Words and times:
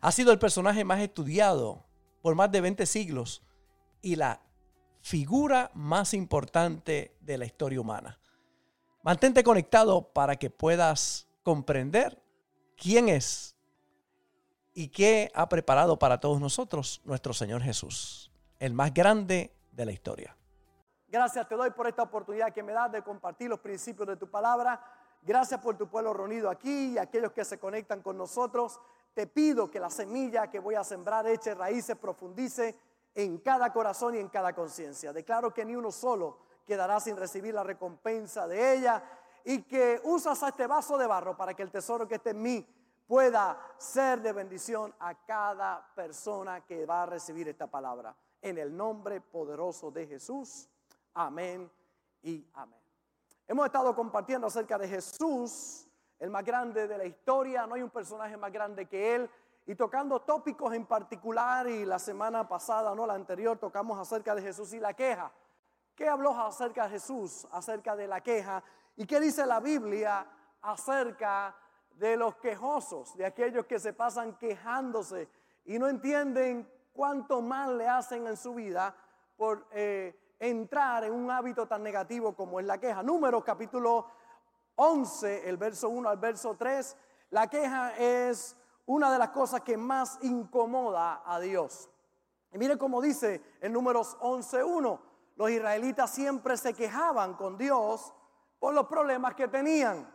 Ha 0.00 0.12
sido 0.12 0.32
el 0.32 0.38
personaje 0.38 0.84
más 0.84 1.00
estudiado 1.00 1.84
por 2.22 2.34
más 2.34 2.50
de 2.50 2.60
20 2.60 2.86
siglos 2.86 3.42
y 4.00 4.16
la 4.16 4.40
figura 5.00 5.70
más 5.74 6.14
importante 6.14 7.16
de 7.20 7.38
la 7.38 7.44
historia 7.44 7.80
humana. 7.80 8.18
Mantente 9.02 9.42
conectado 9.42 10.12
para 10.12 10.36
que 10.36 10.48
puedas 10.48 11.28
comprender 11.42 12.22
quién 12.76 13.08
es 13.08 13.56
y 14.74 14.88
qué 14.88 15.30
ha 15.34 15.48
preparado 15.48 15.98
para 15.98 16.20
todos 16.20 16.40
nosotros 16.40 17.02
nuestro 17.04 17.32
Señor 17.32 17.62
Jesús, 17.62 18.32
el 18.58 18.72
más 18.74 18.94
grande 18.94 19.54
de 19.72 19.84
la 19.84 19.92
historia. 19.92 20.36
Gracias 21.08 21.46
te 21.46 21.56
doy 21.56 21.70
por 21.70 21.86
esta 21.86 22.02
oportunidad 22.02 22.54
que 22.54 22.62
me 22.62 22.72
das 22.72 22.90
de 22.90 23.02
compartir 23.02 23.50
los 23.50 23.60
principios 23.60 24.08
de 24.08 24.16
tu 24.16 24.30
palabra. 24.30 24.82
Gracias 25.20 25.60
por 25.60 25.76
tu 25.76 25.88
pueblo 25.88 26.14
reunido 26.14 26.48
aquí 26.48 26.94
y 26.94 26.98
aquellos 26.98 27.32
que 27.32 27.44
se 27.44 27.58
conectan 27.58 28.02
con 28.02 28.16
nosotros. 28.16 28.80
Te 29.14 29.26
pido 29.26 29.70
que 29.70 29.78
la 29.78 29.90
semilla 29.90 30.50
que 30.50 30.58
voy 30.58 30.74
a 30.74 30.84
sembrar 30.84 31.26
eche 31.26 31.54
raíces, 31.54 31.96
profundice 31.96 32.76
en 33.14 33.38
cada 33.38 33.72
corazón 33.72 34.14
y 34.14 34.18
en 34.18 34.28
cada 34.28 34.54
conciencia. 34.54 35.12
Declaro 35.12 35.52
que 35.52 35.64
ni 35.64 35.76
uno 35.76 35.90
solo 35.90 36.38
quedará 36.66 36.98
sin 37.00 37.16
recibir 37.16 37.54
la 37.54 37.62
recompensa 37.62 38.46
de 38.46 38.74
ella 38.74 39.02
y 39.44 39.62
que 39.62 40.00
usas 40.04 40.42
este 40.42 40.66
vaso 40.66 40.96
de 40.96 41.06
barro 41.06 41.36
para 41.36 41.54
que 41.54 41.62
el 41.62 41.70
tesoro 41.70 42.08
que 42.08 42.14
esté 42.14 42.30
en 42.30 42.42
mí 42.42 42.66
pueda 43.06 43.58
ser 43.76 44.22
de 44.22 44.32
bendición 44.32 44.94
a 45.00 45.14
cada 45.26 45.86
persona 45.94 46.64
que 46.64 46.86
va 46.86 47.02
a 47.02 47.06
recibir 47.06 47.48
esta 47.48 47.66
palabra. 47.66 48.16
En 48.40 48.58
el 48.58 48.74
nombre 48.74 49.20
poderoso 49.20 49.90
de 49.90 50.06
Jesús. 50.06 50.68
Amén 51.14 51.70
y 52.22 52.46
amén. 52.54 52.80
Hemos 53.46 53.66
estado 53.66 53.94
compartiendo 53.94 54.46
acerca 54.46 54.78
de 54.78 54.88
Jesús 54.88 55.86
el 56.22 56.30
más 56.30 56.44
grande 56.44 56.86
de 56.86 56.96
la 56.96 57.04
historia, 57.04 57.66
no 57.66 57.74
hay 57.74 57.82
un 57.82 57.90
personaje 57.90 58.36
más 58.36 58.52
grande 58.52 58.86
que 58.86 59.16
él. 59.16 59.28
Y 59.66 59.74
tocando 59.74 60.20
tópicos 60.20 60.72
en 60.72 60.86
particular, 60.86 61.66
y 61.66 61.84
la 61.84 61.98
semana 61.98 62.46
pasada, 62.46 62.94
no 62.94 63.08
la 63.08 63.14
anterior, 63.14 63.58
tocamos 63.58 63.98
acerca 63.98 64.32
de 64.32 64.40
Jesús 64.40 64.72
y 64.72 64.78
la 64.78 64.94
queja. 64.94 65.32
¿Qué 65.96 66.08
habló 66.08 66.30
acerca 66.38 66.84
de 66.84 66.90
Jesús, 66.90 67.48
acerca 67.50 67.96
de 67.96 68.06
la 68.06 68.20
queja? 68.20 68.62
¿Y 68.94 69.04
qué 69.04 69.18
dice 69.18 69.44
la 69.46 69.58
Biblia 69.58 70.24
acerca 70.60 71.56
de 71.96 72.16
los 72.16 72.36
quejosos, 72.36 73.16
de 73.16 73.26
aquellos 73.26 73.66
que 73.66 73.80
se 73.80 73.92
pasan 73.92 74.36
quejándose 74.36 75.28
y 75.64 75.76
no 75.76 75.88
entienden 75.88 76.70
cuánto 76.92 77.42
mal 77.42 77.76
le 77.76 77.88
hacen 77.88 78.28
en 78.28 78.36
su 78.36 78.54
vida 78.54 78.94
por 79.36 79.66
eh, 79.72 80.16
entrar 80.38 81.02
en 81.02 81.14
un 81.14 81.32
hábito 81.32 81.66
tan 81.66 81.82
negativo 81.82 82.36
como 82.36 82.60
es 82.60 82.66
la 82.66 82.78
queja? 82.78 83.02
Números 83.02 83.42
capítulo 83.42 84.21
11, 84.76 85.48
el 85.48 85.56
verso 85.56 85.88
1 85.88 86.08
al 86.08 86.18
verso 86.18 86.56
3, 86.56 86.96
la 87.30 87.48
queja 87.48 87.96
es 87.96 88.56
una 88.86 89.12
de 89.12 89.18
las 89.18 89.30
cosas 89.30 89.60
que 89.62 89.76
más 89.76 90.18
incomoda 90.22 91.22
a 91.24 91.40
Dios. 91.40 91.88
Y 92.52 92.58
mire 92.58 92.76
cómo 92.76 93.00
dice 93.00 93.42
en 93.60 93.72
números 93.72 94.16
11.1, 94.20 95.00
los 95.36 95.50
israelitas 95.50 96.10
siempre 96.10 96.56
se 96.56 96.74
quejaban 96.74 97.34
con 97.34 97.56
Dios 97.56 98.12
por 98.58 98.74
los 98.74 98.86
problemas 98.86 99.34
que 99.34 99.48
tenían. 99.48 100.12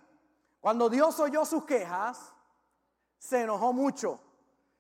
Cuando 0.60 0.90
Dios 0.90 1.20
oyó 1.20 1.46
sus 1.46 1.66
quejas, 1.66 2.34
se 3.18 3.42
enojó 3.42 3.74
mucho 3.74 4.20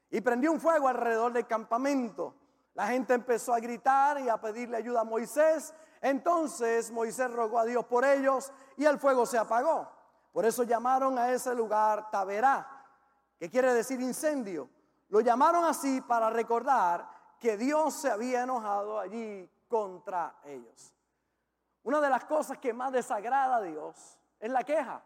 y 0.09 0.21
prendió 0.21 0.51
un 0.51 0.59
fuego 0.59 0.87
alrededor 0.87 1.33
del 1.33 1.47
campamento. 1.47 2.35
La 2.73 2.87
gente 2.87 3.13
empezó 3.13 3.53
a 3.53 3.59
gritar 3.59 4.19
y 4.19 4.29
a 4.29 4.39
pedirle 4.39 4.77
ayuda 4.77 5.01
a 5.01 5.03
Moisés 5.03 5.73
entonces 6.01 6.91
Moisés 6.91 7.31
rogó 7.31 7.59
a 7.59 7.65
Dios 7.65 7.85
por 7.85 8.05
ellos 8.05 8.51
y 8.75 8.85
el 8.85 8.99
fuego 8.99 9.25
se 9.25 9.37
apagó. 9.37 9.91
Por 10.31 10.45
eso 10.45 10.63
llamaron 10.63 11.17
a 11.17 11.31
ese 11.31 11.53
lugar 11.55 12.11
Taberá, 12.11 12.85
que 13.39 13.49
quiere 13.49 13.73
decir 13.73 13.99
incendio. 14.01 14.69
Lo 15.09 15.21
llamaron 15.21 15.65
así 15.65 16.01
para 16.01 16.29
recordar 16.29 17.09
que 17.39 17.57
Dios 17.57 17.93
se 17.93 18.11
había 18.11 18.43
enojado 18.43 18.99
allí 18.99 19.49
contra 19.67 20.35
ellos. 20.43 20.93
Una 21.83 22.01
de 22.01 22.09
las 22.09 22.25
cosas 22.25 22.57
que 22.57 22.73
más 22.73 22.91
desagrada 22.91 23.57
a 23.57 23.61
Dios 23.61 24.17
es 24.39 24.51
la 24.51 24.63
queja. 24.63 25.01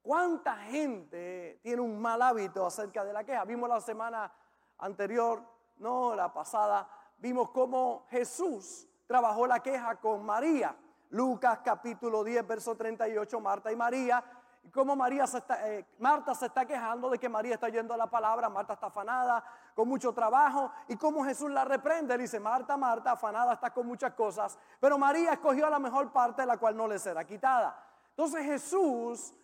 ¿Cuánta 0.00 0.56
gente 0.58 1.58
tiene 1.62 1.82
un 1.82 2.00
mal 2.00 2.22
hábito 2.22 2.64
acerca 2.64 3.04
de 3.04 3.12
la 3.12 3.24
queja? 3.24 3.44
Vimos 3.44 3.68
la 3.68 3.80
semana 3.80 4.32
anterior, 4.78 5.42
no 5.78 6.14
la 6.14 6.32
pasada, 6.32 6.88
vimos 7.18 7.50
cómo 7.50 8.06
Jesús 8.10 8.88
trabajó 9.06 9.46
la 9.46 9.60
queja 9.60 9.96
con 9.96 10.24
María. 10.24 10.76
Lucas 11.10 11.60
capítulo 11.64 12.24
10, 12.24 12.46
verso 12.46 12.74
38, 12.76 13.40
Marta 13.40 13.70
y 13.70 13.76
María. 13.76 14.22
Y 14.64 14.70
como 14.70 14.96
María 14.96 15.26
se 15.26 15.38
está, 15.38 15.68
eh, 15.70 15.86
Marta 16.00 16.34
se 16.34 16.46
está 16.46 16.66
quejando 16.66 17.08
de 17.08 17.18
que 17.18 17.28
María 17.28 17.54
está 17.54 17.68
yendo 17.68 17.94
a 17.94 17.96
la 17.96 18.08
palabra, 18.08 18.48
Marta 18.48 18.72
está 18.72 18.88
afanada, 18.88 19.44
con 19.74 19.88
mucho 19.88 20.12
trabajo. 20.12 20.72
Y 20.88 20.96
como 20.96 21.24
Jesús 21.24 21.50
la 21.50 21.64
reprende, 21.64 22.18
dice, 22.18 22.40
Marta, 22.40 22.76
Marta, 22.76 23.12
afanada 23.12 23.52
está 23.52 23.72
con 23.72 23.86
muchas 23.86 24.14
cosas. 24.14 24.58
Pero 24.80 24.98
María 24.98 25.34
escogió 25.34 25.70
la 25.70 25.78
mejor 25.78 26.12
parte, 26.12 26.44
la 26.44 26.56
cual 26.56 26.76
no 26.76 26.88
le 26.88 26.98
será 26.98 27.24
quitada. 27.24 27.80
Entonces 28.10 28.44
Jesús 28.44 29.34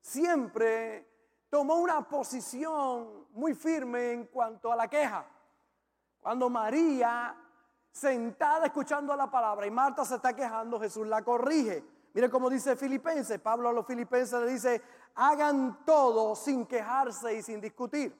siempre 0.00 1.08
tomó 1.50 1.76
una 1.76 2.02
posición 2.02 3.26
muy 3.32 3.54
firme 3.54 4.12
en 4.12 4.26
cuanto 4.26 4.72
a 4.72 4.76
la 4.76 4.86
queja. 4.86 5.24
Cuando 6.20 6.48
María 6.48 7.34
sentada 7.92 8.66
escuchando 8.66 9.14
la 9.16 9.30
palabra 9.30 9.66
y 9.66 9.70
Marta 9.70 10.04
se 10.04 10.16
está 10.16 10.34
quejando, 10.34 10.80
Jesús 10.80 11.06
la 11.06 11.22
corrige. 11.22 11.84
Mire 12.14 12.30
cómo 12.30 12.48
dice 12.48 12.76
Filipenses, 12.76 13.40
Pablo 13.40 13.68
a 13.68 13.72
los 13.72 13.86
filipenses 13.86 14.40
le 14.40 14.52
dice, 14.52 14.82
hagan 15.14 15.84
todo 15.84 16.34
sin 16.34 16.66
quejarse 16.66 17.34
y 17.34 17.42
sin 17.42 17.60
discutir. 17.60 18.16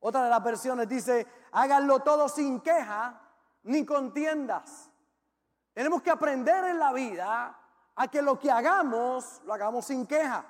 Otra 0.00 0.24
de 0.24 0.30
las 0.30 0.42
versiones 0.42 0.88
dice, 0.88 1.26
háganlo 1.52 2.00
todo 2.00 2.28
sin 2.28 2.60
queja 2.60 3.20
ni 3.64 3.84
contiendas. 3.84 4.90
Tenemos 5.72 6.00
que 6.02 6.10
aprender 6.10 6.64
en 6.64 6.78
la 6.78 6.92
vida 6.92 7.58
a 7.96 8.08
que 8.08 8.22
lo 8.22 8.38
que 8.38 8.50
hagamos, 8.50 9.42
lo 9.44 9.52
hagamos 9.52 9.86
sin 9.86 10.06
queja. 10.06 10.44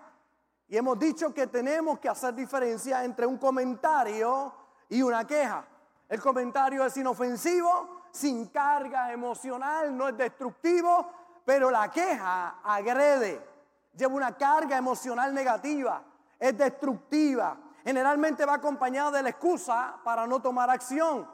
Y 0.69 0.77
hemos 0.77 0.99
dicho 0.99 1.33
que 1.33 1.47
tenemos 1.47 1.99
que 1.99 2.09
hacer 2.09 2.35
diferencia 2.35 3.05
entre 3.05 3.25
un 3.25 3.39
comentario 3.39 4.53
y 4.89 5.01
una 5.03 5.27
queja. 5.27 5.67
El 6.09 6.21
comentario 6.21 6.85
es 6.85 6.97
inofensivo, 6.97 7.96
sin 8.17 8.47
carga 8.49 9.13
emocional, 9.13 9.95
no 9.97 10.09
es 10.09 10.17
destructivo, 10.17 11.13
pero 11.45 11.71
la 11.71 11.91
queja 11.91 12.61
agrede, 12.65 13.47
lleva 13.95 14.15
una 14.15 14.37
carga 14.37 14.77
emocional 14.77 15.35
negativa, 15.35 16.03
es 16.39 16.57
destructiva. 16.57 17.57
Generalmente 17.85 18.45
va 18.45 18.55
acompañada 18.55 19.13
de 19.13 19.23
la 19.23 19.29
excusa 19.29 19.97
para 20.03 20.27
no 20.27 20.41
tomar 20.41 20.71
acción. 20.71 21.29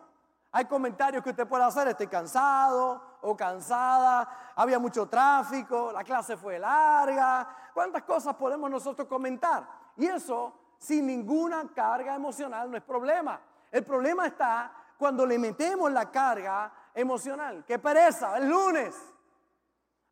Hay 0.50 0.66
comentarios 0.66 1.22
que 1.22 1.30
usted 1.30 1.46
puede 1.46 1.64
hacer, 1.64 1.88
estoy 1.88 2.08
cansado 2.08 3.00
o 3.22 3.36
cansada, 3.36 4.52
había 4.56 4.78
mucho 4.78 5.06
tráfico, 5.06 5.92
la 5.92 6.04
clase 6.04 6.36
fue 6.36 6.58
larga. 6.58 7.48
¿Cuántas 7.72 8.02
cosas 8.02 8.34
podemos 8.34 8.70
nosotros 8.70 9.08
comentar? 9.08 9.66
Y 9.96 10.06
eso 10.06 10.52
sin 10.78 11.06
ninguna 11.06 11.64
carga 11.72 12.16
emocional 12.16 12.70
no 12.70 12.76
es 12.76 12.82
problema. 12.82 13.40
El 13.70 13.84
problema 13.84 14.26
está 14.26 14.81
cuando 15.02 15.26
le 15.26 15.36
metemos 15.36 15.90
la 15.90 16.12
carga 16.12 16.72
emocional. 16.94 17.64
Qué 17.66 17.76
pereza, 17.80 18.38
el 18.38 18.48
lunes. 18.48 18.94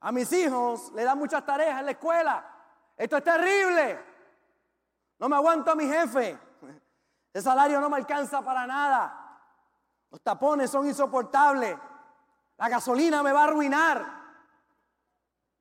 A 0.01 0.11
mis 0.11 0.33
hijos 0.33 0.91
le 0.95 1.05
dan 1.05 1.17
muchas 1.17 1.47
tareas 1.47 1.79
en 1.79 1.85
la 1.85 1.93
escuela. 1.93 2.45
Esto 2.97 3.19
es 3.19 3.23
terrible. 3.23 4.05
No 5.17 5.29
me 5.29 5.37
aguanto 5.37 5.71
a 5.71 5.77
mi 5.77 5.87
jefe. 5.87 6.37
El 7.33 7.41
salario 7.41 7.81
no 7.81 7.89
me 7.89 7.99
alcanza 7.99 8.43
para 8.43 8.67
nada. 8.67 9.41
Los 10.11 10.21
tapones 10.23 10.69
son 10.69 10.89
insoportables. 10.89 11.79
La 12.57 12.69
gasolina 12.69 13.23
me 13.23 13.31
va 13.31 13.43
a 13.43 13.45
arruinar. 13.45 14.05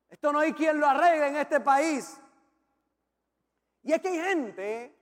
Esto 0.08 0.32
no 0.32 0.40
hay 0.40 0.52
quien 0.54 0.80
lo 0.80 0.88
arregle 0.88 1.28
en 1.28 1.36
este 1.36 1.60
país. 1.60 2.20
Y 3.84 3.92
es 3.92 4.02
que 4.02 4.08
hay 4.08 4.18
gente 4.18 4.98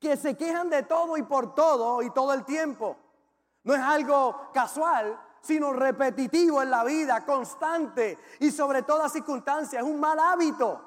que 0.00 0.16
se 0.16 0.36
quejan 0.36 0.68
de 0.68 0.82
todo 0.82 1.16
y 1.16 1.22
por 1.22 1.54
todo 1.54 2.02
y 2.02 2.10
todo 2.10 2.34
el 2.34 2.44
tiempo. 2.44 2.96
No 3.64 3.74
es 3.74 3.80
algo 3.80 4.50
casual, 4.52 5.18
sino 5.40 5.72
repetitivo 5.72 6.62
en 6.62 6.70
la 6.70 6.84
vida, 6.84 7.24
constante 7.24 8.18
y 8.40 8.50
sobre 8.50 8.82
todas 8.82 9.12
circunstancias. 9.12 9.82
Es 9.82 9.88
un 9.88 10.00
mal 10.00 10.18
hábito. 10.18 10.84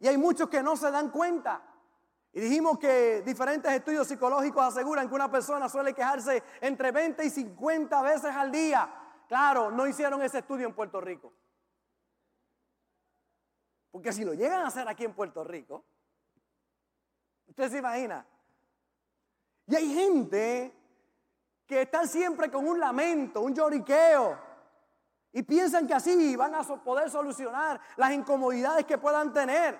Y 0.00 0.08
hay 0.08 0.16
muchos 0.16 0.48
que 0.48 0.62
no 0.62 0.76
se 0.76 0.90
dan 0.90 1.10
cuenta. 1.10 1.62
Y 2.32 2.40
dijimos 2.40 2.78
que 2.78 3.22
diferentes 3.22 3.72
estudios 3.72 4.08
psicológicos 4.08 4.64
aseguran 4.64 5.08
que 5.08 5.14
una 5.14 5.30
persona 5.30 5.68
suele 5.68 5.94
quejarse 5.94 6.42
entre 6.60 6.90
20 6.90 7.24
y 7.24 7.30
50 7.30 8.02
veces 8.02 8.34
al 8.34 8.50
día. 8.50 8.92
Claro, 9.28 9.70
no 9.70 9.86
hicieron 9.86 10.20
ese 10.20 10.38
estudio 10.38 10.66
en 10.66 10.74
Puerto 10.74 11.00
Rico. 11.00 11.32
Porque 13.92 14.12
si 14.12 14.24
lo 14.24 14.34
llegan 14.34 14.62
a 14.62 14.66
hacer 14.66 14.88
aquí 14.88 15.04
en 15.04 15.14
Puerto 15.14 15.44
Rico, 15.44 15.84
usted 17.46 17.70
se 17.70 17.78
imagina. 17.78 18.26
Y 19.68 19.76
hay 19.76 19.94
gente 19.94 20.83
que 21.66 21.82
están 21.82 22.08
siempre 22.08 22.50
con 22.50 22.66
un 22.66 22.78
lamento, 22.78 23.40
un 23.40 23.54
lloriqueo, 23.54 24.38
y 25.32 25.42
piensan 25.42 25.86
que 25.86 25.94
así 25.94 26.36
van 26.36 26.54
a 26.54 26.62
poder 26.62 27.10
solucionar 27.10 27.80
las 27.96 28.12
incomodidades 28.12 28.86
que 28.86 28.98
puedan 28.98 29.32
tener. 29.32 29.76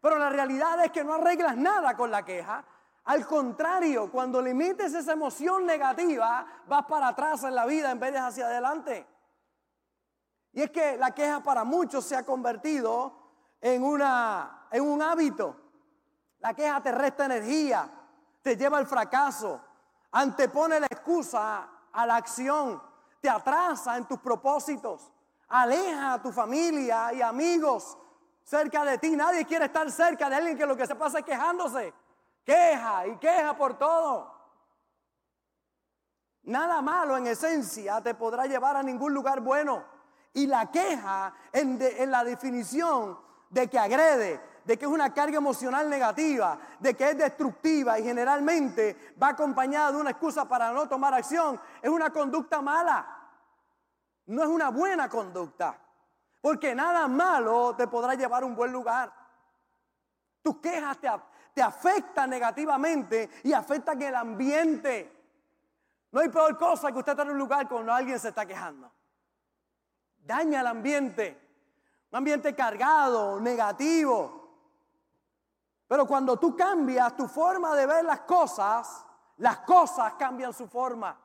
Pero 0.00 0.18
la 0.18 0.30
realidad 0.30 0.84
es 0.84 0.90
que 0.90 1.04
no 1.04 1.14
arreglas 1.14 1.56
nada 1.56 1.96
con 1.96 2.10
la 2.10 2.24
queja. 2.24 2.64
Al 3.04 3.24
contrario, 3.24 4.10
cuando 4.10 4.42
limites 4.42 4.92
esa 4.94 5.12
emoción 5.12 5.64
negativa, 5.64 6.44
vas 6.66 6.86
para 6.86 7.08
atrás 7.08 7.44
en 7.44 7.54
la 7.54 7.66
vida 7.66 7.92
en 7.92 8.00
vez 8.00 8.12
de 8.12 8.18
hacia 8.18 8.46
adelante. 8.46 9.06
Y 10.52 10.62
es 10.62 10.72
que 10.72 10.96
la 10.96 11.12
queja 11.12 11.40
para 11.40 11.62
muchos 11.62 12.04
se 12.04 12.16
ha 12.16 12.24
convertido 12.24 13.14
en, 13.60 13.84
una, 13.84 14.66
en 14.72 14.82
un 14.82 15.00
hábito. 15.02 15.54
La 16.40 16.52
queja 16.52 16.82
te 16.82 16.90
resta 16.90 17.26
energía, 17.26 17.88
te 18.42 18.56
lleva 18.56 18.78
al 18.78 18.88
fracaso, 18.88 19.60
antepone 20.12 20.80
la 20.80 20.86
excusa 20.86 21.68
a 21.92 22.06
la 22.06 22.16
acción, 22.16 22.82
te 23.20 23.28
atrasa 23.28 23.96
en 23.96 24.06
tus 24.06 24.18
propósitos, 24.18 25.10
aleja 25.48 26.14
a 26.14 26.22
tu 26.22 26.32
familia 26.32 27.12
y 27.12 27.22
amigos 27.22 27.96
cerca 28.44 28.84
de 28.84 28.98
ti. 28.98 29.16
Nadie 29.16 29.44
quiere 29.44 29.66
estar 29.66 29.90
cerca 29.90 30.30
de 30.30 30.36
alguien 30.36 30.56
que 30.56 30.66
lo 30.66 30.76
que 30.76 30.86
se 30.86 30.94
pasa 30.94 31.18
es 31.18 31.24
quejándose. 31.24 31.92
Queja 32.44 33.06
y 33.08 33.16
queja 33.16 33.56
por 33.56 33.76
todo. 33.76 34.32
Nada 36.44 36.80
malo 36.80 37.16
en 37.16 37.26
esencia 37.26 38.00
te 38.00 38.14
podrá 38.14 38.46
llevar 38.46 38.76
a 38.76 38.82
ningún 38.82 39.12
lugar 39.12 39.40
bueno. 39.40 39.84
Y 40.32 40.46
la 40.46 40.70
queja 40.70 41.34
en, 41.52 41.78
en, 41.80 42.10
la 42.10 42.22
definición 42.22 43.18
de 43.50 43.68
que 43.68 43.78
agrede, 43.78 44.40
de 44.66 44.76
que 44.76 44.84
es 44.84 44.90
una 44.90 45.14
carga 45.14 45.36
emocional 45.36 45.88
negativa, 45.88 46.58
de 46.80 46.94
que 46.94 47.10
es 47.10 47.16
destructiva 47.16 48.00
y 48.00 48.02
generalmente 48.02 49.14
va 49.22 49.28
acompañada 49.28 49.92
de 49.92 49.98
una 49.98 50.10
excusa 50.10 50.46
para 50.48 50.72
no 50.72 50.88
tomar 50.88 51.14
acción, 51.14 51.60
es 51.80 51.88
una 51.88 52.10
conducta 52.10 52.60
mala. 52.60 53.06
No 54.26 54.42
es 54.42 54.48
una 54.48 54.70
buena 54.70 55.08
conducta. 55.08 55.78
Porque 56.40 56.74
nada 56.74 57.06
malo 57.06 57.76
te 57.76 57.86
podrá 57.86 58.14
llevar 58.14 58.42
a 58.42 58.46
un 58.46 58.56
buen 58.56 58.72
lugar. 58.72 59.12
Tus 60.42 60.58
quejas 60.58 60.98
te, 60.98 61.62
afectan 61.62 62.28
negativamente 62.28 63.30
y 63.44 63.52
afectan 63.52 64.02
el 64.02 64.16
ambiente. 64.16 65.12
No 66.10 66.20
hay 66.20 66.28
peor 66.28 66.58
cosa 66.58 66.90
que 66.90 66.98
usted 66.98 67.12
estar 67.12 67.26
en 67.26 67.32
un 67.32 67.38
lugar 67.38 67.68
cuando 67.68 67.92
alguien 67.92 68.18
se 68.18 68.30
está 68.30 68.44
quejando. 68.44 68.90
Daña 70.18 70.60
el 70.60 70.66
ambiente. 70.66 71.40
Un 72.10 72.18
ambiente 72.18 72.52
cargado, 72.52 73.38
negativo. 73.40 74.45
Pero 75.88 76.06
cuando 76.06 76.36
tú 76.38 76.56
cambias 76.56 77.16
tu 77.16 77.28
forma 77.28 77.74
de 77.74 77.86
ver 77.86 78.04
las 78.04 78.20
cosas, 78.20 79.04
las 79.38 79.58
cosas 79.58 80.14
cambian 80.14 80.52
su 80.52 80.66
forma. 80.66 81.16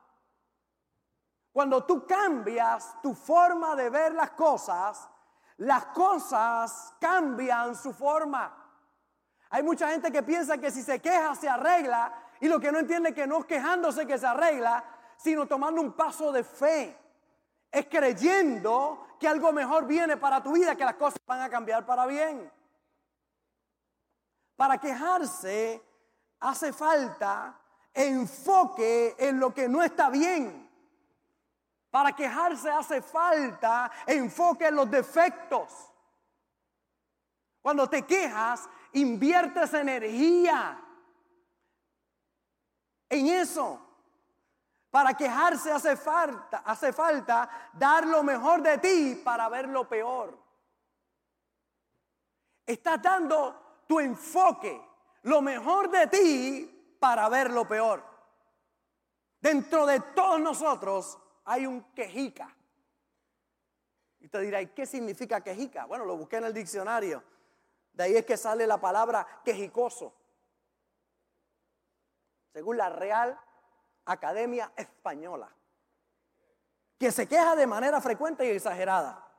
Cuando 1.51 1.83
tú 1.83 2.05
cambias 2.05 3.01
tu 3.01 3.13
forma 3.13 3.75
de 3.75 3.89
ver 3.89 4.13
las 4.13 4.31
cosas, 4.31 5.09
las 5.57 5.85
cosas 5.87 6.93
cambian 6.99 7.75
su 7.75 7.93
forma. 7.93 8.57
Hay 9.49 9.63
mucha 9.63 9.89
gente 9.89 10.11
que 10.11 10.23
piensa 10.23 10.57
que 10.57 10.71
si 10.71 10.81
se 10.81 11.01
queja 11.01 11.35
se 11.35 11.49
arregla 11.49 12.13
y 12.39 12.47
lo 12.47 12.59
que 12.59 12.71
no 12.71 12.79
entiende 12.79 13.09
es 13.09 13.15
que 13.15 13.27
no 13.27 13.39
es 13.39 13.45
quejándose 13.45 14.07
que 14.07 14.17
se 14.17 14.25
arregla, 14.25 14.83
sino 15.17 15.45
tomando 15.45 15.81
un 15.81 15.91
paso 15.91 16.31
de 16.31 16.43
fe. 16.43 16.97
Es 17.69 17.85
creyendo 17.87 19.07
que 19.19 19.27
algo 19.27 19.51
mejor 19.51 19.85
viene 19.85 20.17
para 20.17 20.41
tu 20.41 20.53
vida, 20.53 20.75
que 20.75 20.85
las 20.85 20.95
cosas 20.95 21.19
van 21.25 21.41
a 21.41 21.49
cambiar 21.49 21.85
para 21.85 22.05
bien. 22.05 22.49
Para 24.61 24.77
quejarse 24.77 25.81
hace 26.39 26.71
falta 26.71 27.59
enfoque 27.91 29.15
en 29.17 29.39
lo 29.39 29.51
que 29.51 29.67
no 29.67 29.81
está 29.81 30.11
bien. 30.11 30.69
Para 31.89 32.15
quejarse 32.15 32.69
hace 32.69 33.01
falta 33.01 33.91
enfoque 34.05 34.67
en 34.67 34.75
los 34.75 34.91
defectos. 34.91 35.91
Cuando 37.59 37.89
te 37.89 38.03
quejas, 38.03 38.69
inviertes 38.93 39.73
energía 39.73 40.79
en 43.09 43.27
eso. 43.29 43.81
Para 44.91 45.15
quejarse 45.15 45.71
hace 45.71 45.97
falta, 45.97 46.59
hace 46.59 46.93
falta 46.93 47.49
dar 47.73 48.05
lo 48.05 48.21
mejor 48.21 48.61
de 48.61 48.77
ti 48.77 49.21
para 49.25 49.49
ver 49.49 49.67
lo 49.67 49.89
peor. 49.89 50.37
Estás 52.63 53.01
dando 53.01 53.70
tu 53.91 53.99
enfoque, 53.99 54.81
lo 55.23 55.41
mejor 55.41 55.91
de 55.91 56.07
ti 56.07 56.95
para 56.97 57.27
ver 57.27 57.51
lo 57.51 57.67
peor. 57.67 58.01
Dentro 59.41 59.85
de 59.85 59.99
todos 60.15 60.39
nosotros 60.39 61.19
hay 61.43 61.65
un 61.65 61.91
quejica. 61.93 62.55
Y 64.21 64.29
te 64.29 64.39
dirá, 64.39 64.61
¿y 64.61 64.67
qué 64.67 64.85
significa 64.85 65.41
quejica? 65.41 65.83
Bueno, 65.87 66.05
lo 66.05 66.15
busqué 66.15 66.37
en 66.37 66.45
el 66.45 66.53
diccionario. 66.53 67.21
De 67.91 68.05
ahí 68.05 68.15
es 68.15 68.25
que 68.25 68.37
sale 68.37 68.65
la 68.65 68.79
palabra 68.79 69.27
quejicoso. 69.43 70.15
Según 72.53 72.77
la 72.77 72.87
Real 72.87 73.37
Academia 74.05 74.71
Española. 74.77 75.53
Que 76.97 77.11
se 77.11 77.27
queja 77.27 77.57
de 77.57 77.67
manera 77.67 77.99
frecuente 77.99 78.45
y 78.45 78.51
exagerada. 78.51 79.30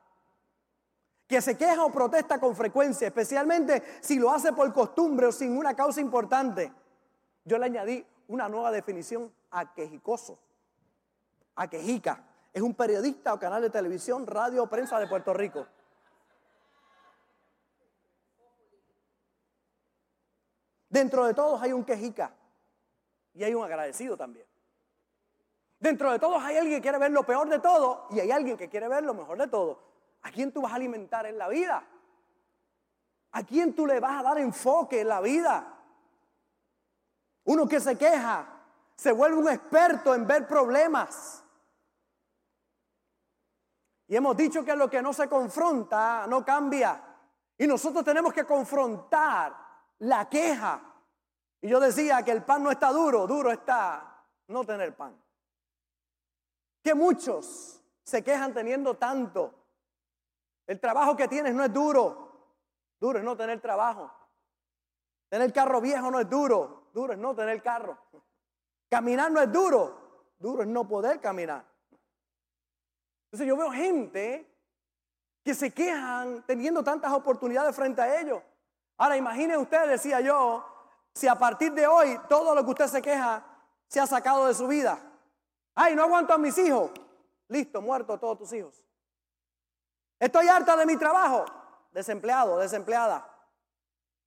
Que 1.27 1.41
se 1.41 1.57
queja 1.57 1.83
o 1.83 1.91
protesta 1.91 2.39
con 2.39 2.55
frecuencia, 2.55 3.07
especialmente 3.07 3.83
si 4.01 4.19
lo 4.19 4.31
hace 4.31 4.53
por 4.53 4.71
costumbre 4.73 5.27
o 5.27 5.31
sin 5.31 5.57
una 5.57 5.75
causa 5.75 6.01
importante. 6.01 6.71
Yo 7.45 7.57
le 7.57 7.65
añadí 7.65 8.05
una 8.27 8.47
nueva 8.49 8.71
definición 8.71 9.33
a 9.51 9.73
quejicoso 9.73 10.39
a 11.55 11.67
Quejica. 11.67 12.23
Es 12.51 12.61
un 12.61 12.73
periodista 12.75 13.33
o 13.33 13.39
canal 13.39 13.61
de 13.61 13.69
televisión, 13.69 14.27
radio 14.27 14.63
o 14.63 14.67
prensa 14.67 14.99
de 14.99 15.07
Puerto 15.07 15.33
Rico. 15.33 15.65
Dentro 20.89 21.25
de 21.25 21.33
todos 21.33 21.59
hay 21.61 21.73
un 21.73 21.83
quejica 21.83 22.31
y 23.33 23.43
hay 23.43 23.55
un 23.55 23.63
agradecido 23.63 24.15
también. 24.15 24.45
Dentro 25.79 26.11
de 26.11 26.19
todos 26.19 26.41
hay 26.43 26.57
alguien 26.57 26.77
que 26.77 26.81
quiere 26.83 26.99
ver 26.99 27.11
lo 27.11 27.23
peor 27.23 27.49
de 27.49 27.57
todo 27.57 28.07
y 28.11 28.19
hay 28.19 28.29
alguien 28.29 28.55
que 28.55 28.69
quiere 28.69 28.87
ver 28.87 29.03
lo 29.03 29.15
mejor 29.15 29.39
de 29.39 29.47
todo. 29.47 29.92
¿A 30.23 30.31
quién 30.31 30.51
tú 30.51 30.61
vas 30.61 30.71
a 30.71 30.75
alimentar 30.75 31.25
en 31.25 31.37
la 31.37 31.47
vida? 31.47 31.85
¿A 33.31 33.43
quién 33.43 33.73
tú 33.73 33.85
le 33.85 33.99
vas 33.99 34.19
a 34.19 34.23
dar 34.23 34.37
enfoque 34.37 35.01
en 35.01 35.07
la 35.07 35.21
vida? 35.21 35.73
Uno 37.45 37.67
que 37.67 37.79
se 37.79 37.97
queja 37.97 38.47
se 38.95 39.11
vuelve 39.11 39.37
un 39.37 39.49
experto 39.49 40.13
en 40.13 40.25
ver 40.25 40.47
problemas. 40.47 41.43
Y 44.07 44.15
hemos 44.15 44.37
dicho 44.37 44.63
que 44.63 44.75
lo 44.75 44.89
que 44.89 45.01
no 45.01 45.13
se 45.13 45.27
confronta 45.27 46.25
no 46.27 46.45
cambia. 46.45 47.01
Y 47.57 47.67
nosotros 47.67 48.03
tenemos 48.03 48.33
que 48.33 48.45
confrontar 48.45 49.55
la 49.99 50.29
queja. 50.29 50.81
Y 51.61 51.69
yo 51.69 51.79
decía 51.79 52.23
que 52.23 52.31
el 52.31 52.43
pan 52.43 52.63
no 52.63 52.71
está 52.71 52.91
duro, 52.91 53.25
duro 53.25 53.51
está 53.51 54.23
no 54.47 54.63
tener 54.63 54.95
pan. 54.95 55.19
Que 56.81 56.93
muchos 56.93 57.81
se 58.03 58.23
quejan 58.23 58.53
teniendo 58.53 58.95
tanto. 58.95 59.62
El 60.67 60.79
trabajo 60.79 61.15
que 61.15 61.27
tienes 61.27 61.53
no 61.53 61.63
es 61.63 61.73
duro, 61.73 62.31
duro 62.99 63.19
es 63.19 63.25
no 63.25 63.35
tener 63.35 63.59
trabajo. 63.59 64.11
Tener 65.29 65.51
carro 65.51 65.81
viejo 65.81 66.11
no 66.11 66.19
es 66.19 66.29
duro, 66.29 66.89
duro 66.93 67.13
es 67.13 67.19
no 67.19 67.35
tener 67.35 67.61
carro. 67.61 67.97
Caminar 68.89 69.31
no 69.31 69.41
es 69.41 69.51
duro, 69.51 70.31
duro 70.37 70.61
es 70.61 70.67
no 70.67 70.87
poder 70.87 71.19
caminar. 71.19 71.65
Entonces 73.25 73.47
yo 73.47 73.57
veo 73.57 73.71
gente 73.71 74.47
que 75.43 75.53
se 75.53 75.73
quejan 75.73 76.43
teniendo 76.45 76.83
tantas 76.83 77.11
oportunidades 77.11 77.75
frente 77.75 78.01
a 78.01 78.21
ellos. 78.21 78.41
Ahora 78.97 79.17
imaginen 79.17 79.57
ustedes, 79.57 79.89
decía 79.89 80.21
yo, 80.21 80.63
si 81.13 81.27
a 81.27 81.35
partir 81.35 81.73
de 81.73 81.87
hoy 81.87 82.19
todo 82.29 82.55
lo 82.55 82.63
que 82.63 82.71
usted 82.71 82.87
se 82.87 83.01
queja 83.01 83.43
se 83.87 83.99
ha 83.99 84.07
sacado 84.07 84.47
de 84.47 84.53
su 84.53 84.67
vida. 84.67 84.99
Ay, 85.75 85.95
no 85.95 86.03
aguanto 86.03 86.33
a 86.33 86.37
mis 86.37 86.57
hijos. 86.57 86.91
Listo, 87.47 87.81
muerto 87.81 88.17
todos 88.19 88.37
tus 88.37 88.53
hijos. 88.53 88.85
Estoy 90.23 90.47
harta 90.47 90.77
de 90.77 90.85
mi 90.85 90.95
trabajo. 90.95 91.43
Desempleado, 91.91 92.57
desempleada. 92.57 93.29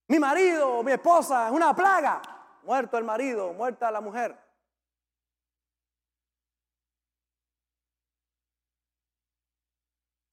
Mi 0.08 0.18
marido, 0.18 0.82
mi 0.82 0.92
esposa 0.92 1.46
es 1.46 1.52
una 1.52 1.74
plaga. 1.74 2.20
Muerto 2.64 2.98
el 2.98 3.04
marido, 3.04 3.54
muerta 3.54 3.90
la 3.90 4.02
mujer. 4.02 4.38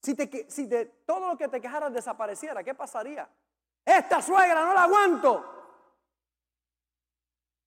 Si, 0.02 0.14
si 0.48 0.66
de 0.66 0.84
todo 1.06 1.28
lo 1.28 1.38
que 1.38 1.48
te 1.48 1.62
quejaras 1.62 1.94
desapareciera, 1.94 2.62
¿qué 2.62 2.74
pasaría? 2.74 3.26
Esta 3.86 4.20
suegra 4.20 4.66
no 4.66 4.74
la 4.74 4.82
aguanto. 4.82 5.36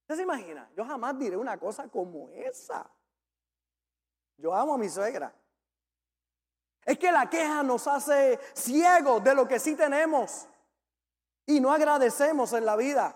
¿Usted 0.02 0.18
se 0.18 0.22
imagina? 0.22 0.70
Yo 0.76 0.86
jamás 0.86 1.18
diré 1.18 1.36
una 1.36 1.58
cosa 1.58 1.88
como 1.88 2.30
esa. 2.30 2.88
Yo 4.38 4.54
amo 4.54 4.76
a 4.76 4.78
mi 4.78 4.88
suegra. 4.88 5.34
Es 6.88 6.98
que 6.98 7.12
la 7.12 7.30
queja 7.30 7.64
nos 7.64 7.86
hace 7.86 8.40
ciegos 8.54 9.22
de 9.22 9.36
lo 9.36 9.46
que 9.46 9.60
sí 9.60 9.76
tenemos 9.76 10.48
y 11.46 11.60
no 11.60 11.74
agradecemos 11.74 12.54
en 12.54 12.66
la 12.66 12.78
vida. 12.78 13.14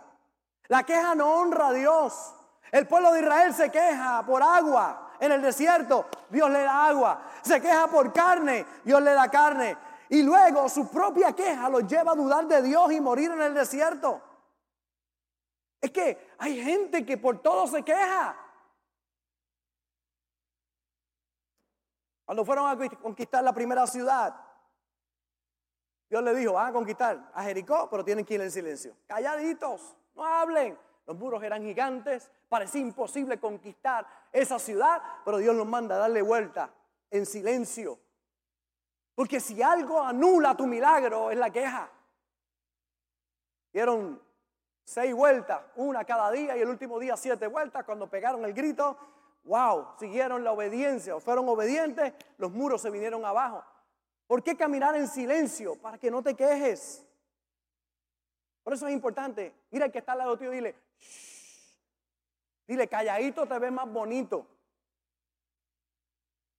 La 0.68 0.84
queja 0.84 1.16
no 1.16 1.36
honra 1.36 1.68
a 1.68 1.74
Dios. 1.74 2.34
El 2.70 2.86
pueblo 2.86 3.14
de 3.14 3.22
Israel 3.22 3.54
se 3.54 3.72
queja 3.72 4.26
por 4.26 4.44
agua 4.44 5.14
en 5.22 5.32
el 5.32 5.42
desierto, 5.42 6.08
Dios 6.30 6.50
le 6.50 6.64
da 6.64 6.88
agua. 6.88 7.32
Se 7.44 7.62
queja 7.62 7.88
por 7.88 8.12
carne, 8.12 8.66
Dios 8.84 9.02
le 9.02 9.14
da 9.14 9.30
carne. 9.30 9.78
Y 10.10 10.22
luego 10.22 10.68
su 10.68 10.90
propia 10.90 11.32
queja 11.32 11.70
los 11.70 11.88
lleva 11.88 12.12
a 12.12 12.16
dudar 12.16 12.48
de 12.48 12.62
Dios 12.62 12.92
y 12.92 13.00
morir 13.00 13.32
en 13.32 13.42
el 13.42 13.54
desierto. 13.54 14.22
Es 15.80 15.92
que 15.92 16.34
hay 16.40 16.62
gente 16.62 17.06
que 17.06 17.18
por 17.18 17.42
todo 17.42 17.68
se 17.68 17.84
queja. 17.84 18.36
Cuando 22.32 22.46
fueron 22.46 22.66
a 22.70 22.90
conquistar 23.02 23.44
la 23.44 23.52
primera 23.52 23.86
ciudad, 23.86 24.34
Dios 26.10 26.24
le 26.24 26.34
dijo, 26.34 26.54
van 26.54 26.68
a 26.68 26.72
conquistar 26.72 27.30
a 27.34 27.44
Jericó, 27.44 27.90
pero 27.90 28.06
tienen 28.06 28.24
que 28.24 28.36
ir 28.36 28.42
en 28.42 28.50
silencio. 28.50 28.96
Calladitos, 29.06 29.98
no 30.16 30.26
hablen. 30.26 30.80
Los 31.06 31.18
muros 31.18 31.44
eran 31.44 31.62
gigantes, 31.62 32.32
parecía 32.48 32.80
imposible 32.80 33.38
conquistar 33.38 34.08
esa 34.32 34.60
ciudad, 34.60 35.02
pero 35.26 35.40
Dios 35.40 35.54
los 35.54 35.68
manda 35.68 35.96
a 35.96 35.98
darle 35.98 36.22
vuelta 36.22 36.74
en 37.10 37.26
silencio. 37.26 38.00
Porque 39.14 39.42
si 39.42 39.62
algo 39.62 40.02
anula 40.02 40.56
tu 40.56 40.68
milagro 40.68 41.32
es 41.32 41.38
la 41.38 41.50
queja. 41.50 41.92
Dieron 43.74 44.22
seis 44.86 45.14
vueltas, 45.14 45.64
una 45.76 46.06
cada 46.06 46.32
día 46.32 46.56
y 46.56 46.62
el 46.62 46.70
último 46.70 46.98
día 46.98 47.18
siete 47.18 47.48
vueltas. 47.48 47.84
Cuando 47.84 48.10
pegaron 48.10 48.46
el 48.46 48.54
grito, 48.54 48.98
wow, 49.44 49.96
siguieron 50.00 50.44
la 50.44 50.52
obediencia, 50.52 51.20
fueron 51.20 51.48
obedientes, 51.50 52.14
los 52.38 52.52
muros 52.52 52.82
se 52.82 52.90
vinieron 52.90 53.26
abajo. 53.26 53.64
¿Por 54.28 54.44
qué 54.44 54.56
caminar 54.56 54.96
en 54.96 55.08
silencio? 55.08 55.76
Para 55.76 55.98
que 55.98 56.10
no 56.10 56.22
te 56.22 56.36
quejes. 56.36 57.06
Por 58.64 58.74
eso 58.74 58.88
es 58.88 58.94
importante. 58.94 59.54
Mira 59.72 59.88
el 59.88 59.92
que 59.92 60.00
está 60.00 60.14
al 60.14 60.20
lado 60.20 60.38
tuyo, 60.38 60.52
dile, 60.52 60.76
dile, 62.68 62.88
calladito 62.88 63.48
te 63.48 63.60
ves 63.60 63.72
más 63.72 63.92
bonito. 63.92 64.48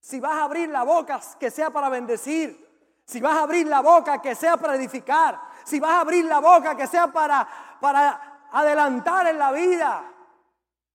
Si 0.00 0.18
vas 0.18 0.32
a 0.32 0.44
abrir 0.44 0.68
la 0.68 0.82
boca, 0.82 1.20
que 1.38 1.50
sea 1.50 1.70
para 1.70 1.88
bendecir. 1.88 2.70
Si 3.04 3.20
vas 3.20 3.36
a 3.36 3.42
abrir 3.42 3.66
la 3.66 3.80
boca, 3.80 4.20
que 4.20 4.34
sea 4.34 4.56
para 4.56 4.74
edificar. 4.74 5.40
Si 5.64 5.78
vas 5.78 5.92
a 5.92 6.00
abrir 6.00 6.24
la 6.24 6.40
boca, 6.40 6.76
que 6.76 6.86
sea 6.88 7.06
para, 7.12 7.48
para 7.80 8.48
adelantar 8.50 9.28
en 9.28 9.38
la 9.38 9.52
vida 9.52 10.12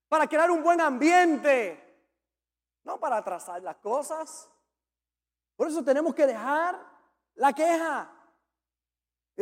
para 0.08 0.28
crear 0.28 0.50
un 0.52 0.64
buen 0.64 0.80
ambiente, 0.80 1.84
no 2.84 3.00
para 3.00 3.18
atrasar 3.18 3.62
las 3.62 3.78
cosas. 3.78 4.50
Por 5.56 5.68
eso 5.68 5.84
tenemos 5.84 6.14
que 6.14 6.26
dejar 6.26 6.80
la 7.36 7.54
queja. 7.54 8.12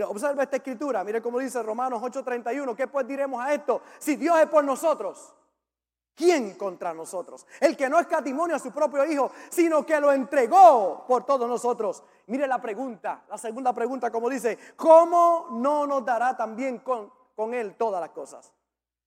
Observa 0.07 0.43
esta 0.43 0.57
escritura, 0.57 1.03
mire 1.03 1.22
cómo 1.22 1.39
dice 1.39 1.62
Romanos 1.63 2.01
8:31, 2.01 2.75
¿qué 2.75 2.88
pues 2.88 3.07
diremos 3.07 3.41
a 3.41 3.53
esto? 3.53 3.81
Si 3.98 4.17
Dios 4.17 4.38
es 4.39 4.48
por 4.48 4.63
nosotros, 4.63 5.34
¿quién 6.13 6.55
contra 6.55 6.93
nosotros? 6.93 7.45
El 7.62 7.77
que 7.77 7.88
no 7.88 8.00
es 8.00 8.07
a 8.12 8.60
su 8.60 8.72
propio 8.72 9.05
Hijo, 9.05 9.31
sino 9.50 9.86
que 9.86 10.00
lo 10.00 10.12
entregó 10.12 11.05
por 11.07 11.25
todos 11.25 11.48
nosotros. 11.48 12.03
Mire 12.27 12.48
la 12.48 12.60
pregunta, 12.60 13.24
la 13.29 13.38
segunda 13.38 13.72
pregunta, 13.72 14.12
como 14.12 14.29
dice, 14.29 14.57
¿cómo 14.75 15.48
no 15.51 15.86
nos 15.86 16.03
dará 16.03 16.36
también 16.36 16.79
con, 16.79 17.12
con 17.36 17.53
Él 17.53 17.75
todas 17.77 18.01
las 18.01 18.10
cosas? 18.10 18.54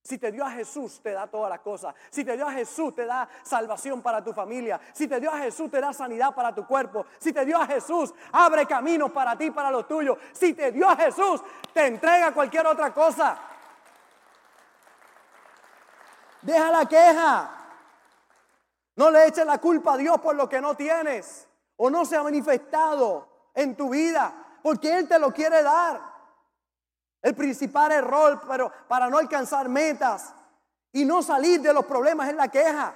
Si 0.08 0.16
te 0.16 0.32
dio 0.32 0.42
a 0.42 0.50
Jesús, 0.50 1.00
te 1.02 1.12
da 1.12 1.26
todas 1.26 1.50
las 1.50 1.60
cosas. 1.60 1.94
Si 2.08 2.24
te 2.24 2.34
dio 2.34 2.48
a 2.48 2.52
Jesús, 2.52 2.94
te 2.94 3.04
da 3.04 3.28
salvación 3.42 4.00
para 4.00 4.24
tu 4.24 4.32
familia. 4.32 4.80
Si 4.94 5.06
te 5.06 5.20
dio 5.20 5.30
a 5.30 5.36
Jesús, 5.36 5.70
te 5.70 5.82
da 5.82 5.92
sanidad 5.92 6.34
para 6.34 6.54
tu 6.54 6.66
cuerpo. 6.66 7.04
Si 7.18 7.30
te 7.30 7.44
dio 7.44 7.60
a 7.60 7.66
Jesús, 7.66 8.14
abre 8.32 8.64
caminos 8.64 9.12
para 9.12 9.36
ti, 9.36 9.50
para 9.50 9.70
los 9.70 9.86
tuyos. 9.86 10.16
Si 10.32 10.54
te 10.54 10.72
dio 10.72 10.88
a 10.88 10.96
Jesús, 10.96 11.42
te 11.74 11.88
entrega 11.88 12.32
cualquier 12.32 12.66
otra 12.66 12.90
cosa. 12.94 13.38
Deja 16.40 16.70
la 16.70 16.86
queja. 16.86 17.50
No 18.96 19.10
le 19.10 19.26
eches 19.26 19.44
la 19.44 19.58
culpa 19.58 19.92
a 19.92 19.96
Dios 19.98 20.18
por 20.22 20.34
lo 20.34 20.48
que 20.48 20.62
no 20.62 20.74
tienes 20.74 21.46
o 21.76 21.90
no 21.90 22.06
se 22.06 22.16
ha 22.16 22.22
manifestado 22.22 23.28
en 23.54 23.76
tu 23.76 23.90
vida, 23.90 24.32
porque 24.62 24.90
Él 24.90 25.06
te 25.06 25.18
lo 25.18 25.34
quiere 25.34 25.62
dar. 25.62 26.00
El 27.20 27.34
principal 27.34 27.92
error 27.92 28.40
pero 28.46 28.70
para 28.86 29.08
no 29.08 29.18
alcanzar 29.18 29.68
metas 29.68 30.34
y 30.92 31.04
no 31.04 31.22
salir 31.22 31.60
de 31.60 31.72
los 31.72 31.84
problemas 31.84 32.28
es 32.28 32.34
la 32.34 32.48
queja. 32.48 32.94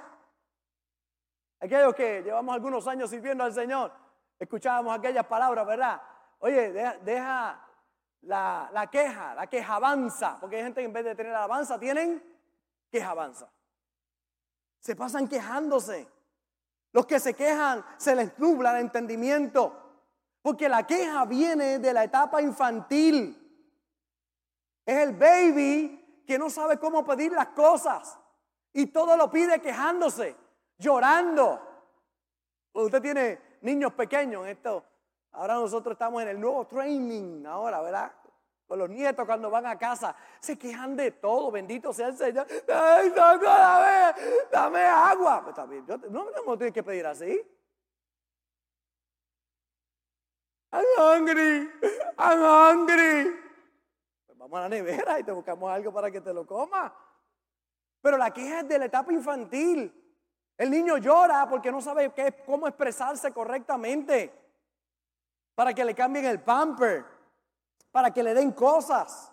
Aquellos 1.59 1.95
que 1.95 2.21
llevamos 2.21 2.53
algunos 2.53 2.85
años 2.87 3.09
sirviendo 3.09 3.43
al 3.43 3.53
Señor, 3.53 3.91
escuchábamos 4.37 4.97
aquellas 4.97 5.25
palabras, 5.25 5.65
¿verdad? 5.65 6.01
Oye, 6.39 6.73
deja, 7.03 7.65
la, 8.21 8.69
la, 8.73 8.87
queja, 8.87 9.33
la 9.35 9.47
queja 9.47 9.75
avanza, 9.75 10.37
porque 10.39 10.57
hay 10.57 10.63
gente 10.63 10.81
que 10.81 10.85
en 10.85 10.93
vez 10.93 11.05
de 11.05 11.15
tener 11.15 11.33
alabanza 11.33 11.79
tienen 11.79 12.21
queja 12.91 13.11
avanza. 13.11 13.49
Se 14.79 14.95
pasan 14.95 15.27
quejándose. 15.27 16.07
Los 16.91 17.05
que 17.05 17.19
se 17.19 17.33
quejan 17.33 17.83
se 17.97 18.13
les 18.15 18.37
nubla 18.37 18.71
el 18.77 18.85
entendimiento, 18.85 19.73
porque 20.41 20.69
la 20.69 20.85
queja 20.85 21.25
viene 21.25 21.79
de 21.79 21.93
la 21.93 22.03
etapa 22.03 22.41
infantil. 22.41 23.42
Es 24.85 24.97
el 24.97 25.13
baby 25.13 26.23
que 26.25 26.37
no 26.37 26.49
sabe 26.49 26.77
cómo 26.77 27.05
pedir 27.05 27.31
las 27.31 27.49
cosas 27.49 28.17
y 28.73 28.87
todo 28.87 29.15
lo 29.15 29.29
pide 29.29 29.61
quejándose, 29.61 30.35
llorando. 30.77 31.61
Usted 32.73 33.01
tiene 33.01 33.41
niños 33.61 33.93
pequeños, 33.93 34.47
esto. 34.47 34.83
Ahora 35.31 35.55
nosotros 35.55 35.93
estamos 35.93 36.21
en 36.21 36.29
el 36.29 36.39
nuevo 36.39 36.65
training, 36.67 37.45
ahora, 37.45 37.81
¿verdad? 37.81 38.11
Con 38.67 38.79
los 38.79 38.89
nietos 38.89 39.25
cuando 39.25 39.49
van 39.49 39.65
a 39.65 39.77
casa, 39.77 40.15
se 40.39 40.57
quejan 40.57 40.95
de 40.95 41.11
todo, 41.11 41.51
bendito 41.51 41.93
sea 41.93 42.07
el 42.07 42.17
Señor. 42.17 42.47
Ay, 42.67 43.09
dame, 44.51 44.79
agua. 44.79 45.41
Pues 45.43 45.55
también, 45.55 45.85
yo, 45.85 45.97
no, 46.09 46.27
no 46.31 46.55
me 46.55 46.71
que 46.71 46.83
pedir 46.83 47.05
así. 47.05 47.41
I'm 50.71 50.85
hungry, 50.97 51.69
I'm 52.17 52.41
hungry. 52.41 53.42
Vamos 54.43 54.59
a 54.59 54.63
la 54.63 54.69
nevera 54.69 55.17
y 55.21 55.23
te 55.23 55.31
buscamos 55.31 55.71
algo 55.71 55.93
para 55.93 56.11
que 56.11 56.19
te 56.19 56.33
lo 56.33 56.45
comas. 56.45 56.91
Pero 58.01 58.17
la 58.17 58.33
queja 58.33 58.59
es 58.59 58.67
de 58.67 58.77
la 58.77 58.85
etapa 58.85 59.13
infantil. 59.13 59.89
El 60.57 60.69
niño 60.69 60.97
llora 60.97 61.47
porque 61.49 61.71
no 61.71 61.79
sabe 61.79 62.11
cómo 62.45 62.67
expresarse 62.67 63.31
correctamente. 63.31 64.33
Para 65.55 65.73
que 65.73 65.85
le 65.85 65.95
cambien 65.95 66.25
el 66.25 66.41
pamper. 66.41 67.05
Para 67.89 68.11
que 68.11 68.21
le 68.21 68.33
den 68.33 68.51
cosas. 68.51 69.31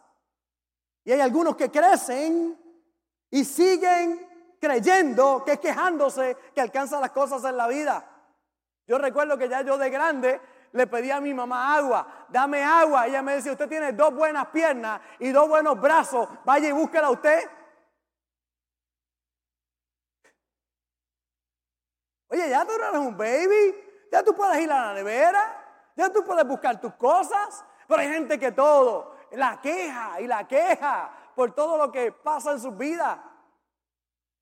Y 1.03 1.11
hay 1.11 1.21
algunos 1.21 1.57
que 1.57 1.73
crecen 1.73 2.57
y 3.31 3.45
siguen 3.45 4.55
creyendo 4.61 5.43
que 5.45 5.55
es 5.55 5.59
quejándose 5.59 6.37
que 6.55 6.61
alcanza 6.61 7.01
las 7.01 7.11
cosas 7.11 7.43
en 7.43 7.57
la 7.57 7.67
vida. 7.67 8.09
Yo 8.87 8.97
recuerdo 8.97 9.37
que 9.37 9.49
ya 9.49 9.63
yo 9.63 9.77
de 9.77 9.91
grande 9.91 10.41
le 10.73 10.87
pedí 10.87 11.11
a 11.11 11.21
mi 11.21 11.35
mamá 11.35 11.77
agua, 11.77 12.27
dame 12.29 12.63
agua. 12.63 13.07
ella 13.07 13.23
me 13.23 13.35
decía, 13.35 13.53
usted 13.53 13.69
tiene 13.69 13.93
dos 13.93 14.15
buenas 14.15 14.47
piernas 14.49 15.01
y 15.19 15.31
dos 15.31 15.49
buenos 15.49 15.81
brazos, 15.81 16.29
vaya 16.45 16.69
y 16.69 16.73
búsquela 16.73 17.11
usted. 17.11 17.49
Oye, 22.29 22.49
ya 22.49 22.65
tú 22.65 22.73
eres 22.73 22.93
un 23.01 23.17
baby, 23.17 23.75
ya 24.13 24.23
tú 24.23 24.35
puedes 24.35 24.61
ir 24.61 24.71
a 24.71 24.87
la 24.87 24.95
nevera, 24.95 25.93
ya 25.97 26.13
tú 26.13 26.25
puedes 26.25 26.47
buscar 26.47 26.81
tus 26.81 26.95
cosas, 26.95 27.65
pero 27.89 28.01
hay 28.01 28.09
gente 28.09 28.39
que 28.39 28.53
todo, 28.53 29.17
la 29.33 29.61
queja 29.61 30.21
y 30.21 30.29
la 30.29 30.47
queja 30.47 31.11
por 31.35 31.53
todo 31.53 31.77
lo 31.77 31.91
que 31.91 32.13
pasa 32.13 32.53
en 32.53 32.61
sus 32.61 32.77
vidas. 32.77 33.19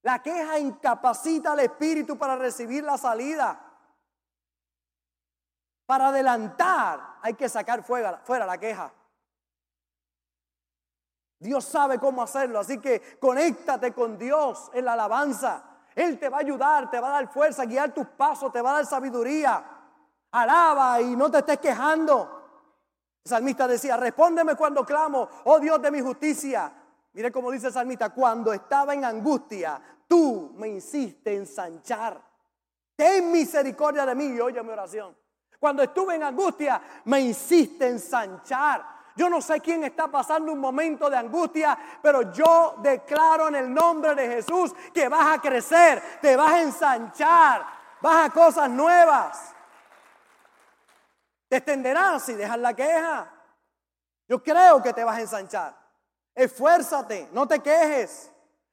La 0.01 0.21
queja 0.21 0.59
incapacita 0.59 1.53
al 1.53 1.59
espíritu 1.61 2.17
para 2.17 2.35
recibir 2.35 2.83
la 2.83 2.97
salida. 2.97 3.68
Para 5.89 6.09
adelantar 6.09 7.17
hay 7.19 7.33
que 7.33 7.49
sacar 7.49 7.81
fuera, 7.81 8.19
fuera 8.23 8.45
la 8.45 8.59
queja. 8.59 8.93
Dios 11.39 11.65
sabe 11.65 11.97
cómo 11.97 12.21
hacerlo, 12.21 12.59
así 12.59 12.77
que 12.79 13.17
conéctate 13.19 13.91
con 13.91 14.15
Dios 14.15 14.69
en 14.75 14.85
la 14.85 14.93
alabanza. 14.93 15.63
Él 15.95 16.19
te 16.19 16.29
va 16.29 16.37
a 16.37 16.41
ayudar, 16.41 16.91
te 16.91 16.99
va 16.99 17.07
a 17.07 17.13
dar 17.13 17.33
fuerza, 17.33 17.65
guiar 17.65 17.91
tus 17.91 18.05
pasos, 18.05 18.51
te 18.51 18.61
va 18.61 18.69
a 18.69 18.73
dar 18.73 18.85
sabiduría. 18.85 19.65
Alaba 20.29 21.01
y 21.01 21.15
no 21.15 21.31
te 21.31 21.39
estés 21.39 21.57
quejando. 21.57 22.39
El 23.25 23.27
salmista 23.27 23.67
decía, 23.67 23.97
respóndeme 23.97 24.53
cuando 24.53 24.85
clamo, 24.85 25.27
oh 25.45 25.59
Dios 25.59 25.81
de 25.81 25.89
mi 25.89 26.01
justicia. 26.01 26.71
Mire 27.13 27.31
cómo 27.31 27.49
dice 27.49 27.65
el 27.65 27.73
salmista, 27.73 28.11
cuando 28.11 28.53
estaba 28.53 28.93
en 28.93 29.05
angustia, 29.05 29.81
tú 30.07 30.53
me 30.55 30.67
hiciste 30.67 31.35
ensanchar. 31.35 32.21
Ten 32.95 33.31
misericordia 33.31 34.05
de 34.05 34.13
mí 34.13 34.25
y 34.25 34.39
oye 34.39 34.61
mi 34.61 34.69
oración. 34.69 35.17
Cuando 35.59 35.83
estuve 35.83 36.15
en 36.15 36.23
angustia, 36.23 36.81
me 37.05 37.21
hiciste 37.21 37.87
ensanchar. 37.87 38.99
Yo 39.15 39.29
no 39.29 39.41
sé 39.41 39.59
quién 39.59 39.83
está 39.83 40.07
pasando 40.07 40.53
un 40.53 40.59
momento 40.59 41.09
de 41.09 41.17
angustia, 41.17 41.77
pero 42.01 42.31
yo 42.31 42.75
declaro 42.77 43.49
en 43.49 43.55
el 43.55 43.73
nombre 43.73 44.15
de 44.15 44.27
Jesús 44.35 44.73
que 44.93 45.09
vas 45.09 45.37
a 45.37 45.41
crecer, 45.41 46.01
te 46.21 46.37
vas 46.37 46.51
a 46.51 46.61
ensanchar, 46.61 47.65
vas 47.99 48.27
a 48.27 48.29
cosas 48.29 48.69
nuevas. 48.69 49.53
Te 51.49 51.57
extenderás 51.57 52.29
y 52.29 52.33
dejas 52.35 52.59
la 52.59 52.73
queja. 52.73 53.29
Yo 54.29 54.41
creo 54.41 54.81
que 54.81 54.93
te 54.93 55.03
vas 55.03 55.17
a 55.17 55.21
ensanchar. 55.21 55.75
Esfuérzate, 56.33 57.27
no 57.33 57.45
te 57.45 57.59
quejes. 57.59 58.31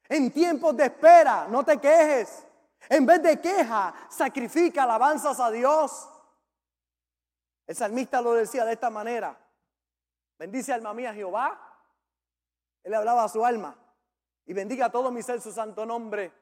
En 0.09 0.31
tiempos 0.31 0.77
de 0.77 0.85
espera, 0.85 1.47
no 1.49 1.65
te 1.65 1.79
quejes. 1.79 2.47
En 2.89 3.05
vez 3.05 3.21
de 3.21 3.41
queja, 3.41 3.93
sacrifica 4.09 4.85
alabanzas 4.85 5.41
a 5.41 5.51
Dios. 5.51 6.09
El 7.67 7.75
salmista 7.75 8.21
lo 8.21 8.35
decía 8.35 8.65
de 8.65 8.73
esta 8.73 8.91
manera. 8.91 9.39
Bendice 10.39 10.73
alma 10.73 10.95
mía 10.95 11.13
Jehová. 11.13 11.61
Él 12.83 12.91
le 12.91 12.97
hablaba 12.97 13.25
a 13.25 13.29
su 13.29 13.45
alma. 13.45 13.77
Y 14.45 14.53
bendiga 14.53 14.87
a 14.87 14.91
todo 14.91 15.11
mi 15.11 15.23
ser 15.23 15.41
su 15.41 15.53
santo 15.53 15.85
nombre. 15.85 16.33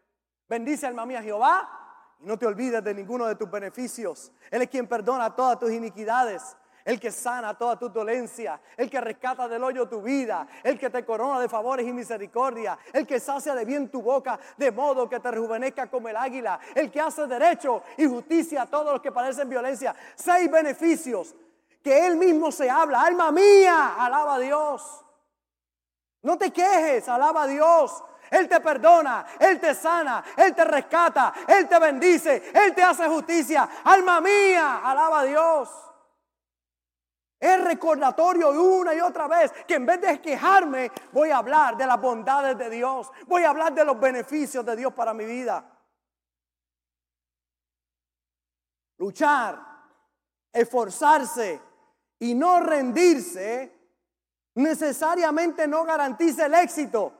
Bendice 0.48 0.86
alma 0.86 1.06
mía 1.06 1.22
Jehová. 1.22 2.16
Y 2.20 2.26
no 2.26 2.38
te 2.38 2.46
olvides 2.46 2.84
de 2.84 2.94
ninguno 2.94 3.26
de 3.26 3.36
tus 3.36 3.50
beneficios. 3.50 4.32
Él 4.50 4.62
es 4.62 4.68
quien 4.68 4.86
perdona 4.86 5.34
todas 5.34 5.58
tus 5.58 5.70
iniquidades 5.70 6.56
el 6.84 7.00
que 7.00 7.10
sana 7.10 7.56
toda 7.56 7.78
tu 7.78 7.88
dolencia, 7.88 8.60
el 8.76 8.90
que 8.90 9.00
rescata 9.00 9.48
del 9.48 9.62
hoyo 9.64 9.88
tu 9.88 10.02
vida, 10.02 10.46
el 10.62 10.78
que 10.78 10.90
te 10.90 11.04
corona 11.04 11.40
de 11.40 11.48
favores 11.48 11.86
y 11.86 11.92
misericordia, 11.92 12.78
el 12.92 13.06
que 13.06 13.18
sacia 13.18 13.54
de 13.54 13.64
bien 13.64 13.88
tu 13.88 14.02
boca, 14.02 14.38
de 14.56 14.70
modo 14.70 15.08
que 15.08 15.18
te 15.18 15.30
rejuvenezca 15.30 15.88
como 15.88 16.08
el 16.08 16.16
águila, 16.16 16.60
el 16.74 16.90
que 16.90 17.00
hace 17.00 17.26
derecho 17.26 17.82
y 17.96 18.06
justicia 18.06 18.62
a 18.62 18.66
todos 18.66 18.92
los 18.92 19.00
que 19.00 19.12
padecen 19.12 19.48
violencia. 19.48 19.94
Seis 20.14 20.50
beneficios 20.50 21.34
que 21.82 22.06
Él 22.06 22.16
mismo 22.16 22.52
se 22.52 22.68
habla. 22.68 23.02
Alma 23.02 23.30
mía, 23.32 23.94
alaba 23.98 24.34
a 24.34 24.38
Dios. 24.38 25.04
No 26.22 26.36
te 26.36 26.50
quejes, 26.52 27.08
alaba 27.08 27.44
a 27.44 27.46
Dios. 27.46 28.02
Él 28.30 28.48
te 28.48 28.60
perdona, 28.60 29.24
Él 29.38 29.60
te 29.60 29.74
sana, 29.74 30.24
Él 30.36 30.54
te 30.54 30.64
rescata, 30.64 31.32
Él 31.46 31.68
te 31.68 31.78
bendice, 31.78 32.50
Él 32.52 32.74
te 32.74 32.82
hace 32.82 33.06
justicia. 33.06 33.68
Alma 33.84 34.20
mía, 34.20 34.80
alaba 34.82 35.20
a 35.20 35.24
Dios. 35.24 35.68
Es 37.44 37.62
recordatorio 37.62 38.52
una 38.52 38.94
y 38.94 39.00
otra 39.02 39.28
vez 39.28 39.52
que 39.68 39.74
en 39.74 39.84
vez 39.84 40.00
de 40.00 40.18
quejarme, 40.18 40.90
voy 41.12 41.28
a 41.28 41.36
hablar 41.36 41.76
de 41.76 41.86
las 41.86 42.00
bondades 42.00 42.56
de 42.56 42.70
Dios. 42.70 43.12
Voy 43.26 43.42
a 43.42 43.50
hablar 43.50 43.74
de 43.74 43.84
los 43.84 44.00
beneficios 44.00 44.64
de 44.64 44.74
Dios 44.74 44.94
para 44.94 45.12
mi 45.12 45.26
vida. 45.26 45.62
Luchar, 48.96 49.58
esforzarse 50.54 51.60
y 52.20 52.34
no 52.34 52.60
rendirse 52.60 53.78
necesariamente 54.54 55.68
no 55.68 55.84
garantiza 55.84 56.46
el 56.46 56.54
éxito, 56.54 57.12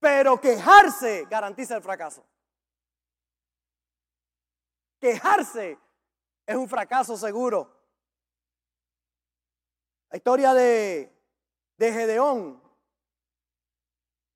pero 0.00 0.40
quejarse 0.40 1.26
garantiza 1.28 1.76
el 1.76 1.82
fracaso. 1.82 2.24
Quejarse 4.98 5.78
es 6.46 6.56
un 6.56 6.66
fracaso 6.66 7.14
seguro. 7.18 7.75
La 10.10 10.16
historia 10.16 10.54
de, 10.54 11.12
de 11.76 11.92
Gedeón. 11.92 12.62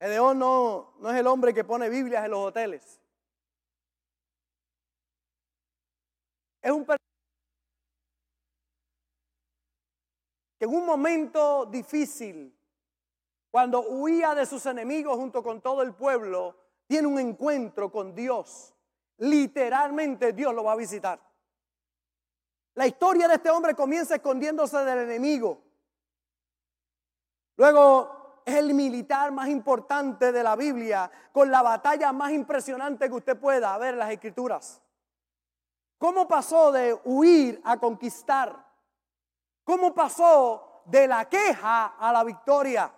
Gedeón 0.01 0.39
no, 0.39 0.95
no 0.99 1.11
es 1.11 1.17
el 1.17 1.27
hombre 1.27 1.55
que 1.55 1.65
pone 1.65 1.89
Biblias 1.89 2.25
en 2.25 2.31
los 2.31 2.41
hoteles. 2.41 3.01
Es 6.63 6.71
un 6.71 6.85
que 10.59 10.67
en 10.67 10.75
un 10.75 10.85
momento 10.85 11.65
difícil, 11.65 12.55
cuando 13.51 13.81
huía 13.81 14.35
de 14.35 14.45
sus 14.45 14.67
enemigos 14.67 15.17
junto 15.17 15.43
con 15.43 15.63
todo 15.63 15.81
el 15.83 15.95
pueblo, 15.95 16.55
tiene 16.87 17.09
un 17.09 17.19
encuentro 17.19 17.91
con 17.91 18.15
Dios. 18.15 18.75
Literalmente 19.17 20.35
Dios 20.35 20.55
lo 20.55 20.65
va 20.65 20.73
a 20.73 20.77
visitar. 20.77 21.30
La 22.75 22.87
historia 22.87 23.29
de 23.29 23.35
este 23.35 23.51
hombre 23.51 23.75
comienza 23.75 24.15
escondiéndose 24.15 24.79
del 24.79 25.01
enemigo. 25.01 25.63
Luego 27.57 28.43
es 28.45 28.55
el 28.55 28.75
militar 28.75 29.33
más 29.33 29.49
importante 29.49 30.33
de 30.33 30.43
la 30.43 30.57
Biblia, 30.57 31.11
con 31.33 31.51
la 31.51 31.63
batalla 31.63 32.13
más 32.13 32.33
impresionante 32.33 33.09
que 33.09 33.15
usted 33.15 33.39
pueda 33.39 33.77
ver 33.79 33.95
en 33.95 33.99
las 33.99 34.11
escrituras. 34.11 34.81
¿Cómo 35.99 36.27
pasó 36.27 36.73
de 36.73 36.99
huir 37.05 37.61
a 37.65 37.79
conquistar? 37.79 38.67
¿Cómo 39.65 39.95
pasó 39.95 40.83
de 40.87 41.07
la 41.07 41.29
queja 41.29 41.95
a 41.99 42.13
la 42.13 42.25
victoria? 42.25 42.91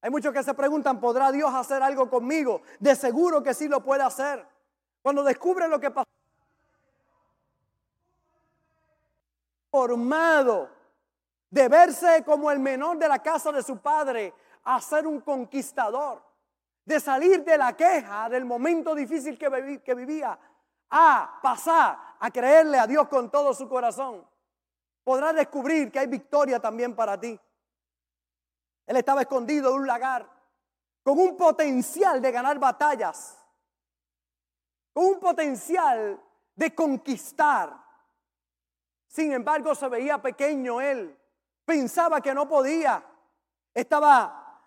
Hay 0.00 0.10
muchos 0.10 0.32
que 0.32 0.42
se 0.42 0.54
preguntan, 0.54 1.00
¿podrá 1.00 1.32
Dios 1.32 1.52
hacer 1.52 1.82
algo 1.82 2.08
conmigo? 2.08 2.62
De 2.78 2.94
seguro 2.94 3.42
que 3.42 3.54
sí 3.54 3.68
lo 3.68 3.82
puede 3.82 4.02
hacer. 4.02 4.46
Cuando 5.02 5.24
descubre 5.24 5.66
lo 5.68 5.80
que 5.80 5.90
pasó, 5.90 6.11
formado 9.72 10.68
de 11.48 11.66
verse 11.66 12.22
como 12.24 12.50
el 12.50 12.58
menor 12.58 12.98
de 12.98 13.08
la 13.08 13.20
casa 13.20 13.50
de 13.50 13.62
su 13.62 13.78
padre 13.78 14.34
a 14.64 14.78
ser 14.82 15.06
un 15.06 15.20
conquistador, 15.22 16.22
de 16.84 17.00
salir 17.00 17.42
de 17.42 17.56
la 17.56 17.74
queja 17.74 18.28
del 18.28 18.44
momento 18.44 18.94
difícil 18.94 19.38
que, 19.38 19.94
vivía 19.94 20.38
a 20.90 21.38
pasar 21.42 21.98
a 22.20 22.30
creerle 22.30 22.78
a 22.78 22.86
Dios 22.86 23.08
con 23.08 23.30
todo 23.30 23.54
su 23.54 23.66
corazón, 23.66 24.26
podrás 25.02 25.34
descubrir 25.34 25.90
que 25.90 26.00
hay 26.00 26.06
victoria 26.06 26.60
también 26.60 26.94
para 26.94 27.18
ti. 27.18 27.40
Él 28.86 28.96
estaba 28.98 29.22
escondido 29.22 29.70
en 29.70 29.80
un 29.80 29.86
lagar 29.86 30.28
con 31.02 31.18
un 31.18 31.34
potencial 31.34 32.20
de 32.20 32.30
ganar 32.30 32.58
batallas, 32.58 33.38
con 34.92 35.06
un 35.06 35.18
potencial 35.18 36.22
de 36.54 36.74
conquistar, 36.74 37.81
sin 39.12 39.30
embargo, 39.30 39.74
se 39.74 39.88
veía 39.88 40.22
pequeño 40.22 40.80
él. 40.80 41.14
Pensaba 41.66 42.22
que 42.22 42.32
no 42.32 42.48
podía. 42.48 43.04
Estaba 43.74 44.58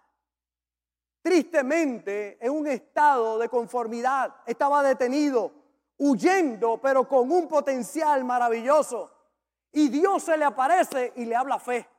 tristemente 1.20 2.38
en 2.40 2.52
un 2.52 2.68
estado 2.68 3.40
de 3.40 3.50
conformidad. 3.50 4.36
Estaba 4.46 4.84
detenido, 4.84 5.52
huyendo, 5.98 6.80
pero 6.80 7.08
con 7.08 7.32
un 7.32 7.48
potencial 7.48 8.24
maravilloso. 8.24 9.12
Y 9.72 9.90
Dios 9.90 10.22
se 10.22 10.38
le 10.38 10.46
aparece 10.46 11.14
y 11.16 11.26
le 11.26 11.36
habla 11.36 11.58
fe. 11.58 11.90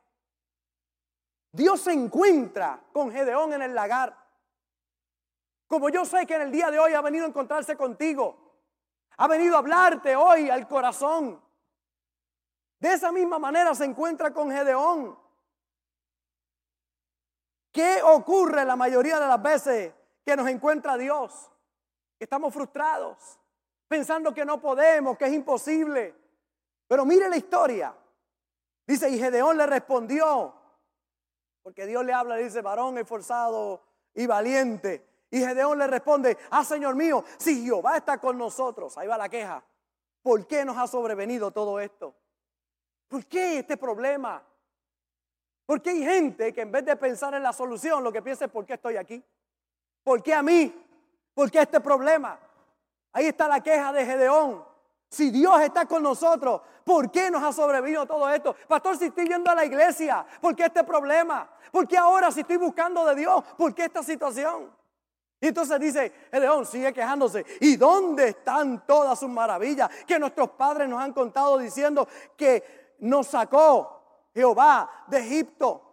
Dios 1.51 1.81
se 1.81 1.91
encuentra 1.91 2.81
con 2.93 3.11
Gedeón 3.11 3.51
en 3.51 3.63
el 3.63 3.75
lagar. 3.75 4.17
Como 5.67 5.89
yo 5.89 6.05
sé 6.05 6.25
que 6.25 6.35
en 6.35 6.43
el 6.43 6.51
día 6.53 6.71
de 6.71 6.79
hoy 6.79 6.93
ha 6.93 7.01
venido 7.01 7.25
a 7.25 7.27
encontrarse 7.27 7.75
contigo. 7.75 8.55
Ha 9.17 9.27
venido 9.27 9.55
a 9.55 9.59
hablarte 9.59 10.15
hoy 10.15 10.49
al 10.49 10.65
corazón. 10.65 11.45
De 12.79 12.93
esa 12.93 13.11
misma 13.11 13.39
manera 13.39 13.73
se 13.73 13.85
encuentra 13.85 14.31
con 14.31 14.51
Gedeón. 14.51 15.17
¿Qué 17.71 18.01
ocurre 18.03 18.65
la 18.65 18.75
mayoría 18.75 19.19
de 19.19 19.27
las 19.27 19.41
veces 19.41 19.93
que 20.25 20.35
nos 20.35 20.47
encuentra 20.47 20.97
Dios? 20.97 21.51
Estamos 22.19 22.53
frustrados, 22.53 23.39
pensando 23.87 24.33
que 24.33 24.45
no 24.45 24.59
podemos, 24.59 25.17
que 25.17 25.25
es 25.25 25.33
imposible. 25.33 26.15
Pero 26.87 27.05
mire 27.05 27.29
la 27.29 27.37
historia. 27.37 27.95
Dice, 28.85 29.09
y 29.09 29.19
Gedeón 29.19 29.57
le 29.57 29.65
respondió, 29.67 30.53
porque 31.61 31.85
Dios 31.85 32.05
le 32.05 32.13
habla, 32.13 32.35
dice, 32.37 32.61
varón 32.61 32.97
esforzado 32.97 33.81
y 34.13 34.25
valiente. 34.25 35.05
Y 35.29 35.39
Gedeón 35.39 35.77
le 35.77 35.87
responde, 35.87 36.37
ah, 36.51 36.63
Señor 36.63 36.95
mío, 36.95 37.23
si 37.37 37.65
Jehová 37.65 37.97
está 37.97 38.17
con 38.17 38.37
nosotros, 38.37 38.97
ahí 38.97 39.07
va 39.07 39.17
la 39.17 39.27
queja, 39.27 39.63
¿por 40.21 40.47
qué 40.47 40.63
nos 40.63 40.77
ha 40.77 40.87
sobrevenido 40.87 41.51
todo 41.51 41.79
esto? 41.79 42.15
¿Por 43.07 43.25
qué 43.25 43.59
este 43.59 43.77
problema? 43.77 44.43
Porque 45.65 45.89
hay 45.89 46.03
gente 46.03 46.53
que 46.53 46.61
en 46.61 46.71
vez 46.71 46.85
de 46.85 46.95
pensar 46.95 47.33
en 47.33 47.43
la 47.43 47.53
solución, 47.53 48.03
lo 48.03 48.11
que 48.11 48.21
piensa 48.21 48.45
es 48.45 48.51
¿por 48.51 48.65
qué 48.65 48.73
estoy 48.73 48.97
aquí? 48.97 49.23
¿Por 50.03 50.23
qué 50.23 50.33
a 50.33 50.41
mí? 50.41 50.73
¿Por 51.33 51.51
qué 51.51 51.59
este 51.59 51.81
problema? 51.81 52.39
Ahí 53.11 53.25
está 53.25 53.47
la 53.47 53.61
queja 53.61 53.91
de 53.91 54.05
Gedeón. 54.05 54.63
Si 55.09 55.29
Dios 55.29 55.61
está 55.61 55.85
con 55.85 56.03
nosotros, 56.03 56.61
¿por 56.83 57.11
qué 57.11 57.31
nos 57.31 57.43
ha 57.43 57.53
sobrevivido 57.53 58.05
todo 58.05 58.29
esto? 58.29 58.55
Pastor, 58.67 58.97
si 58.97 59.05
estoy 59.05 59.27
yendo 59.27 59.49
a 59.51 59.55
la 59.55 59.65
iglesia, 59.65 60.25
¿por 60.41 60.55
qué 60.55 60.65
este 60.65 60.83
problema? 60.83 61.49
¿Por 61.71 61.87
qué 61.87 61.97
ahora 61.97 62.31
si 62.31 62.41
estoy 62.41 62.57
buscando 62.57 63.05
de 63.05 63.15
Dios, 63.15 63.43
por 63.57 63.73
qué 63.73 63.85
esta 63.85 64.03
situación? 64.03 64.71
Y 65.39 65.47
entonces 65.47 65.79
dice, 65.79 66.11
Gedeón 66.31 66.65
sigue 66.65 66.91
quejándose. 66.93 67.45
¿Y 67.61 67.75
dónde 67.75 68.29
están 68.29 68.85
todas 68.85 69.19
sus 69.19 69.29
maravillas 69.29 69.89
que 70.05 70.17
nuestros 70.17 70.51
padres 70.51 70.89
nos 70.89 71.01
han 71.01 71.13
contado 71.13 71.57
diciendo 71.57 72.07
que 72.35 72.86
nos 72.99 73.27
sacó 73.27 74.29
Jehová 74.33 75.05
de 75.07 75.19
Egipto. 75.19 75.83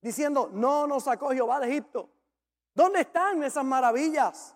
Diciendo, 0.00 0.50
no 0.52 0.86
nos 0.86 1.04
sacó 1.04 1.30
Jehová 1.30 1.60
de 1.60 1.68
Egipto. 1.68 2.08
¿Dónde 2.74 3.00
están 3.00 3.42
esas 3.42 3.64
maravillas? 3.64 4.54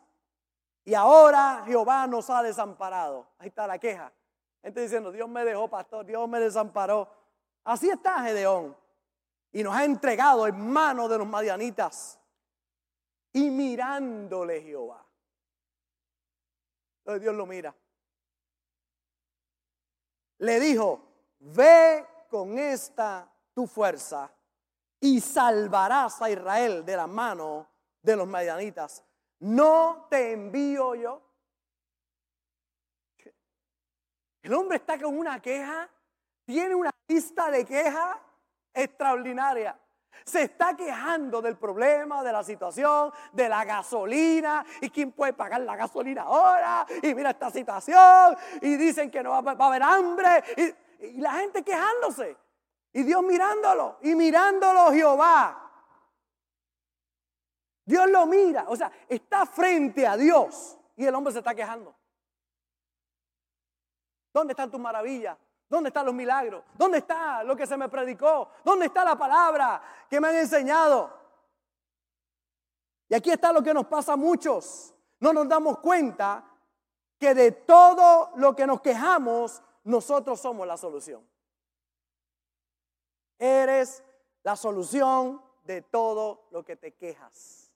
Y 0.85 0.95
ahora 0.95 1.62
Jehová 1.66 2.07
nos 2.07 2.31
ha 2.31 2.43
desamparado. 2.43 3.27
Ahí 3.38 3.49
está 3.49 3.66
la 3.66 3.79
queja. 3.79 4.12
Gente 4.62 4.81
diciendo, 4.83 5.11
Dios 5.11 5.29
me 5.29 5.45
dejó, 5.45 5.69
pastor, 5.69 6.05
Dios 6.05 6.29
me 6.29 6.38
desamparó. 6.38 7.09
Así 7.64 7.88
está 7.88 8.23
Gedeón. 8.23 8.77
Y 9.53 9.62
nos 9.62 9.75
ha 9.75 9.85
entregado 9.85 10.47
en 10.47 10.71
manos 10.71 11.09
de 11.11 11.19
los 11.19 11.27
madianitas. 11.27 12.21
Y 13.33 13.51
mirándole 13.51 14.61
Jehová. 14.62 15.05
Entonces 16.99 17.23
Dios 17.23 17.35
lo 17.35 17.47
mira. 17.47 17.75
Le 20.40 20.61
dijo, 20.61 21.00
ve 21.38 22.07
con 22.29 22.59
esta 22.59 23.26
tu 23.55 23.66
fuerza 23.66 24.31
y 25.00 25.20
salvarás 25.20 26.20
a 26.20 26.31
Israel 26.31 26.85
de 26.85 26.96
la 26.96 27.07
mano 27.07 27.66
de 28.03 28.16
los 28.16 28.29
madianitas. 28.29 29.03
No 29.38 30.07
te 30.11 30.33
envío 30.33 30.94
yo. 30.94 31.22
El 34.42 34.53
hombre 34.55 34.76
está 34.76 35.00
con 35.00 35.18
una 35.18 35.40
queja, 35.40 35.88
tiene 36.44 36.74
una 36.74 36.90
lista 37.09 37.50
de 37.50 37.64
quejas 37.64 38.18
extraordinaria. 38.74 39.79
Se 40.25 40.42
está 40.42 40.77
quejando 40.77 41.40
del 41.40 41.57
problema, 41.57 42.23
de 42.23 42.33
la 42.33 42.44
situación, 42.44 43.12
de 43.33 43.49
la 43.49 43.64
gasolina. 43.64 44.64
¿Y 44.81 44.90
quién 44.90 45.12
puede 45.12 45.33
pagar 45.33 45.61
la 45.62 45.77
gasolina 45.77 46.23
ahora? 46.23 46.87
Y 47.03 47.14
mira 47.14 47.31
esta 47.31 47.51
situación. 47.51 48.37
Y 48.61 48.77
dicen 48.77 49.11
que 49.11 49.23
no 49.23 49.31
va, 49.42 49.53
a 49.53 49.66
haber 49.66 49.83
hambre. 49.83 50.44
Y, 50.57 51.07
y 51.07 51.20
la 51.20 51.33
gente 51.33 51.62
quejándose. 51.62 52.37
Y 52.92 53.03
Dios 53.03 53.23
mirándolo. 53.23 53.99
Y 54.03 54.14
mirándolo 54.14 54.92
Jehová. 54.92 55.70
Dios 57.85 58.09
lo 58.09 58.27
mira. 58.27 58.66
O 58.68 58.77
sea, 58.77 58.90
está 59.09 59.46
frente 59.46 60.07
a 60.07 60.16
Dios. 60.16 60.79
Y 60.96 61.07
el 61.07 61.14
hombre 61.14 61.33
se 61.33 61.38
está 61.38 61.55
quejando. 61.55 61.94
¿Dónde 64.33 64.53
están 64.53 64.70
tus 64.70 64.81
maravillas? 64.81 65.37
¿Dónde 65.70 65.88
están 65.88 66.04
los 66.04 66.14
milagros? 66.14 66.64
¿Dónde 66.74 66.98
está 66.98 67.44
lo 67.44 67.54
que 67.54 67.64
se 67.64 67.76
me 67.76 67.88
predicó? 67.88 68.50
¿Dónde 68.64 68.87
está 68.87 69.04
la 69.04 69.16
palabra 69.16 69.80
que 70.11 70.20
me 70.20 70.26
han 70.26 70.35
enseñado? 70.35 71.16
Y 73.09 73.14
aquí 73.14 73.30
está 73.30 73.52
lo 73.52 73.62
que 73.62 73.72
nos 73.72 73.87
pasa 73.87 74.14
a 74.14 74.16
muchos. 74.16 74.92
No 75.20 75.33
nos 75.33 75.48
damos 75.48 75.78
cuenta 75.78 76.44
que 77.16 77.35
de 77.35 77.52
todo 77.52 78.33
lo 78.35 78.56
que 78.56 78.66
nos 78.66 78.80
quejamos, 78.80 79.62
nosotros 79.85 80.40
somos 80.40 80.66
la 80.66 80.76
solución. 80.76 81.24
Eres 83.38 84.02
la 84.42 84.56
solución 84.56 85.40
de 85.62 85.83
todo 85.83 86.48
lo 86.50 86.64
que 86.64 86.74
te 86.74 86.94
quejas. 86.94 87.72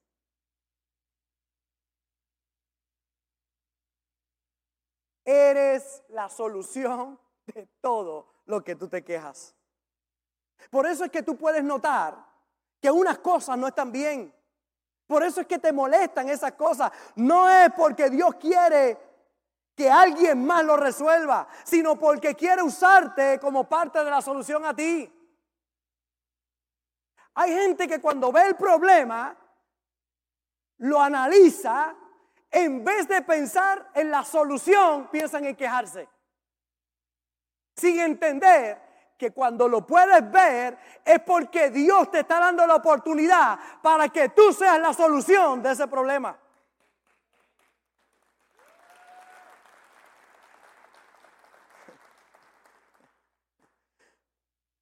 Eres 5.25 6.03
la 6.09 6.29
solución 6.29 7.21
de 7.47 7.69
todo 7.81 8.35
lo 8.47 8.63
que 8.63 8.77
tú 8.77 8.89
te 8.89 9.05
quejas. 9.05 9.55
Por 10.71 10.87
eso 10.87 11.05
es 11.05 11.11
que 11.11 11.23
tú 11.23 11.37
puedes 11.37 11.63
notar 11.63 12.25
que 12.81 12.91
unas 12.91 13.19
cosas 13.19 13.59
no 13.59 13.67
están 13.67 13.93
bien. 13.93 14.35
Por 15.07 15.23
eso 15.23 15.41
es 15.41 15.47
que 15.47 15.59
te 15.59 15.73
molestan 15.73 16.29
esas 16.29 16.53
cosas. 16.53 16.91
No 17.17 17.51
es 17.51 17.71
porque 17.77 18.09
Dios 18.11 18.35
quiere 18.37 18.99
que 19.75 19.91
alguien 19.91 20.45
más 20.45 20.65
lo 20.65 20.77
resuelva, 20.77 21.49
sino 21.65 21.99
porque 21.99 22.35
quiere 22.35 22.63
usarte 22.63 23.39
como 23.41 23.69
parte 23.69 24.03
de 24.03 24.11
la 24.11 24.23
solución 24.23 24.65
a 24.65 24.75
ti. 24.75 25.11
Hay 27.35 27.53
gente 27.53 27.89
que 27.89 28.01
cuando 28.01 28.31
ve 28.31 28.43
el 28.47 28.57
problema, 28.57 29.37
lo 30.79 31.01
analiza, 31.01 31.95
en 32.51 32.85
vez 32.85 33.09
de 33.09 33.23
pensar 33.23 33.91
en 33.95 34.11
la 34.11 34.25
solución, 34.25 35.09
piensan 35.11 35.45
en 35.45 35.57
quejarse 35.57 36.09
sin 37.75 38.01
entender 38.01 38.83
que 39.17 39.33
cuando 39.33 39.69
lo 39.69 39.87
puedes 39.87 40.29
ver 40.31 40.77
es 41.05 41.21
porque 41.21 41.71
Dios 41.71 42.11
te 42.11 42.21
está 42.21 42.41
dando 42.41 42.67
la 42.67 42.77
oportunidad 42.77 43.59
para 43.83 44.09
que 44.09 44.31
tú 44.31 44.51
seas 44.53 44.81
la 44.81 44.93
solución 44.93 45.63
de 45.63 45.73
ese 45.73 45.87
problema. 45.87 46.37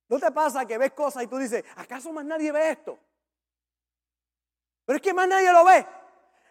¿No 0.08 0.18
te 0.18 0.32
pasa 0.32 0.66
que 0.66 0.78
ves 0.78 0.92
cosas 0.92 1.24
y 1.24 1.26
tú 1.26 1.36
dices, 1.38 1.64
¿acaso 1.76 2.12
más 2.12 2.24
nadie 2.24 2.52
ve 2.52 2.70
esto? 2.70 2.98
Pero 4.84 4.96
es 4.96 5.02
que 5.02 5.14
más 5.14 5.28
nadie 5.28 5.52
lo 5.52 5.64
ve. 5.64 5.86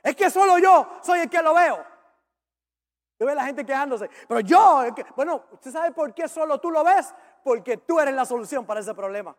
Es 0.04 0.16
que 0.16 0.30
solo 0.30 0.58
yo 0.58 1.00
soy 1.04 1.20
el 1.20 1.30
que 1.30 1.42
lo 1.42 1.54
veo. 1.54 1.91
Tú 3.22 3.28
ves 3.28 3.36
la 3.36 3.46
gente 3.46 3.64
quejándose. 3.64 4.10
Pero 4.28 4.40
yo, 4.40 4.84
bueno, 5.16 5.44
¿usted 5.52 5.72
sabe 5.72 5.92
por 5.92 6.12
qué 6.12 6.28
solo 6.28 6.60
tú 6.60 6.72
lo 6.72 6.84
ves? 6.84 7.14
Porque 7.44 7.78
tú 7.78 8.00
eres 8.00 8.16
la 8.16 8.26
solución 8.26 8.66
para 8.66 8.80
ese 8.80 8.96
problema. 8.96 9.38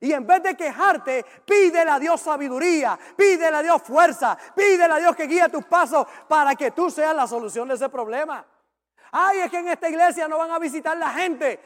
Y 0.00 0.12
en 0.12 0.26
vez 0.26 0.42
de 0.42 0.54
quejarte, 0.54 1.24
pídele 1.46 1.90
a 1.90 1.98
Dios 1.98 2.20
sabiduría, 2.20 2.98
pídele 3.16 3.56
a 3.56 3.62
Dios 3.62 3.80
fuerza, 3.80 4.36
pídele 4.54 4.92
a 4.92 4.98
Dios 4.98 5.16
que 5.16 5.26
guíe 5.26 5.48
tus 5.48 5.64
pasos 5.64 6.06
para 6.28 6.54
que 6.54 6.72
tú 6.72 6.90
seas 6.90 7.16
la 7.16 7.26
solución 7.26 7.68
de 7.68 7.76
ese 7.76 7.88
problema. 7.88 8.44
Ay, 9.12 9.38
es 9.38 9.50
que 9.50 9.60
en 9.60 9.68
esta 9.68 9.88
iglesia 9.88 10.28
no 10.28 10.36
van 10.36 10.50
a 10.50 10.58
visitar 10.58 10.94
la 10.94 11.08
gente. 11.08 11.58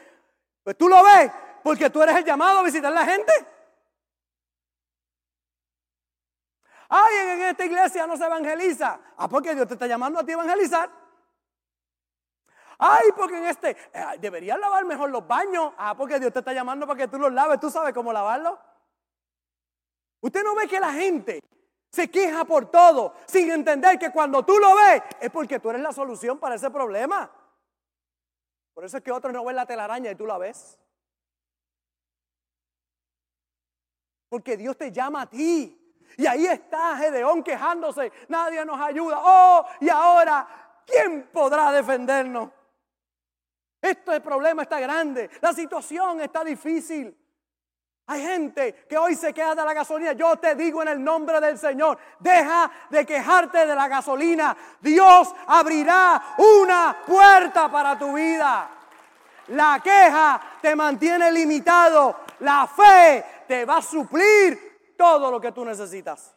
Pues 0.63 0.77
tú 0.77 0.87
lo 0.87 1.03
ves, 1.03 1.33
porque 1.61 1.89
tú 1.89 2.01
eres 2.01 2.15
el 2.15 2.23
llamado 2.23 2.59
a 2.59 2.63
visitar 2.63 2.93
la 2.93 3.03
gente. 3.03 3.33
Ay, 6.87 7.13
en 7.27 7.41
esta 7.41 7.65
iglesia 7.65 8.07
no 8.07 8.15
se 8.15 8.23
evangeliza. 8.23 9.01
Ah, 9.17 9.27
porque 9.27 9.53
Dios 9.53 9.67
te 9.67 9.73
está 9.73 9.85
llamando 9.85 10.21
a 10.21 10.23
ti 10.23 10.31
a 10.31 10.35
evangelizar. 10.35 11.04
Ay, 12.77 13.09
porque 13.15 13.37
en 13.37 13.45
este, 13.45 13.77
eh, 13.93 14.57
lavar 14.59 14.85
mejor 14.85 15.09
los 15.09 15.25
baños. 15.27 15.73
Ah, 15.77 15.95
porque 15.95 16.19
Dios 16.19 16.33
te 16.33 16.39
está 16.39 16.53
llamando 16.53 16.85
para 16.85 16.97
que 16.97 17.07
tú 17.07 17.17
los 17.17 17.31
laves. 17.31 17.59
¿Tú 17.59 17.69
sabes 17.69 17.93
cómo 17.93 18.11
lavarlos? 18.11 18.57
Usted 20.21 20.43
no 20.43 20.55
ve 20.55 20.67
que 20.67 20.79
la 20.79 20.91
gente 20.91 21.39
se 21.91 22.09
queja 22.09 22.43
por 22.43 22.69
todo 22.69 23.13
sin 23.25 23.51
entender 23.51 23.97
que 23.97 24.11
cuando 24.11 24.43
tú 24.43 24.57
lo 24.57 24.75
ves 24.75 25.01
es 25.19 25.29
porque 25.31 25.59
tú 25.59 25.69
eres 25.69 25.81
la 25.81 25.93
solución 25.93 26.39
para 26.39 26.55
ese 26.55 26.69
problema. 26.69 27.31
Por 28.73 28.83
eso 28.83 28.97
es 28.97 29.03
que 29.03 29.11
otros 29.11 29.33
no 29.33 29.45
ven 29.45 29.55
la 29.55 29.65
telaraña 29.65 30.11
y 30.11 30.15
tú 30.15 30.25
la 30.25 30.37
ves. 30.37 30.77
Porque 34.27 34.57
Dios 34.57 34.75
te 34.77 34.91
llama 34.91 35.21
a 35.21 35.29
ti. 35.29 35.81
Y 36.17 36.25
ahí 36.25 36.45
está 36.45 36.97
Gedeón 36.97 37.43
quejándose. 37.43 38.11
Nadie 38.27 38.65
nos 38.65 38.79
ayuda. 38.79 39.19
Oh, 39.21 39.65
y 39.79 39.89
ahora, 39.89 40.83
¿quién 40.85 41.29
podrá 41.31 41.71
defendernos? 41.71 42.49
Este 43.85 44.19
problema 44.19 44.63
está 44.63 44.79
grande, 44.79 45.29
la 45.41 45.53
situación 45.53 46.19
está 46.19 46.43
difícil. 46.43 47.15
Hay 48.07 48.21
gente 48.21 48.85
que 48.89 48.97
hoy 48.97 49.13
se 49.13 49.31
queda 49.31 49.53
de 49.53 49.63
la 49.63 49.73
gasolina. 49.75 50.13
Yo 50.13 50.37
te 50.37 50.55
digo 50.55 50.81
en 50.81 50.87
el 50.87 51.03
nombre 51.03 51.39
del 51.39 51.57
Señor, 51.59 51.99
deja 52.19 52.71
de 52.89 53.05
quejarte 53.05 53.67
de 53.67 53.75
la 53.75 53.87
gasolina. 53.87 54.57
Dios 54.81 55.35
abrirá 55.45 56.35
una 56.37 56.97
puerta 57.05 57.69
para 57.71 57.97
tu 57.97 58.13
vida. 58.13 58.71
La 59.49 59.79
queja 59.83 60.41
te 60.61 60.75
mantiene 60.75 61.31
limitado. 61.31 62.21
La 62.39 62.65
fe 62.65 63.23
te 63.47 63.65
va 63.65 63.77
a 63.77 63.81
suplir 63.83 64.93
todo 64.97 65.29
lo 65.29 65.39
que 65.39 65.51
tú 65.51 65.63
necesitas. 65.63 66.35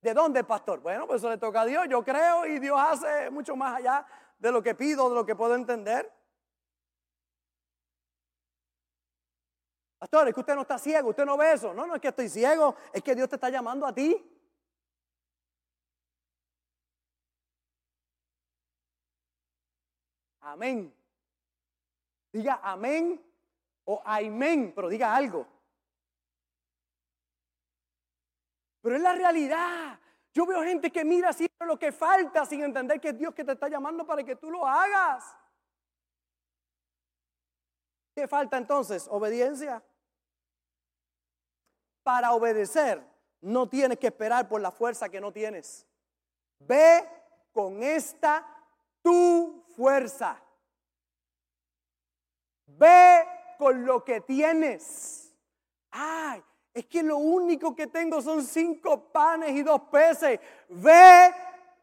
¿De 0.00 0.14
dónde, 0.14 0.42
pastor? 0.44 0.80
Bueno, 0.80 1.06
pues 1.06 1.20
eso 1.20 1.28
le 1.28 1.36
toca 1.36 1.62
a 1.62 1.66
Dios. 1.66 1.84
Yo 1.88 2.02
creo 2.02 2.46
y 2.46 2.58
Dios 2.58 2.78
hace 2.80 3.30
mucho 3.30 3.56
más 3.56 3.76
allá 3.76 4.06
de 4.44 4.52
lo 4.52 4.62
que 4.62 4.74
pido, 4.74 5.08
de 5.08 5.14
lo 5.14 5.24
que 5.24 5.34
puedo 5.34 5.54
entender. 5.54 6.12
Pastor, 9.98 10.28
es 10.28 10.34
que 10.34 10.40
usted 10.40 10.54
no 10.54 10.60
está 10.60 10.78
ciego, 10.78 11.08
usted 11.08 11.24
no 11.24 11.38
ve 11.38 11.54
eso. 11.54 11.72
No, 11.72 11.86
no 11.86 11.94
es 11.94 12.02
que 12.02 12.08
estoy 12.08 12.28
ciego, 12.28 12.76
es 12.92 13.02
que 13.02 13.14
Dios 13.14 13.26
te 13.26 13.36
está 13.36 13.48
llamando 13.48 13.86
a 13.86 13.94
ti. 13.94 14.14
Amén. 20.40 20.94
Diga 22.30 22.60
amén 22.62 23.24
o 23.86 24.02
amén, 24.04 24.74
pero 24.76 24.90
diga 24.90 25.16
algo. 25.16 25.46
Pero 28.82 28.96
es 28.96 29.02
la 29.02 29.14
realidad. 29.14 29.98
Yo 30.34 30.44
veo 30.44 30.64
gente 30.64 30.90
que 30.90 31.04
mira 31.04 31.32
siempre 31.32 31.66
lo 31.66 31.78
que 31.78 31.92
falta 31.92 32.44
sin 32.44 32.62
entender 32.64 33.00
que 33.00 33.10
es 33.10 33.18
Dios 33.18 33.32
que 33.32 33.44
te 33.44 33.52
está 33.52 33.68
llamando 33.68 34.04
para 34.04 34.24
que 34.24 34.34
tú 34.34 34.50
lo 34.50 34.66
hagas. 34.66 35.24
¿Qué 38.16 38.26
falta 38.26 38.56
entonces? 38.56 39.06
Obediencia. 39.08 39.80
Para 42.02 42.32
obedecer 42.32 43.00
no 43.40 43.68
tienes 43.68 43.98
que 43.98 44.08
esperar 44.08 44.48
por 44.48 44.60
la 44.60 44.72
fuerza 44.72 45.08
que 45.08 45.20
no 45.20 45.32
tienes. 45.32 45.86
Ve 46.58 47.08
con 47.52 47.82
esta 47.84 48.44
tu 49.02 49.64
fuerza. 49.76 50.42
Ve 52.66 53.24
con 53.56 53.84
lo 53.84 54.04
que 54.04 54.20
tienes. 54.20 55.32
Ay, 55.92 56.42
es 56.74 56.86
que 56.86 57.04
lo 57.04 57.18
único 57.18 57.74
que 57.74 57.86
tengo 57.86 58.20
son 58.20 58.42
cinco 58.42 59.04
panes 59.12 59.52
y 59.52 59.62
dos 59.62 59.82
peces. 59.92 60.40
Ve 60.68 61.32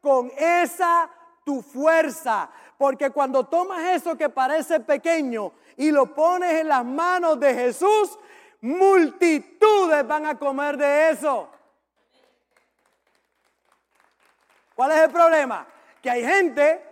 con 0.01 0.29
esa 0.37 1.09
tu 1.45 1.61
fuerza. 1.61 2.49
Porque 2.77 3.09
cuando 3.09 3.45
tomas 3.45 3.81
eso 3.83 4.17
que 4.17 4.27
parece 4.27 4.81
pequeño 4.81 5.53
y 5.77 5.91
lo 5.91 6.13
pones 6.13 6.59
en 6.59 6.67
las 6.67 6.83
manos 6.83 7.39
de 7.39 7.53
Jesús, 7.53 8.19
multitudes 8.59 10.05
van 10.05 10.25
a 10.25 10.37
comer 10.37 10.75
de 10.75 11.11
eso. 11.11 11.49
¿Cuál 14.75 14.91
es 14.91 14.99
el 14.99 15.11
problema? 15.11 15.67
Que 16.01 16.09
hay 16.09 16.25
gente 16.25 16.83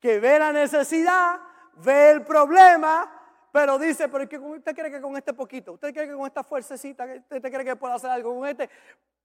que 0.00 0.20
ve 0.20 0.38
la 0.38 0.52
necesidad, 0.52 1.40
ve 1.76 2.10
el 2.10 2.22
problema, 2.22 3.19
pero 3.52 3.78
dice, 3.78 4.08
pero 4.08 4.24
usted 4.24 4.74
cree 4.74 4.90
que 4.90 5.00
con 5.00 5.16
este 5.16 5.32
poquito, 5.32 5.72
usted 5.72 5.92
cree 5.92 6.08
que 6.08 6.14
con 6.14 6.26
esta 6.26 6.44
fuercecita, 6.44 7.04
usted 7.04 7.42
cree 7.42 7.64
que 7.64 7.76
puede 7.76 7.94
hacer 7.94 8.10
algo 8.10 8.38
con 8.38 8.48
este. 8.48 8.68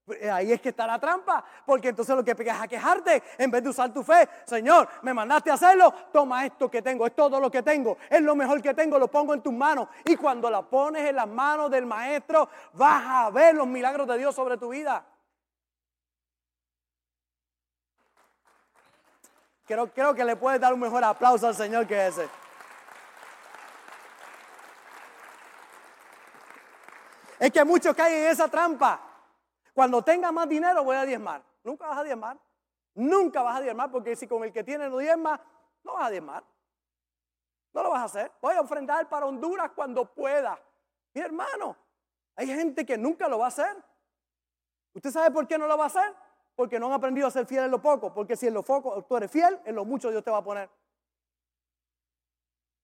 Eh, 0.08 0.30
ahí 0.30 0.52
es 0.52 0.60
que 0.60 0.68
está 0.68 0.86
la 0.86 1.00
trampa, 1.00 1.44
porque 1.64 1.88
entonces 1.88 2.14
lo 2.14 2.24
que 2.24 2.36
pegas 2.36 2.60
a 2.60 2.68
quejarte 2.68 3.22
en 3.38 3.50
vez 3.50 3.62
de 3.62 3.70
usar 3.70 3.92
tu 3.92 4.04
fe. 4.04 4.28
Señor, 4.44 4.88
me 5.02 5.12
mandaste 5.12 5.50
a 5.50 5.54
hacerlo, 5.54 5.92
toma 6.12 6.46
esto 6.46 6.70
que 6.70 6.80
tengo, 6.80 7.06
es 7.06 7.14
todo 7.14 7.40
lo 7.40 7.50
que 7.50 7.62
tengo, 7.62 7.98
es 8.08 8.20
lo 8.20 8.36
mejor 8.36 8.62
que 8.62 8.72
tengo, 8.72 8.98
lo 8.98 9.08
pongo 9.08 9.34
en 9.34 9.42
tus 9.42 9.52
manos. 9.52 9.88
Y 10.04 10.16
cuando 10.16 10.48
la 10.48 10.62
pones 10.62 11.08
en 11.08 11.16
las 11.16 11.26
manos 11.26 11.70
del 11.70 11.86
Maestro, 11.86 12.48
vas 12.74 13.02
a 13.04 13.30
ver 13.30 13.56
los 13.56 13.66
milagros 13.66 14.06
de 14.06 14.18
Dios 14.18 14.34
sobre 14.34 14.56
tu 14.56 14.68
vida. 14.68 15.04
Creo, 19.64 19.92
creo 19.92 20.14
que 20.14 20.24
le 20.24 20.36
puedes 20.36 20.60
dar 20.60 20.72
un 20.72 20.78
mejor 20.78 21.02
aplauso 21.02 21.48
al 21.48 21.54
Señor 21.56 21.88
que 21.88 22.06
ese. 22.06 22.28
Es 27.38 27.50
que 27.50 27.64
muchos 27.64 27.94
caen 27.94 28.24
en 28.24 28.30
esa 28.30 28.48
trampa. 28.48 29.00
Cuando 29.74 30.02
tenga 30.02 30.32
más 30.32 30.48
dinero 30.48 30.84
voy 30.84 30.96
a 30.96 31.04
diezmar. 31.04 31.42
Nunca 31.62 31.86
vas 31.86 31.98
a 31.98 32.02
diezmar. 32.04 32.38
Nunca 32.94 33.42
vas 33.42 33.58
a 33.58 33.60
diezmar 33.60 33.90
porque 33.90 34.16
si 34.16 34.26
con 34.26 34.42
el 34.42 34.52
que 34.52 34.64
tiene 34.64 34.88
no 34.88 34.98
diezma, 34.98 35.40
no 35.84 35.94
vas 35.94 36.06
a 36.06 36.10
diezmar. 36.10 36.42
No 37.74 37.82
lo 37.82 37.90
vas 37.90 38.00
a 38.00 38.04
hacer. 38.04 38.32
Voy 38.40 38.54
a 38.54 38.62
ofrendar 38.62 39.06
para 39.08 39.26
Honduras 39.26 39.70
cuando 39.74 40.14
pueda. 40.14 40.58
Mi 41.12 41.20
hermano, 41.20 41.76
hay 42.34 42.46
gente 42.46 42.86
que 42.86 42.96
nunca 42.96 43.28
lo 43.28 43.38
va 43.38 43.46
a 43.46 43.48
hacer. 43.48 43.76
¿Usted 44.94 45.10
sabe 45.10 45.30
por 45.30 45.46
qué 45.46 45.58
no 45.58 45.66
lo 45.66 45.76
va 45.76 45.84
a 45.84 45.88
hacer? 45.88 46.14
Porque 46.54 46.80
no 46.80 46.86
han 46.86 46.94
aprendido 46.94 47.26
a 47.26 47.30
ser 47.30 47.44
fiel 47.44 47.64
en 47.64 47.70
lo 47.70 47.82
poco. 47.82 48.14
Porque 48.14 48.34
si 48.34 48.46
en 48.46 48.54
lo 48.54 48.62
poco 48.62 49.02
tú 49.04 49.16
eres 49.18 49.30
fiel, 49.30 49.60
en 49.66 49.74
lo 49.74 49.84
mucho 49.84 50.10
Dios 50.10 50.24
te 50.24 50.30
va 50.30 50.38
a 50.38 50.44
poner. 50.44 50.70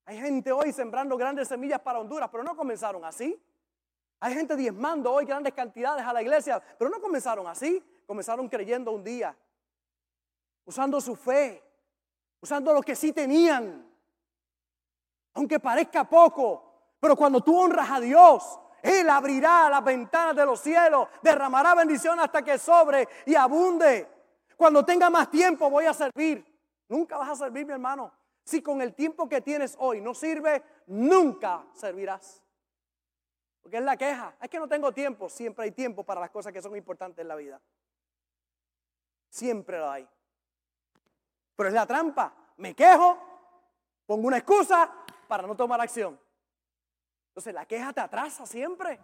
Hay 0.04 0.18
gente 0.18 0.52
hoy 0.52 0.72
sembrando 0.72 1.16
grandes 1.16 1.48
semillas 1.48 1.80
para 1.80 1.98
Honduras, 1.98 2.28
pero 2.30 2.44
no 2.44 2.54
comenzaron 2.54 3.02
así. 3.04 3.42
Hay 4.24 4.34
gente 4.34 4.54
diezmando 4.54 5.12
hoy 5.12 5.24
grandes 5.24 5.52
cantidades 5.52 6.06
a 6.06 6.12
la 6.12 6.22
iglesia, 6.22 6.62
pero 6.78 6.88
no 6.88 7.00
comenzaron 7.00 7.44
así. 7.48 7.84
Comenzaron 8.06 8.48
creyendo 8.48 8.92
un 8.92 9.02
día, 9.02 9.36
usando 10.64 11.00
su 11.00 11.16
fe, 11.16 11.60
usando 12.40 12.72
lo 12.72 12.82
que 12.82 12.94
sí 12.94 13.12
tenían. 13.12 13.84
Aunque 15.34 15.58
parezca 15.58 16.04
poco, 16.04 16.94
pero 17.00 17.16
cuando 17.16 17.40
tú 17.40 17.58
honras 17.58 17.90
a 17.90 17.98
Dios, 17.98 18.60
Él 18.80 19.10
abrirá 19.10 19.68
las 19.68 19.82
ventanas 19.82 20.36
de 20.36 20.46
los 20.46 20.60
cielos, 20.60 21.08
derramará 21.20 21.74
bendición 21.74 22.20
hasta 22.20 22.42
que 22.42 22.58
sobre 22.58 23.08
y 23.26 23.34
abunde. 23.34 24.08
Cuando 24.56 24.84
tenga 24.84 25.10
más 25.10 25.32
tiempo 25.32 25.68
voy 25.68 25.86
a 25.86 25.94
servir. 25.94 26.46
Nunca 26.86 27.18
vas 27.18 27.30
a 27.30 27.34
servir, 27.34 27.66
mi 27.66 27.72
hermano. 27.72 28.12
Si 28.44 28.62
con 28.62 28.82
el 28.82 28.94
tiempo 28.94 29.28
que 29.28 29.40
tienes 29.40 29.74
hoy 29.80 30.00
no 30.00 30.14
sirve, 30.14 30.62
nunca 30.86 31.64
servirás. 31.72 32.40
Porque 33.62 33.78
es 33.78 33.82
la 33.82 33.96
queja. 33.96 34.34
Es 34.40 34.50
que 34.50 34.58
no 34.58 34.68
tengo 34.68 34.92
tiempo. 34.92 35.28
Siempre 35.28 35.64
hay 35.64 35.70
tiempo 35.70 36.04
para 36.04 36.20
las 36.20 36.30
cosas 36.30 36.52
que 36.52 36.60
son 36.60 36.76
importantes 36.76 37.22
en 37.22 37.28
la 37.28 37.36
vida. 37.36 37.60
Siempre 39.28 39.78
lo 39.78 39.90
hay. 39.90 40.06
Pero 41.56 41.68
es 41.68 41.74
la 41.74 41.86
trampa. 41.86 42.34
Me 42.56 42.74
quejo, 42.74 43.18
pongo 44.04 44.26
una 44.26 44.38
excusa 44.38 44.92
para 45.28 45.46
no 45.46 45.56
tomar 45.56 45.80
acción. 45.80 46.18
Entonces 47.28 47.54
la 47.54 47.64
queja 47.64 47.92
te 47.92 48.00
atrasa 48.00 48.44
siempre. 48.44 49.00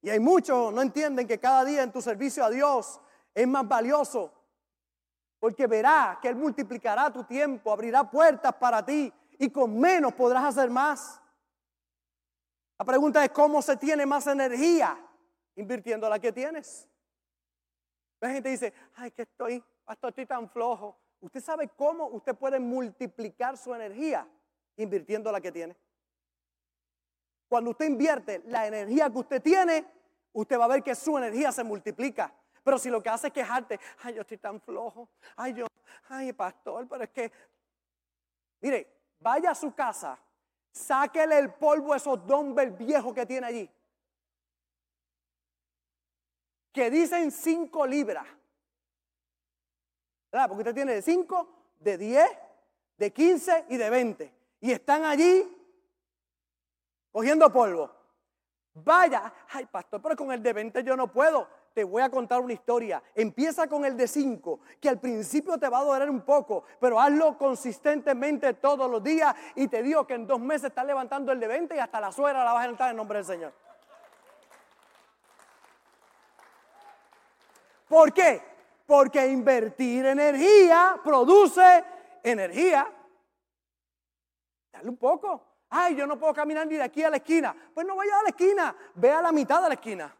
Y 0.00 0.10
hay 0.10 0.20
muchos 0.20 0.72
no 0.72 0.82
entienden 0.82 1.26
que 1.26 1.40
cada 1.40 1.64
día 1.64 1.82
en 1.82 1.92
tu 1.92 2.00
servicio 2.00 2.44
a 2.44 2.50
Dios 2.50 3.00
es 3.34 3.48
más 3.48 3.66
valioso. 3.66 4.32
Porque 5.38 5.66
verá 5.66 6.18
que 6.22 6.28
Él 6.28 6.36
multiplicará 6.36 7.12
tu 7.12 7.24
tiempo, 7.24 7.72
abrirá 7.72 8.08
puertas 8.10 8.54
para 8.54 8.84
ti 8.84 9.12
y 9.38 9.50
con 9.50 9.78
menos 9.78 10.14
podrás 10.14 10.44
hacer 10.44 10.70
más. 10.70 11.20
La 12.84 12.92
pregunta 12.92 13.24
es 13.24 13.30
cómo 13.30 13.62
se 13.62 13.78
tiene 13.78 14.04
más 14.04 14.26
energía 14.26 14.94
invirtiendo 15.56 16.06
la 16.06 16.18
que 16.18 16.30
tienes. 16.30 16.86
La 18.20 18.28
gente 18.28 18.50
dice, 18.50 18.74
ay, 18.96 19.10
que 19.10 19.22
estoy, 19.22 19.64
pastor, 19.86 20.10
estoy 20.10 20.26
tan 20.26 20.50
flojo. 20.50 20.94
¿Usted 21.20 21.40
sabe 21.40 21.68
cómo 21.68 22.08
usted 22.08 22.34
puede 22.34 22.60
multiplicar 22.60 23.56
su 23.56 23.74
energía 23.74 24.28
invirtiendo 24.76 25.32
la 25.32 25.40
que 25.40 25.50
tiene? 25.50 25.74
Cuando 27.48 27.70
usted 27.70 27.86
invierte 27.86 28.42
la 28.48 28.66
energía 28.66 29.08
que 29.08 29.18
usted 29.18 29.40
tiene, 29.40 29.86
usted 30.34 30.58
va 30.58 30.66
a 30.66 30.68
ver 30.68 30.82
que 30.82 30.94
su 30.94 31.16
energía 31.16 31.52
se 31.52 31.64
multiplica. 31.64 32.34
Pero 32.62 32.76
si 32.78 32.90
lo 32.90 33.02
que 33.02 33.08
hace 33.08 33.28
es 33.28 33.32
quejarte, 33.32 33.80
ay, 34.02 34.16
yo 34.16 34.20
estoy 34.20 34.36
tan 34.36 34.60
flojo, 34.60 35.08
ay, 35.36 35.54
yo, 35.54 35.66
ay, 36.10 36.34
pastor, 36.34 36.86
pero 36.86 37.04
es 37.04 37.08
que, 37.08 37.32
mire, 38.60 38.94
vaya 39.20 39.52
a 39.52 39.54
su 39.54 39.74
casa 39.74 40.18
Sáquele 40.74 41.38
el 41.38 41.54
polvo 41.54 41.92
a 41.92 41.98
esos 41.98 42.26
dumbbells 42.26 42.76
viejos 42.76 43.14
que 43.14 43.24
tiene 43.24 43.46
allí. 43.46 43.70
Que 46.72 46.90
dicen 46.90 47.30
5 47.30 47.86
libras. 47.86 48.26
¿Verdad? 50.32 50.48
Porque 50.48 50.62
usted 50.62 50.74
tiene 50.74 50.94
de 50.94 51.02
5, 51.02 51.48
de 51.78 51.96
10, 51.96 52.30
de 52.96 53.12
15 53.12 53.66
y 53.68 53.76
de 53.76 53.88
20. 53.88 54.34
Y 54.62 54.72
están 54.72 55.04
allí 55.04 55.48
cogiendo 57.12 57.52
polvo. 57.52 57.94
Vaya, 58.74 59.32
ay 59.50 59.66
pastor, 59.66 60.02
pero 60.02 60.16
con 60.16 60.32
el 60.32 60.42
de 60.42 60.52
20 60.52 60.82
yo 60.82 60.96
no 60.96 61.12
puedo 61.12 61.48
te 61.74 61.82
voy 61.82 62.02
a 62.02 62.08
contar 62.08 62.40
una 62.40 62.52
historia. 62.52 63.02
Empieza 63.14 63.66
con 63.66 63.84
el 63.84 63.96
de 63.96 64.06
5, 64.06 64.60
que 64.80 64.88
al 64.88 65.00
principio 65.00 65.58
te 65.58 65.68
va 65.68 65.80
a 65.80 65.84
doler 65.84 66.08
un 66.08 66.22
poco, 66.22 66.64
pero 66.80 67.00
hazlo 67.00 67.36
consistentemente 67.36 68.54
todos 68.54 68.88
los 68.88 69.02
días 69.02 69.34
y 69.56 69.66
te 69.66 69.82
digo 69.82 70.06
que 70.06 70.14
en 70.14 70.26
dos 70.26 70.40
meses 70.40 70.66
estás 70.66 70.86
levantando 70.86 71.32
el 71.32 71.40
de 71.40 71.48
20 71.48 71.74
y 71.74 71.78
hasta 71.80 72.00
la 72.00 72.12
suegra 72.12 72.44
la 72.44 72.52
vas 72.52 72.60
a 72.60 72.66
levantar 72.66 72.90
en 72.90 72.96
nombre 72.96 73.18
del 73.18 73.26
Señor. 73.26 73.52
¿Por 77.88 78.12
qué? 78.12 78.40
Porque 78.86 79.26
invertir 79.26 80.06
energía 80.06 81.00
produce 81.02 81.84
energía. 82.22 82.88
Dale 84.72 84.88
un 84.88 84.96
poco. 84.96 85.42
Ay, 85.70 85.96
yo 85.96 86.06
no 86.06 86.18
puedo 86.18 86.32
caminar 86.32 86.66
ni 86.68 86.76
de 86.76 86.82
aquí 86.82 87.02
a 87.02 87.10
la 87.10 87.16
esquina. 87.16 87.54
Pues 87.74 87.84
no 87.84 87.96
vaya 87.96 88.20
a 88.20 88.22
la 88.22 88.28
esquina, 88.28 88.76
ve 88.94 89.10
a 89.10 89.20
la 89.20 89.32
mitad 89.32 89.60
de 89.60 89.68
la 89.68 89.74
esquina 89.74 90.14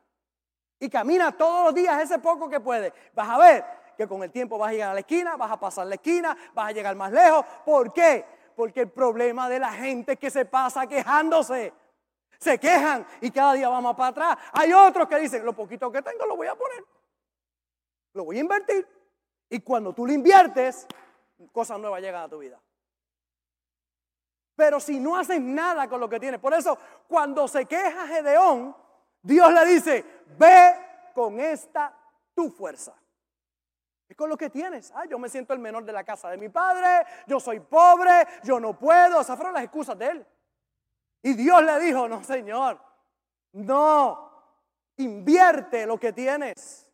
y 0.84 0.90
camina 0.90 1.32
todos 1.32 1.64
los 1.64 1.74
días 1.74 2.02
ese 2.02 2.18
poco 2.18 2.48
que 2.48 2.60
puede, 2.60 2.92
vas 3.14 3.28
a 3.28 3.38
ver 3.38 3.64
que 3.96 4.06
con 4.06 4.22
el 4.22 4.30
tiempo 4.30 4.58
vas 4.58 4.68
a 4.68 4.72
llegar 4.72 4.90
a 4.90 4.94
la 4.94 5.00
esquina, 5.00 5.36
vas 5.36 5.50
a 5.50 5.58
pasar 5.58 5.86
la 5.86 5.94
esquina, 5.94 6.36
vas 6.52 6.68
a 6.68 6.72
llegar 6.72 6.94
más 6.94 7.10
lejos. 7.10 7.44
¿Por 7.64 7.92
qué? 7.92 8.24
Porque 8.54 8.82
el 8.82 8.90
problema 8.90 9.48
de 9.48 9.58
la 9.58 9.72
gente 9.72 10.12
es 10.12 10.18
que 10.18 10.30
se 10.30 10.44
pasa 10.44 10.86
quejándose. 10.86 11.72
Se 12.38 12.58
quejan 12.58 13.06
y 13.22 13.30
cada 13.30 13.54
día 13.54 13.68
vamos 13.68 13.96
para 13.96 14.08
atrás. 14.08 14.38
Hay 14.52 14.72
otros 14.72 15.08
que 15.08 15.18
dicen, 15.18 15.44
lo 15.44 15.54
poquito 15.54 15.90
que 15.90 16.02
tengo 16.02 16.26
lo 16.26 16.36
voy 16.36 16.48
a 16.48 16.54
poner. 16.54 16.84
Lo 18.12 18.24
voy 18.24 18.36
a 18.36 18.40
invertir. 18.40 18.86
Y 19.48 19.60
cuando 19.60 19.94
tú 19.94 20.06
lo 20.06 20.12
inviertes, 20.12 20.86
cosas 21.52 21.78
nuevas 21.78 22.02
llegan 22.02 22.24
a 22.24 22.28
tu 22.28 22.38
vida. 22.38 22.60
Pero 24.56 24.80
si 24.80 25.00
no 25.00 25.16
haces 25.16 25.40
nada 25.40 25.88
con 25.88 26.00
lo 26.00 26.08
que 26.08 26.20
tienes, 26.20 26.40
por 26.40 26.52
eso 26.52 26.76
cuando 27.08 27.48
se 27.48 27.64
queja 27.64 28.06
Gedeón, 28.06 28.76
Dios 29.24 29.50
le 29.54 29.64
dice, 29.64 30.04
ve 30.38 30.74
con 31.14 31.38
esta 31.40 31.96
tu 32.34 32.50
fuerza. 32.50 32.94
Es 34.08 34.16
con 34.16 34.28
lo 34.28 34.36
que 34.36 34.50
tienes. 34.50 34.92
Ah, 34.94 35.04
yo 35.06 35.18
me 35.18 35.28
siento 35.28 35.52
el 35.54 35.58
menor 35.58 35.84
de 35.84 35.92
la 35.92 36.04
casa 36.04 36.28
de 36.30 36.36
mi 36.36 36.48
padre, 36.48 37.06
yo 37.26 37.40
soy 37.40 37.60
pobre, 37.60 38.26
yo 38.42 38.60
no 38.60 38.78
puedo. 38.78 39.20
Esas 39.20 39.36
fueron 39.36 39.54
las 39.54 39.64
excusas 39.64 39.98
de 39.98 40.06
él. 40.06 40.26
Y 41.22 41.34
Dios 41.34 41.62
le 41.62 41.80
dijo, 41.80 42.06
no, 42.06 42.22
Señor, 42.22 42.78
no, 43.52 44.30
invierte 44.96 45.86
lo 45.86 45.98
que 45.98 46.12
tienes. 46.12 46.90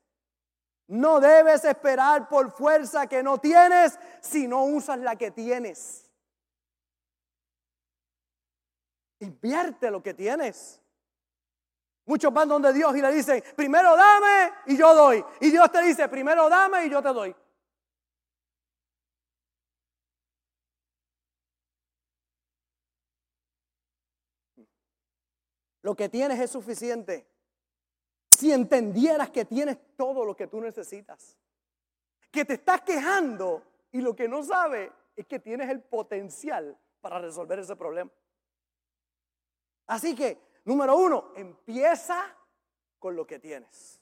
No 0.86 1.20
debes 1.20 1.64
esperar 1.64 2.28
por 2.28 2.50
fuerza 2.50 3.06
que 3.06 3.22
no 3.22 3.38
tienes 3.38 3.98
si 4.20 4.46
no 4.46 4.64
usas 4.64 4.98
la 4.98 5.16
que 5.16 5.30
tienes. 5.30 6.10
Invierte 9.20 9.90
lo 9.90 10.02
que 10.02 10.14
tienes. 10.14 10.80
Muchos 12.10 12.34
van 12.34 12.48
donde 12.48 12.72
Dios 12.72 12.96
y 12.96 13.00
le 13.00 13.12
dicen, 13.12 13.40
primero 13.54 13.94
dame 13.96 14.52
y 14.66 14.76
yo 14.76 14.92
doy. 14.96 15.24
Y 15.40 15.48
Dios 15.48 15.70
te 15.70 15.80
dice, 15.80 16.08
primero 16.08 16.48
dame 16.48 16.86
y 16.86 16.90
yo 16.90 17.00
te 17.00 17.10
doy. 17.10 17.36
Lo 25.82 25.94
que 25.94 26.08
tienes 26.08 26.40
es 26.40 26.50
suficiente. 26.50 27.28
Si 28.32 28.50
entendieras 28.50 29.30
que 29.30 29.44
tienes 29.44 29.78
todo 29.96 30.24
lo 30.24 30.34
que 30.34 30.48
tú 30.48 30.60
necesitas, 30.60 31.38
que 32.32 32.44
te 32.44 32.54
estás 32.54 32.80
quejando 32.80 33.62
Y 33.92 34.00
lo 34.00 34.16
que 34.16 34.26
no 34.26 34.42
sabe 34.42 34.90
es 35.14 35.26
que 35.26 35.38
tienes 35.38 35.70
el 35.70 35.80
potencial 35.80 36.76
para 37.00 37.20
resolver 37.20 37.60
ese 37.60 37.76
problema. 37.76 38.10
Así 39.86 40.16
que, 40.16 40.49
número 40.64 40.96
uno, 40.96 41.32
empieza 41.36 42.36
con 42.98 43.16
lo 43.16 43.26
que 43.26 43.38
tienes. 43.38 44.00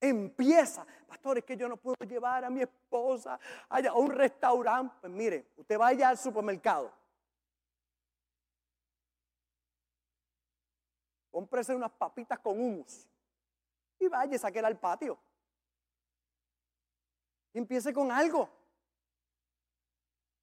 Empieza. 0.00 0.86
Pastor, 1.06 1.38
es 1.38 1.44
que 1.44 1.56
yo 1.56 1.68
no 1.68 1.76
puedo 1.76 1.96
llevar 2.06 2.44
a 2.44 2.50
mi 2.50 2.60
esposa 2.60 3.38
a 3.68 3.92
un 3.94 4.10
restaurante. 4.10 4.94
Pues 5.00 5.12
mire, 5.12 5.46
usted 5.56 5.78
vaya 5.78 6.10
al 6.10 6.18
supermercado. 6.18 6.92
Cómprese 11.30 11.74
unas 11.74 11.90
papitas 11.90 12.38
con 12.38 12.60
humus. 12.60 13.08
Y 13.98 14.08
vaya, 14.08 14.38
saquela 14.38 14.68
al 14.68 14.78
patio. 14.78 15.18
Empiece 17.52 17.92
con 17.92 18.12
algo. 18.12 18.48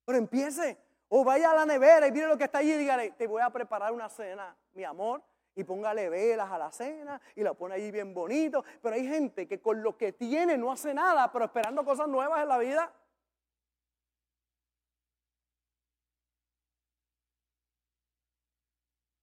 Pero 0.05 0.17
empiece. 0.17 0.77
O 1.13 1.25
vaya 1.25 1.51
a 1.51 1.55
la 1.55 1.65
nevera 1.65 2.07
y 2.07 2.11
mire 2.13 2.25
lo 2.25 2.37
que 2.37 2.45
está 2.45 2.59
allí 2.59 2.71
y 2.71 2.77
dígale, 2.77 3.11
te 3.11 3.27
voy 3.27 3.41
a 3.41 3.49
preparar 3.49 3.91
una 3.91 4.07
cena, 4.07 4.55
mi 4.71 4.85
amor. 4.85 5.21
Y 5.53 5.65
póngale 5.65 6.07
velas 6.07 6.49
a 6.49 6.57
la 6.57 6.71
cena 6.71 7.19
y 7.35 7.43
la 7.43 7.53
pone 7.53 7.75
allí 7.75 7.91
bien 7.91 8.13
bonito. 8.13 8.63
Pero 8.81 8.95
hay 8.95 9.05
gente 9.05 9.45
que 9.45 9.59
con 9.59 9.83
lo 9.83 9.97
que 9.97 10.13
tiene 10.13 10.57
no 10.57 10.71
hace 10.71 10.93
nada, 10.93 11.29
pero 11.29 11.43
esperando 11.43 11.83
cosas 11.83 12.07
nuevas 12.07 12.41
en 12.41 12.47
la 12.47 12.57
vida. 12.57 12.93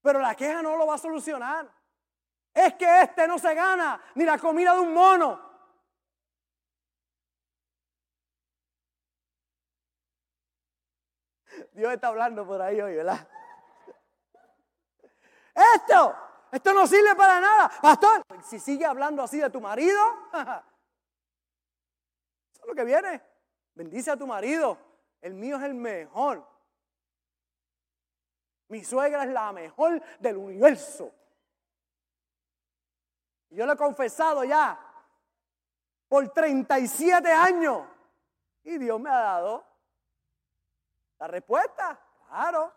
Pero 0.02 0.20
la 0.20 0.34
queja 0.34 0.60
no 0.60 0.76
lo 0.76 0.86
va 0.86 0.96
a 0.96 0.98
solucionar. 0.98 1.70
Es 2.52 2.74
que 2.74 3.00
este 3.00 3.26
no 3.26 3.38
se 3.38 3.54
gana 3.54 3.98
ni 4.14 4.26
la 4.26 4.36
comida 4.36 4.74
de 4.74 4.80
un 4.80 4.92
mono. 4.92 5.47
Dios 11.78 11.92
está 11.92 12.08
hablando 12.08 12.44
por 12.44 12.60
ahí 12.60 12.80
hoy, 12.80 12.96
¿verdad? 12.96 13.24
Esto, 15.76 16.16
esto 16.50 16.74
no 16.74 16.88
sirve 16.88 17.14
para 17.14 17.40
nada. 17.40 17.70
Pastor, 17.80 18.20
si 18.42 18.58
sigue 18.58 18.84
hablando 18.84 19.22
así 19.22 19.38
de 19.38 19.48
tu 19.48 19.60
marido, 19.60 19.96
eso 20.32 20.62
es 22.62 22.66
lo 22.66 22.74
que 22.74 22.84
viene. 22.84 23.22
Bendice 23.74 24.10
a 24.10 24.16
tu 24.16 24.26
marido. 24.26 24.76
El 25.20 25.34
mío 25.34 25.56
es 25.56 25.62
el 25.62 25.74
mejor. 25.74 26.44
Mi 28.66 28.82
suegra 28.82 29.22
es 29.22 29.30
la 29.30 29.52
mejor 29.52 30.02
del 30.18 30.36
universo. 30.36 31.14
Yo 33.50 33.66
lo 33.66 33.74
he 33.74 33.76
confesado 33.76 34.42
ya 34.42 34.76
por 36.08 36.28
37 36.28 37.30
años. 37.30 37.86
Y 38.64 38.78
Dios 38.78 38.98
me 38.98 39.10
ha 39.10 39.20
dado 39.20 39.67
la 41.18 41.26
respuesta. 41.26 41.98
Claro. 42.28 42.72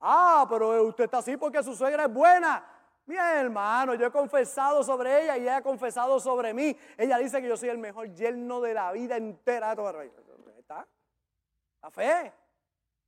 Ah, 0.00 0.46
pero 0.48 0.84
usted 0.84 1.04
está 1.04 1.18
así 1.18 1.36
porque 1.36 1.62
su 1.62 1.74
suegra 1.74 2.04
es 2.04 2.12
buena. 2.12 2.64
Mi 3.06 3.16
hermano, 3.16 3.94
yo 3.94 4.06
he 4.06 4.10
confesado 4.10 4.82
sobre 4.82 5.24
ella 5.24 5.36
y 5.36 5.42
ella 5.42 5.58
ha 5.58 5.62
confesado 5.62 6.18
sobre 6.18 6.54
mí. 6.54 6.76
Ella 6.96 7.18
dice 7.18 7.40
que 7.40 7.48
yo 7.48 7.56
soy 7.56 7.68
el 7.68 7.78
mejor 7.78 8.14
yerno 8.14 8.60
de 8.60 8.74
la 8.74 8.92
vida 8.92 9.16
entera. 9.16 9.72
¿Está? 10.58 10.86
La 11.82 11.90
fe. 11.90 12.32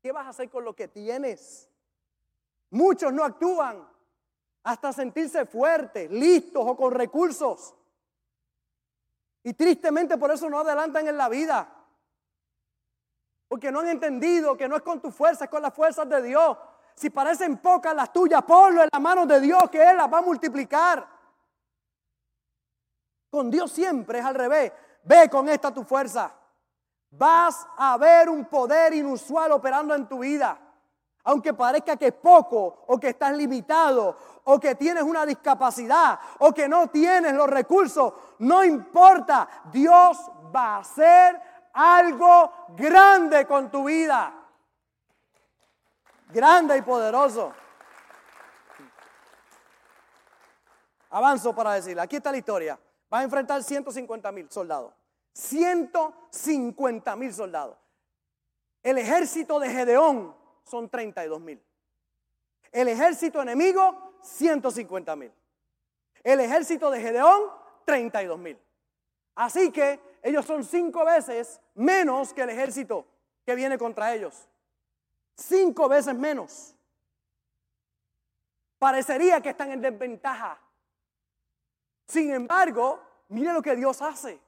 ¿Qué 0.03 0.13
vas 0.13 0.27
a 0.27 0.31
hacer 0.31 0.51
con 0.51 0.65
lo 0.65 0.75
que 0.75 0.89
tienes? 0.89 1.71
Muchos 2.71 3.13
no 3.13 3.25
actúan 3.25 3.89
hasta 4.65 4.93
sentirse 4.93 5.47
fuertes, 5.47 6.11
listos 6.11 6.63
o 6.67 6.77
con 6.77 6.93
recursos. 6.93 7.75
Y 9.43 9.55
tristemente 9.55 10.19
por 10.19 10.31
eso 10.31 10.51
no 10.51 10.61
adelantan 10.61 11.07
en 11.07 11.17
la 11.17 11.29
vida. 11.29 11.76
Porque 13.49 13.71
no 13.71 13.81
han 13.81 13.89
entendido 13.89 14.57
que 14.57 14.69
no 14.69 14.77
es 14.77 14.83
con 14.83 15.01
tu 15.01 15.11
fuerza, 15.11 15.45
es 15.45 15.51
con 15.51 15.63
las 15.63 15.73
fuerzas 15.73 16.09
de 16.09 16.23
Dios. 16.23 16.57
Si 16.95 17.11
parecen 17.11 17.59
pocas 17.59 17.95
las 17.95 18.13
tuyas, 18.13 18.43
ponlo 18.43 18.83
en 18.83 18.89
las 18.91 19.01
manos 19.01 19.29
de 19.29 19.41
Dios, 19.41 19.71
que 19.71 19.83
Él 19.83 19.97
las 19.97 20.13
va 20.13 20.19
a 20.19 20.23
multiplicar. 20.23 21.07
Con 23.31 23.51
Dios 23.51 23.71
siempre 23.71 24.19
es 24.19 24.25
al 24.25 24.35
revés. 24.35 24.73
Ve 25.05 25.29
con 25.29 25.49
esta 25.49 25.73
tu 25.73 25.85
fuerza. 25.85 26.35
Vas 27.11 27.67
a 27.77 27.97
ver 27.99 28.29
un 28.29 28.47
poder 28.47 28.95
inusual 28.95 29.53
operando 29.53 29.95
en 29.95 30.09
tu 30.09 30.21
vida. 30.21 30.59
Aunque 31.25 31.55
parezca 31.55 31.97
que 31.97 32.09
es 32.09 32.15
poco 32.15 32.85
o 32.87 32.99
que 32.99 33.09
estás 33.09 33.37
limitado 33.37 34.17
o 34.45 34.61
que 34.61 34.75
tienes 34.75 35.03
una 35.03 35.27
discapacidad 35.27 36.19
o 36.39 36.53
que 36.53 36.69
no 36.69 36.89
tienes 36.89 37.35
los 37.35 37.49
recursos, 37.49 38.13
no 38.39 38.65
importa. 38.65 39.49
Dios 39.73 40.19
va 40.55 40.77
a 40.77 40.79
hacer 40.79 41.41
algo 41.77 42.67
grande 42.71 43.47
con 43.47 43.71
tu 43.71 43.85
vida. 43.85 44.33
Grande 46.31 46.79
y 46.79 46.83
poderoso. 46.83 47.53
Avanzo 51.11 51.55
para 51.55 51.75
decirle, 51.75 52.03
aquí 52.03 52.17
está 52.17 52.33
la 52.33 52.39
historia. 52.39 52.79
Va 53.13 53.21
a 53.21 53.23
enfrentar 53.23 53.63
150 53.63 54.33
mil 54.33 54.51
soldados. 54.51 54.93
150 55.35 57.17
mil 57.17 57.33
soldados. 57.33 57.77
El 58.83 58.99
ejército 58.99 59.61
de 59.61 59.71
Gedeón 59.71 60.35
son 60.65 60.89
32 60.89 61.41
mil. 61.41 61.63
El 62.73 62.89
ejército 62.89 63.43
enemigo, 63.43 64.15
150 64.23 65.15
mil. 65.15 65.33
El 66.25 66.41
ejército 66.41 66.91
de 66.91 67.01
Gedeón, 67.01 67.51
32 67.85 68.39
mil. 68.39 68.59
Así 69.35 69.71
que 69.71 70.01
ellos 70.23 70.45
son 70.45 70.65
cinco 70.65 71.05
veces 71.05 71.61
menos 71.75 72.33
que 72.33 72.43
el 72.43 72.51
ejército 72.51 73.07
que 73.45 73.55
viene 73.55 73.79
contra 73.79 74.15
ellos. 74.15 74.49
Cinco 75.37 75.89
veces 75.89 76.15
menos. 76.15 76.75
Parecería 78.79 79.41
que 79.41 79.51
están 79.51 79.71
en 79.73 79.81
desventaja. 79.81 80.59
Sin 82.07 82.33
embargo, 82.33 83.01
mire 83.29 83.53
lo 83.53 83.63
que 83.63 83.77
Dios 83.77 84.03
hace. 84.03 84.41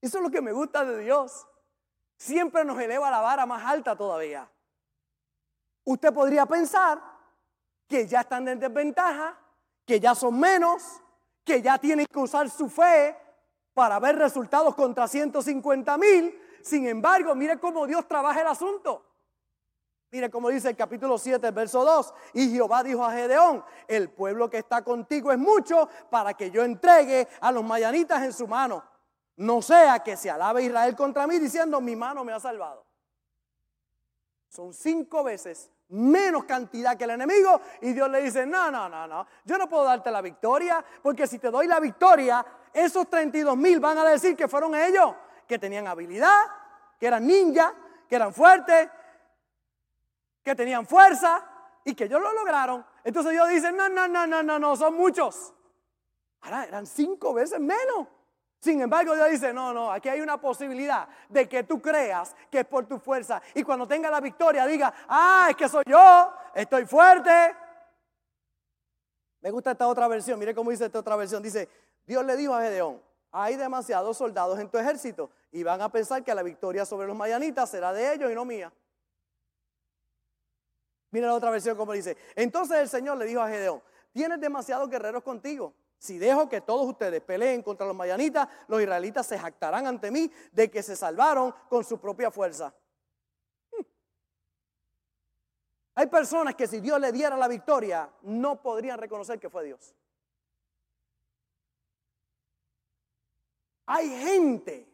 Eso 0.00 0.18
es 0.18 0.24
lo 0.24 0.30
que 0.30 0.40
me 0.40 0.52
gusta 0.52 0.84
de 0.84 0.98
Dios. 0.98 1.46
Siempre 2.16 2.64
nos 2.64 2.80
eleva 2.80 3.10
la 3.10 3.20
vara 3.20 3.46
más 3.46 3.64
alta 3.64 3.96
todavía. 3.96 4.48
Usted 5.84 6.12
podría 6.12 6.46
pensar 6.46 7.00
que 7.86 8.06
ya 8.06 8.20
están 8.20 8.46
en 8.48 8.60
desventaja, 8.60 9.38
que 9.86 9.98
ya 9.98 10.14
son 10.14 10.38
menos, 10.38 11.00
que 11.44 11.62
ya 11.62 11.78
tienen 11.78 12.06
que 12.06 12.18
usar 12.18 12.50
su 12.50 12.68
fe 12.68 13.16
para 13.78 14.00
ver 14.00 14.16
resultados 14.16 14.74
contra 14.74 15.06
150 15.06 15.96
mil. 15.98 16.36
Sin 16.62 16.88
embargo, 16.88 17.32
mire 17.36 17.60
cómo 17.60 17.86
Dios 17.86 18.08
trabaja 18.08 18.40
el 18.40 18.48
asunto. 18.48 19.04
Mire 20.10 20.28
cómo 20.28 20.48
dice 20.48 20.70
el 20.70 20.74
capítulo 20.74 21.16
7, 21.16 21.52
verso 21.52 21.84
2. 21.84 22.12
Y 22.32 22.50
Jehová 22.50 22.82
dijo 22.82 23.04
a 23.04 23.12
Gedeón, 23.12 23.64
el 23.86 24.10
pueblo 24.10 24.50
que 24.50 24.58
está 24.58 24.82
contigo 24.82 25.30
es 25.30 25.38
mucho 25.38 25.88
para 26.10 26.34
que 26.34 26.50
yo 26.50 26.64
entregue 26.64 27.28
a 27.40 27.52
los 27.52 27.62
mayanitas 27.62 28.20
en 28.24 28.32
su 28.32 28.48
mano. 28.48 28.82
No 29.36 29.62
sea 29.62 30.00
que 30.00 30.16
se 30.16 30.28
alabe 30.28 30.64
Israel 30.64 30.96
contra 30.96 31.28
mí 31.28 31.38
diciendo, 31.38 31.80
mi 31.80 31.94
mano 31.94 32.24
me 32.24 32.32
ha 32.32 32.40
salvado. 32.40 32.84
Son 34.48 34.74
cinco 34.74 35.22
veces 35.22 35.70
menos 35.90 36.44
cantidad 36.44 36.96
que 36.96 37.04
el 37.04 37.10
enemigo. 37.10 37.60
Y 37.82 37.92
Dios 37.92 38.10
le 38.10 38.22
dice, 38.22 38.44
no, 38.44 38.70
no, 38.70 38.88
no, 38.88 39.06
no, 39.06 39.26
yo 39.44 39.56
no 39.56 39.68
puedo 39.68 39.84
darte 39.84 40.10
la 40.10 40.20
victoria, 40.20 40.84
porque 41.02 41.26
si 41.26 41.38
te 41.38 41.50
doy 41.50 41.66
la 41.66 41.80
victoria, 41.80 42.44
esos 42.72 43.08
32 43.08 43.56
mil 43.56 43.80
van 43.80 43.98
a 43.98 44.04
decir 44.04 44.36
que 44.36 44.48
fueron 44.48 44.74
ellos, 44.74 45.14
que 45.46 45.58
tenían 45.58 45.86
habilidad, 45.86 46.40
que 46.98 47.06
eran 47.06 47.26
ninjas, 47.26 47.72
que 48.08 48.16
eran 48.16 48.32
fuertes, 48.32 48.88
que 50.42 50.54
tenían 50.54 50.86
fuerza 50.86 51.44
y 51.84 51.94
que 51.94 52.04
ellos 52.04 52.20
lo 52.20 52.32
lograron. 52.32 52.84
Entonces 53.04 53.32
Dios 53.32 53.48
dice, 53.48 53.72
no, 53.72 53.88
no, 53.88 54.08
no, 54.08 54.26
no, 54.26 54.42
no, 54.42 54.58
no, 54.58 54.76
son 54.76 54.94
muchos. 54.94 55.54
Ahora 56.40 56.64
eran 56.64 56.86
cinco 56.86 57.34
veces 57.34 57.60
menos. 57.60 58.06
Sin 58.60 58.80
embargo, 58.80 59.14
Dios 59.14 59.30
dice, 59.30 59.52
no, 59.52 59.72
no, 59.72 59.92
aquí 59.92 60.08
hay 60.08 60.20
una 60.20 60.40
posibilidad 60.40 61.08
de 61.28 61.48
que 61.48 61.62
tú 61.62 61.80
creas 61.80 62.34
que 62.50 62.60
es 62.60 62.66
por 62.66 62.86
tu 62.86 62.98
fuerza. 62.98 63.40
Y 63.54 63.62
cuando 63.62 63.86
tenga 63.86 64.10
la 64.10 64.20
victoria, 64.20 64.66
diga, 64.66 64.92
ah, 65.08 65.46
es 65.50 65.56
que 65.56 65.68
soy 65.68 65.84
yo, 65.86 66.32
estoy 66.54 66.84
fuerte. 66.84 67.54
Me 69.40 69.50
gusta 69.52 69.70
esta 69.70 69.86
otra 69.86 70.08
versión, 70.08 70.38
mire 70.38 70.54
cómo 70.54 70.70
dice 70.70 70.86
esta 70.86 70.98
otra 70.98 71.14
versión. 71.14 71.40
Dice, 71.40 71.68
Dios 72.08 72.24
le 72.24 72.38
dijo 72.38 72.54
a 72.54 72.62
Gedeón, 72.62 73.02
hay 73.30 73.56
demasiados 73.56 74.16
soldados 74.16 74.58
en 74.58 74.70
tu 74.70 74.78
ejército 74.78 75.30
y 75.52 75.62
van 75.62 75.82
a 75.82 75.92
pensar 75.92 76.24
que 76.24 76.34
la 76.34 76.42
victoria 76.42 76.86
sobre 76.86 77.06
los 77.06 77.14
mayanitas 77.14 77.68
será 77.68 77.92
de 77.92 78.14
ellos 78.14 78.32
y 78.32 78.34
no 78.34 78.46
mía. 78.46 78.72
Mira 81.10 81.26
la 81.26 81.34
otra 81.34 81.50
versión 81.50 81.76
como 81.76 81.92
dice. 81.92 82.16
Entonces 82.34 82.78
el 82.78 82.88
Señor 82.88 83.18
le 83.18 83.26
dijo 83.26 83.42
a 83.42 83.48
Gedeón, 83.48 83.82
tienes 84.10 84.40
demasiados 84.40 84.88
guerreros 84.88 85.22
contigo. 85.22 85.74
Si 85.98 86.16
dejo 86.16 86.48
que 86.48 86.62
todos 86.62 86.86
ustedes 86.86 87.20
peleen 87.20 87.62
contra 87.62 87.86
los 87.86 87.94
mayanitas, 87.94 88.48
los 88.68 88.80
israelitas 88.80 89.26
se 89.26 89.38
jactarán 89.38 89.86
ante 89.86 90.10
mí 90.10 90.32
de 90.52 90.70
que 90.70 90.82
se 90.82 90.96
salvaron 90.96 91.54
con 91.68 91.84
su 91.84 92.00
propia 92.00 92.30
fuerza. 92.30 92.74
Hmm. 93.70 93.84
Hay 95.96 96.06
personas 96.06 96.54
que 96.54 96.66
si 96.66 96.80
Dios 96.80 96.98
le 96.98 97.12
diera 97.12 97.36
la 97.36 97.48
victoria, 97.48 98.10
no 98.22 98.62
podrían 98.62 98.98
reconocer 98.98 99.38
que 99.38 99.50
fue 99.50 99.64
Dios. 99.64 99.94
Hay 103.90 104.10
gente 104.22 104.86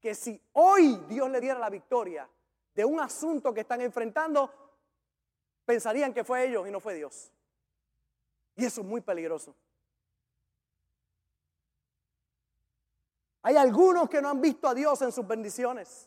que 0.00 0.14
si 0.14 0.38
hoy 0.52 1.02
Dios 1.08 1.30
le 1.30 1.40
diera 1.40 1.58
la 1.58 1.70
victoria 1.70 2.28
de 2.74 2.84
un 2.84 3.00
asunto 3.00 3.54
que 3.54 3.62
están 3.62 3.80
enfrentando, 3.80 4.52
pensarían 5.64 6.12
que 6.12 6.24
fue 6.24 6.46
ellos 6.46 6.68
y 6.68 6.70
no 6.70 6.78
fue 6.78 6.94
Dios. 6.94 7.32
Y 8.54 8.66
eso 8.66 8.82
es 8.82 8.86
muy 8.86 9.00
peligroso. 9.00 9.56
Hay 13.42 13.56
algunos 13.56 14.10
que 14.10 14.20
no 14.20 14.28
han 14.28 14.42
visto 14.42 14.68
a 14.68 14.74
Dios 14.74 15.00
en 15.00 15.10
sus 15.10 15.26
bendiciones. 15.26 16.06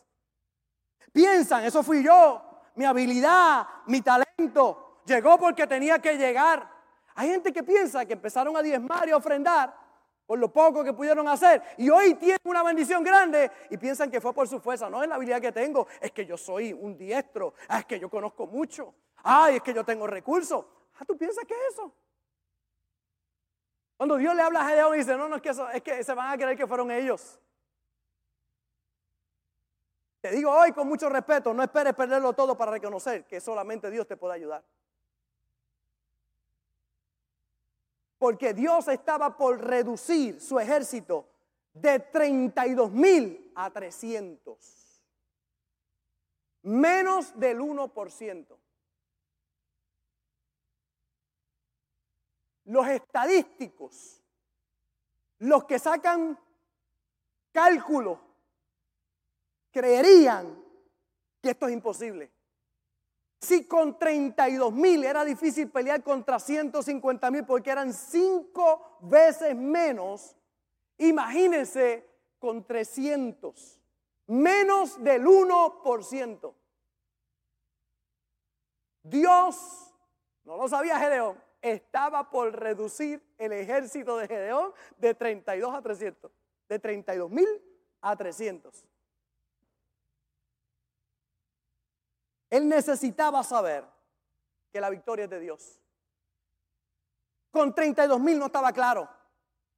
Piensan, 1.10 1.64
eso 1.64 1.82
fui 1.82 2.04
yo, 2.04 2.40
mi 2.76 2.84
habilidad, 2.84 3.66
mi 3.86 4.00
talento. 4.00 5.02
Llegó 5.06 5.38
porque 5.38 5.66
tenía 5.66 5.98
que 5.98 6.16
llegar. 6.16 6.70
Hay 7.16 7.30
gente 7.30 7.52
que 7.52 7.64
piensa 7.64 8.06
que 8.06 8.12
empezaron 8.12 8.56
a 8.56 8.62
diezmar 8.62 9.08
y 9.08 9.10
a 9.10 9.16
ofrendar 9.16 9.81
por 10.32 10.38
lo 10.38 10.50
poco 10.50 10.82
que 10.82 10.94
pudieron 10.94 11.28
hacer. 11.28 11.62
Y 11.76 11.90
hoy 11.90 12.14
tienen 12.14 12.38
una 12.44 12.62
bendición 12.62 13.04
grande 13.04 13.50
y 13.68 13.76
piensan 13.76 14.10
que 14.10 14.18
fue 14.18 14.32
por 14.32 14.48
su 14.48 14.60
fuerza. 14.60 14.88
No 14.88 15.02
es 15.02 15.08
la 15.10 15.16
habilidad 15.16 15.42
que 15.42 15.52
tengo, 15.52 15.86
es 16.00 16.10
que 16.10 16.24
yo 16.24 16.38
soy 16.38 16.72
un 16.72 16.96
diestro, 16.96 17.52
es 17.68 17.84
que 17.84 18.00
yo 18.00 18.08
conozco 18.08 18.46
mucho, 18.46 18.94
ay, 19.16 19.56
es 19.56 19.62
que 19.62 19.74
yo 19.74 19.84
tengo 19.84 20.06
recursos. 20.06 20.64
Ah, 20.98 21.04
¿tú 21.04 21.18
piensas 21.18 21.44
que 21.44 21.52
es 21.52 21.74
eso? 21.74 21.92
Cuando 23.98 24.16
Dios 24.16 24.34
le 24.34 24.40
habla 24.40 24.62
a 24.62 24.68
Gedeón 24.70 24.94
y 24.94 24.98
dice, 25.00 25.18
no, 25.18 25.28
no 25.28 25.36
es 25.36 25.42
que 25.42 25.50
eso, 25.50 25.68
es 25.68 25.82
que 25.82 26.02
se 26.02 26.14
van 26.14 26.32
a 26.32 26.38
creer 26.38 26.56
que 26.56 26.66
fueron 26.66 26.90
ellos. 26.90 27.38
Te 30.22 30.30
digo 30.30 30.50
hoy 30.50 30.72
con 30.72 30.88
mucho 30.88 31.10
respeto, 31.10 31.52
no 31.52 31.62
esperes 31.62 31.92
perderlo 31.92 32.32
todo 32.32 32.56
para 32.56 32.70
reconocer 32.70 33.26
que 33.26 33.38
solamente 33.38 33.90
Dios 33.90 34.06
te 34.06 34.16
puede 34.16 34.36
ayudar. 34.36 34.64
Porque 38.22 38.54
Dios 38.54 38.86
estaba 38.86 39.36
por 39.36 39.60
reducir 39.60 40.40
su 40.40 40.60
ejército 40.60 41.28
de 41.72 41.98
32 41.98 42.92
mil 42.92 43.50
a 43.56 43.68
300. 43.68 45.02
Menos 46.62 47.36
del 47.36 47.58
1%. 47.58 48.56
Los 52.66 52.86
estadísticos, 52.86 54.22
los 55.38 55.64
que 55.64 55.80
sacan 55.80 56.38
cálculos, 57.50 58.20
creerían 59.72 60.64
que 61.40 61.50
esto 61.50 61.66
es 61.66 61.72
imposible. 61.72 62.30
Si 63.42 63.66
con 63.66 63.98
32 63.98 64.72
mil 64.72 65.02
era 65.02 65.24
difícil 65.24 65.68
pelear 65.68 66.00
contra 66.04 66.38
150 66.38 67.28
mil 67.32 67.44
porque 67.44 67.72
eran 67.72 67.92
cinco 67.92 68.98
veces 69.00 69.56
menos, 69.56 70.36
imagínense 70.98 72.08
con 72.38 72.64
300, 72.64 73.80
menos 74.28 75.02
del 75.02 75.24
1%. 75.26 76.54
Dios, 79.02 79.92
no 80.44 80.56
lo 80.56 80.68
sabía 80.68 81.00
Gedeón, 81.00 81.36
estaba 81.60 82.30
por 82.30 82.56
reducir 82.56 83.20
el 83.38 83.50
ejército 83.50 84.18
de 84.18 84.28
Gedeón 84.28 84.72
de 84.98 85.14
32 85.14 85.74
a 85.74 85.82
300, 85.82 86.30
de 86.68 86.78
32 86.78 87.28
mil 87.28 87.48
a 88.00 88.14
300. 88.14 88.86
Él 92.52 92.68
necesitaba 92.68 93.42
saber 93.42 93.82
que 94.70 94.78
la 94.78 94.90
victoria 94.90 95.24
es 95.24 95.30
de 95.30 95.40
Dios. 95.40 95.80
Con 97.50 97.74
32 97.74 98.20
mil 98.20 98.38
no 98.38 98.46
estaba 98.46 98.74
claro. 98.74 99.08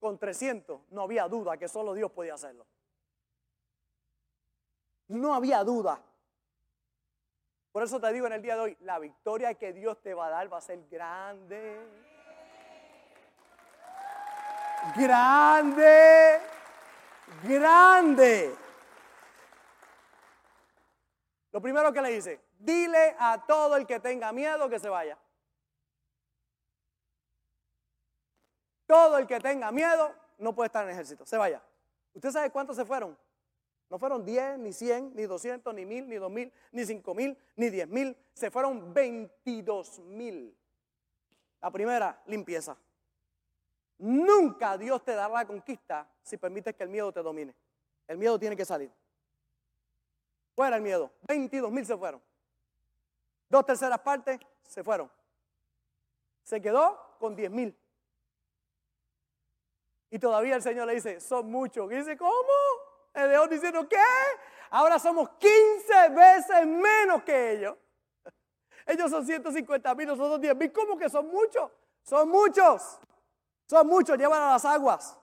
Con 0.00 0.18
300 0.18 0.80
no 0.90 1.02
había 1.02 1.28
duda 1.28 1.56
que 1.56 1.68
solo 1.68 1.94
Dios 1.94 2.10
podía 2.10 2.34
hacerlo. 2.34 2.66
No 5.06 5.36
había 5.36 5.62
duda. 5.62 6.02
Por 7.70 7.84
eso 7.84 8.00
te 8.00 8.12
digo 8.12 8.26
en 8.26 8.32
el 8.32 8.42
día 8.42 8.56
de 8.56 8.62
hoy, 8.62 8.76
la 8.80 8.98
victoria 8.98 9.54
que 9.54 9.72
Dios 9.72 10.02
te 10.02 10.12
va 10.12 10.26
a 10.26 10.30
dar 10.30 10.52
va 10.52 10.58
a 10.58 10.60
ser 10.60 10.84
grande. 10.88 11.78
Grande. 14.96 16.40
Grande. 17.44 18.56
Lo 21.52 21.62
primero 21.62 21.92
que 21.92 22.02
le 22.02 22.10
dice, 22.10 22.43
dile 22.64 23.14
a 23.18 23.44
todo 23.46 23.76
el 23.76 23.86
que 23.86 24.00
tenga 24.00 24.32
miedo 24.32 24.68
que 24.68 24.78
se 24.78 24.88
vaya. 24.88 25.18
Todo 28.86 29.18
el 29.18 29.26
que 29.26 29.40
tenga 29.40 29.70
miedo 29.72 30.14
no 30.38 30.54
puede 30.54 30.66
estar 30.66 30.84
en 30.84 30.90
el 30.90 30.94
ejército, 30.94 31.24
se 31.26 31.36
vaya. 31.36 31.62
¿Usted 32.12 32.30
sabe 32.30 32.50
cuántos 32.50 32.76
se 32.76 32.84
fueron? 32.84 33.16
No 33.90 33.98
fueron 33.98 34.24
10, 34.24 34.58
ni 34.58 34.72
100, 34.72 35.14
ni 35.14 35.24
200, 35.24 35.74
ni 35.74 35.84
1000, 35.84 36.08
ni 36.08 36.16
2000, 36.16 36.52
ni 36.72 36.84
5000, 36.84 37.38
ni 37.56 37.70
10000. 37.70 38.16
Se 38.32 38.50
fueron 38.50 38.92
22000. 38.92 40.56
La 41.60 41.70
primera, 41.70 42.22
limpieza. 42.26 42.76
Nunca 43.98 44.76
Dios 44.76 45.04
te 45.04 45.14
dará 45.14 45.32
la 45.32 45.46
conquista 45.46 46.08
si 46.22 46.36
permites 46.36 46.74
que 46.74 46.82
el 46.82 46.88
miedo 46.88 47.12
te 47.12 47.22
domine. 47.22 47.54
El 48.06 48.18
miedo 48.18 48.38
tiene 48.38 48.56
que 48.56 48.64
salir. 48.64 48.90
Fuera 50.54 50.76
el 50.76 50.82
miedo. 50.82 51.10
22 51.22 51.70
mil 51.70 51.86
se 51.86 51.96
fueron. 51.96 52.20
Dos 53.48 53.64
terceras 53.66 54.00
partes 54.00 54.40
se 54.62 54.82
fueron. 54.82 55.10
Se 56.42 56.60
quedó 56.60 57.16
con 57.18 57.34
10 57.34 57.50
mil. 57.50 57.78
Y 60.10 60.18
todavía 60.18 60.56
el 60.56 60.62
Señor 60.62 60.86
le 60.86 60.94
dice, 60.94 61.20
son 61.20 61.50
muchos. 61.50 61.90
Y 61.90 61.96
dice, 61.96 62.16
¿cómo? 62.16 62.32
El 63.12 63.30
león 63.30 63.48
diciendo, 63.50 63.88
¿qué? 63.88 63.96
Ahora 64.70 64.98
somos 64.98 65.30
15 65.38 66.08
veces 66.10 66.66
menos 66.66 67.22
que 67.22 67.52
ellos. 67.52 67.76
Ellos 68.86 69.10
son 69.10 69.24
150 69.24 69.94
mil, 69.94 70.06
nosotros 70.06 70.40
10 70.40 70.56
mil. 70.56 70.72
¿Cómo 70.72 70.96
que 70.96 71.08
son 71.08 71.28
muchos? 71.28 71.70
Son 72.02 72.28
muchos. 72.28 72.98
Son 73.66 73.86
muchos. 73.86 74.18
Llevan 74.18 74.42
a 74.42 74.50
las 74.50 74.64
aguas. 74.64 75.18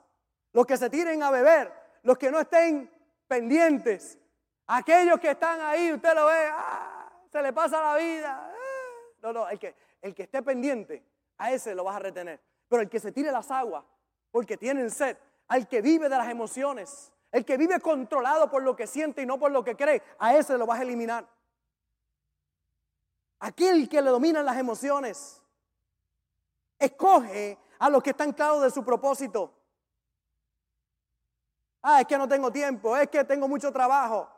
Los 0.52 0.66
que 0.66 0.78
se 0.78 0.90
tiren 0.90 1.22
a 1.22 1.32
beber. 1.32 1.72
Los 2.04 2.18
que 2.18 2.32
no 2.32 2.40
estén 2.40 2.92
pendientes. 3.28 4.18
Aquellos 4.68 5.20
que 5.20 5.32
están 5.32 5.60
ahí, 5.62 5.92
usted 5.94 6.14
lo 6.14 6.26
ve, 6.26 6.50
ah, 6.52 7.01
se 7.32 7.42
le 7.42 7.54
pasa 7.54 7.82
la 7.82 7.96
vida. 7.98 8.52
Ah. 8.52 8.56
No, 9.22 9.34
no, 9.34 9.50
el 9.50 9.60
que, 9.60 9.76
el 10.02 10.14
que 10.14 10.24
esté 10.24 10.42
pendiente, 10.42 11.04
a 11.38 11.52
ese 11.52 11.74
lo 11.74 11.84
vas 11.84 11.96
a 11.96 12.00
retener. 12.00 12.42
Pero 12.68 12.82
el 12.82 12.90
que 12.90 13.00
se 13.00 13.12
tire 13.12 13.32
las 13.32 13.50
aguas, 13.52 13.84
porque 14.32 14.58
tienen 14.58 14.90
sed, 14.90 15.18
al 15.48 15.68
que 15.68 15.82
vive 15.82 16.10
de 16.10 16.18
las 16.18 16.30
emociones, 16.30 17.12
el 17.32 17.46
que 17.46 17.58
vive 17.58 17.80
controlado 17.80 18.50
por 18.50 18.64
lo 18.64 18.76
que 18.76 18.88
siente 18.88 19.22
y 19.22 19.26
no 19.26 19.40
por 19.40 19.52
lo 19.52 19.64
que 19.64 19.76
cree, 19.76 20.02
a 20.20 20.36
ese 20.36 20.58
lo 20.58 20.66
vas 20.66 20.80
a 20.80 20.84
eliminar. 20.84 21.28
Aquel 23.40 23.88
que 23.90 24.02
le 24.02 24.10
dominan 24.10 24.46
las 24.46 24.58
emociones, 24.58 25.42
escoge 26.78 27.58
a 27.80 27.90
los 27.90 28.04
que 28.04 28.12
están 28.12 28.34
claros 28.34 28.62
de 28.62 28.72
su 28.72 28.84
propósito. 28.84 29.54
Ah, 31.82 32.02
es 32.02 32.08
que 32.08 32.18
no 32.18 32.28
tengo 32.28 32.52
tiempo, 32.52 32.96
es 32.96 33.10
que 33.10 33.24
tengo 33.24 33.48
mucho 33.48 33.72
trabajo. 33.72 34.30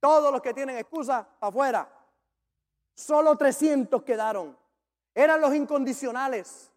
Todos 0.00 0.30
los 0.30 0.42
que 0.42 0.52
tienen 0.52 0.76
excusa, 0.76 1.26
para 1.38 1.48
afuera. 1.48 1.95
Solo 2.96 3.36
300 3.36 4.02
quedaron. 4.02 4.56
Eran 5.14 5.40
los 5.40 5.54
incondicionales. 5.54 6.72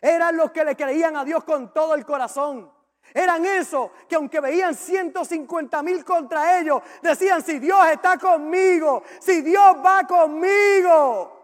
Eran 0.00 0.36
los 0.36 0.52
que 0.52 0.64
le 0.64 0.76
creían 0.76 1.16
a 1.16 1.24
Dios 1.24 1.42
con 1.42 1.72
todo 1.74 1.94
el 1.94 2.06
corazón. 2.06 2.72
Eran 3.12 3.44
esos 3.44 3.90
que 4.08 4.14
aunque 4.14 4.40
veían 4.40 4.74
150 4.74 5.82
mil 5.82 6.04
contra 6.04 6.60
ellos, 6.60 6.80
decían, 7.02 7.42
si 7.42 7.58
Dios 7.58 7.86
está 7.88 8.18
conmigo, 8.18 9.02
si 9.20 9.42
Dios 9.42 9.76
va 9.84 10.06
conmigo, 10.06 11.34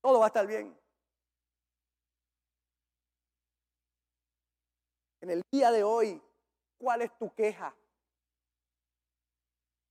todo 0.00 0.20
va 0.20 0.26
a 0.26 0.28
estar 0.28 0.46
bien. 0.46 0.76
En 5.22 5.30
el 5.30 5.42
día 5.50 5.72
de 5.72 5.82
hoy, 5.82 6.22
¿cuál 6.78 7.02
es 7.02 7.18
tu 7.18 7.34
queja? 7.34 7.74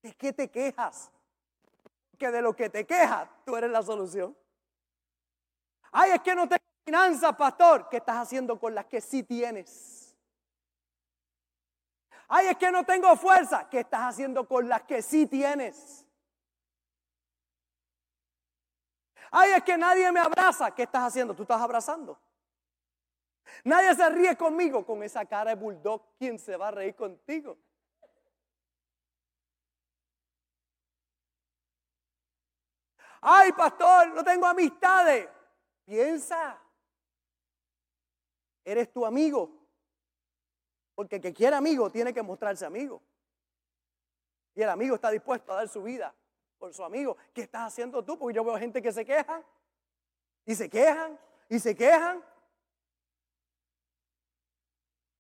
¿De 0.01 0.13
qué 0.13 0.33
te 0.33 0.49
quejas? 0.49 1.11
Que 2.17 2.31
de 2.31 2.41
lo 2.41 2.55
que 2.55 2.69
te 2.69 2.85
quejas, 2.85 3.29
tú 3.45 3.55
eres 3.55 3.69
la 3.69 3.83
solución. 3.83 4.35
Ay, 5.91 6.11
es 6.11 6.21
que 6.21 6.35
no 6.35 6.47
tengo 6.47 6.63
finanzas, 6.85 7.35
pastor. 7.35 7.87
¿Qué 7.89 7.97
estás 7.97 8.17
haciendo 8.17 8.59
con 8.59 8.75
las 8.75 8.85
que 8.85 9.01
sí 9.01 9.23
tienes? 9.23 10.15
Ay, 12.27 12.47
es 12.47 12.57
que 12.57 12.71
no 12.71 12.85
tengo 12.85 13.15
fuerza. 13.15 13.67
¿Qué 13.69 13.79
estás 13.79 14.01
haciendo 14.01 14.47
con 14.47 14.69
las 14.69 14.83
que 14.83 15.01
sí 15.01 15.25
tienes? 15.25 16.05
Ay, 19.31 19.51
es 19.51 19.63
que 19.63 19.77
nadie 19.77 20.11
me 20.11 20.19
abraza. 20.19 20.71
¿Qué 20.71 20.83
estás 20.83 21.03
haciendo? 21.03 21.33
Tú 21.33 21.43
estás 21.43 21.61
abrazando. 21.61 22.19
Nadie 23.63 23.95
se 23.95 24.09
ríe 24.09 24.35
conmigo 24.35 24.85
con 24.85 25.01
esa 25.03 25.25
cara 25.25 25.49
de 25.51 25.55
bulldog. 25.55 26.01
¿Quién 26.17 26.37
se 26.37 26.55
va 26.55 26.67
a 26.67 26.71
reír 26.71 26.95
contigo? 26.95 27.57
Ay, 33.21 33.51
pastor, 33.51 34.13
no 34.13 34.23
tengo 34.23 34.45
amistades. 34.45 35.27
Piensa. 35.85 36.57
Eres 38.63 38.91
tu 38.91 39.05
amigo. 39.05 39.51
Porque 40.95 41.17
el 41.17 41.21
que 41.21 41.33
quiere 41.33 41.55
amigo 41.55 41.89
tiene 41.89 42.13
que 42.13 42.21
mostrarse 42.21 42.65
amigo. 42.65 43.01
Y 44.55 44.61
el 44.61 44.69
amigo 44.69 44.95
está 44.95 45.09
dispuesto 45.09 45.53
a 45.53 45.55
dar 45.55 45.69
su 45.69 45.81
vida 45.81 46.13
por 46.57 46.73
su 46.73 46.83
amigo. 46.83 47.17
¿Qué 47.33 47.41
estás 47.41 47.67
haciendo 47.67 48.03
tú? 48.03 48.19
Porque 48.19 48.35
yo 48.35 48.43
veo 48.43 48.57
gente 48.57 48.81
que 48.81 48.91
se 48.91 49.05
queja 49.05 49.41
y 50.45 50.55
se 50.55 50.69
quejan 50.69 51.17
y 51.47 51.59
se 51.59 51.75
quejan. 51.75 52.23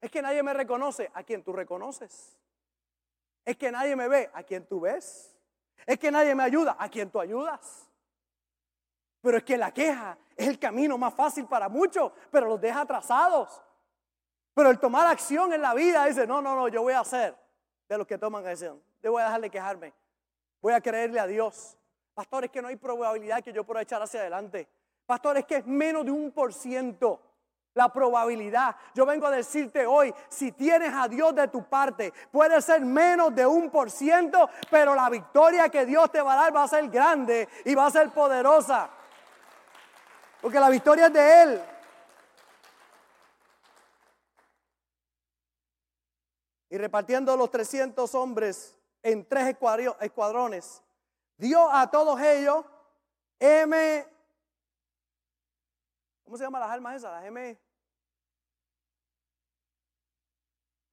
Es 0.01 0.11
que 0.11 0.21
nadie 0.21 0.43
me 0.43 0.53
reconoce 0.53 1.09
a 1.13 1.23
quien 1.23 1.43
tú 1.43 1.53
reconoces. 1.53 2.37
Es 3.45 3.57
que 3.57 3.71
nadie 3.71 3.95
me 3.95 4.07
ve 4.07 4.29
a 4.33 4.43
quien 4.43 4.65
tú 4.65 4.81
ves. 4.81 5.35
Es 5.85 5.97
que 5.97 6.11
nadie 6.11 6.35
me 6.35 6.43
ayuda 6.43 6.75
a 6.77 6.89
quien 6.89 7.09
tú 7.09 7.19
ayudas. 7.19 7.88
Pero 9.21 9.37
es 9.37 9.43
que 9.43 9.57
la 9.57 9.71
queja 9.73 10.17
es 10.35 10.47
el 10.47 10.59
camino 10.59 10.97
más 10.97 11.13
fácil 11.13 11.45
para 11.45 11.67
muchos, 11.67 12.11
pero 12.31 12.47
los 12.47 12.61
deja 12.61 12.81
atrasados. 12.81 13.61
Pero 14.53 14.69
el 14.69 14.79
tomar 14.79 15.07
acción 15.07 15.53
en 15.53 15.61
la 15.61 15.73
vida 15.73 16.05
dice, 16.05 16.25
no, 16.25 16.41
no, 16.41 16.55
no, 16.55 16.67
yo 16.67 16.81
voy 16.81 16.93
a 16.93 17.01
hacer 17.01 17.35
de 17.87 17.97
los 17.97 18.07
que 18.07 18.17
toman 18.17 18.45
acción. 18.45 18.81
Yo 19.01 19.11
voy 19.11 19.21
a 19.21 19.25
dejar 19.25 19.41
de 19.41 19.49
quejarme. 19.49 19.93
Voy 20.61 20.73
a 20.73 20.81
creerle 20.81 21.19
a 21.19 21.27
Dios. 21.27 21.77
Pastor, 22.13 22.45
es 22.45 22.51
que 22.51 22.61
no 22.61 22.67
hay 22.67 22.75
probabilidad 22.75 23.41
que 23.43 23.53
yo 23.53 23.63
pueda 23.63 23.81
echar 23.81 24.01
hacia 24.01 24.21
adelante. 24.21 24.67
Pastor, 25.05 25.37
es 25.37 25.45
que 25.45 25.57
es 25.57 25.65
menos 25.65 26.05
de 26.05 26.11
un 26.11 26.31
por 26.31 26.53
ciento 26.53 27.21
la 27.73 27.89
probabilidad. 27.89 28.75
Yo 28.93 29.05
vengo 29.05 29.27
a 29.27 29.31
decirte 29.31 29.85
hoy, 29.85 30.13
si 30.27 30.51
tienes 30.51 30.93
a 30.93 31.07
Dios 31.07 31.33
de 31.33 31.47
tu 31.47 31.63
parte, 31.63 32.13
puede 32.31 32.61
ser 32.61 32.81
menos 32.81 33.33
de 33.33 33.45
un 33.45 33.69
por 33.69 33.89
ciento, 33.89 34.49
pero 34.69 34.93
la 34.93 35.09
victoria 35.09 35.69
que 35.69 35.85
Dios 35.85 36.11
te 36.11 36.21
va 36.21 36.33
a 36.33 36.43
dar 36.43 36.55
va 36.55 36.63
a 36.63 36.67
ser 36.67 36.89
grande 36.89 37.47
y 37.65 37.75
va 37.75 37.85
a 37.85 37.91
ser 37.91 38.09
poderosa. 38.09 38.89
Porque 40.41 40.59
la 40.59 40.69
victoria 40.69 41.07
es 41.07 41.13
de 41.13 41.41
Él. 41.43 41.61
Y 46.69 46.77
repartiendo 46.77 47.35
los 47.35 47.49
300 47.49 48.13
hombres 48.15 48.77
en 49.01 49.27
tres 49.27 49.55
escuadrones, 50.01 50.83
dio 51.37 51.69
a 51.71 51.89
todos 51.89 52.19
ellos 52.21 52.63
M. 53.39 54.05
¿Cómo 56.23 56.37
se 56.37 56.43
llaman 56.43 56.61
las 56.61 56.69
armas 56.69 56.95
esas? 56.97 57.11
Las 57.11 57.25
M. 57.25 57.59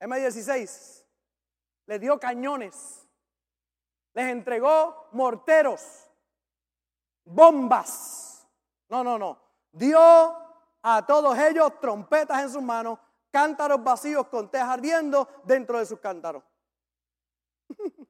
M16. 0.01 1.05
Les 1.87 2.01
dio 2.01 2.19
cañones. 2.19 3.07
Les 4.15 4.27
entregó 4.31 5.09
morteros. 5.13 6.09
Bombas. 7.25 8.36
No, 8.89 9.03
no, 9.03 9.19
no. 9.19 9.39
Dio 9.73 9.99
a 10.83 11.05
todos 11.07 11.37
ellos 11.39 11.81
trompetas 11.81 12.43
en 12.43 12.51
sus 12.51 12.63
manos, 12.63 12.99
cántaros 13.31 13.83
vacíos 13.83 14.29
con 14.29 14.51
tejas 14.51 14.69
ardiendo 14.69 15.29
dentro 15.45 15.79
de 15.79 15.87
sus 15.87 15.99
cántaros. 15.99 16.43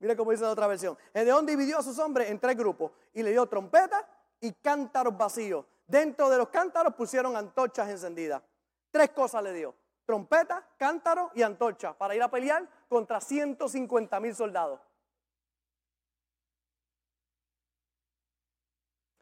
Mire 0.00 0.16
cómo 0.16 0.30
dice 0.30 0.44
la 0.44 0.50
otra 0.50 0.66
versión. 0.66 0.96
Edeón 1.12 1.44
dividió 1.44 1.78
a 1.78 1.82
sus 1.82 1.98
hombres 1.98 2.30
en 2.30 2.40
tres 2.40 2.56
grupos 2.56 2.92
y 3.12 3.22
le 3.22 3.32
dio 3.32 3.46
trompetas 3.46 4.02
y 4.40 4.52
cántaros 4.54 5.16
vacíos. 5.16 5.66
Dentro 5.86 6.30
de 6.30 6.38
los 6.38 6.48
cántaros 6.48 6.94
pusieron 6.94 7.36
antorchas 7.36 7.88
encendidas. 7.90 8.42
Tres 8.90 9.10
cosas 9.10 9.42
le 9.42 9.52
dio. 9.52 9.74
Trompeta, 10.06 10.66
cántaro 10.78 11.30
y 11.34 11.42
antorcha 11.42 11.92
para 11.92 12.14
ir 12.14 12.22
a 12.22 12.30
pelear 12.30 12.66
contra 12.88 13.20
150 13.20 14.18
mil 14.20 14.34
soldados. 14.34 14.80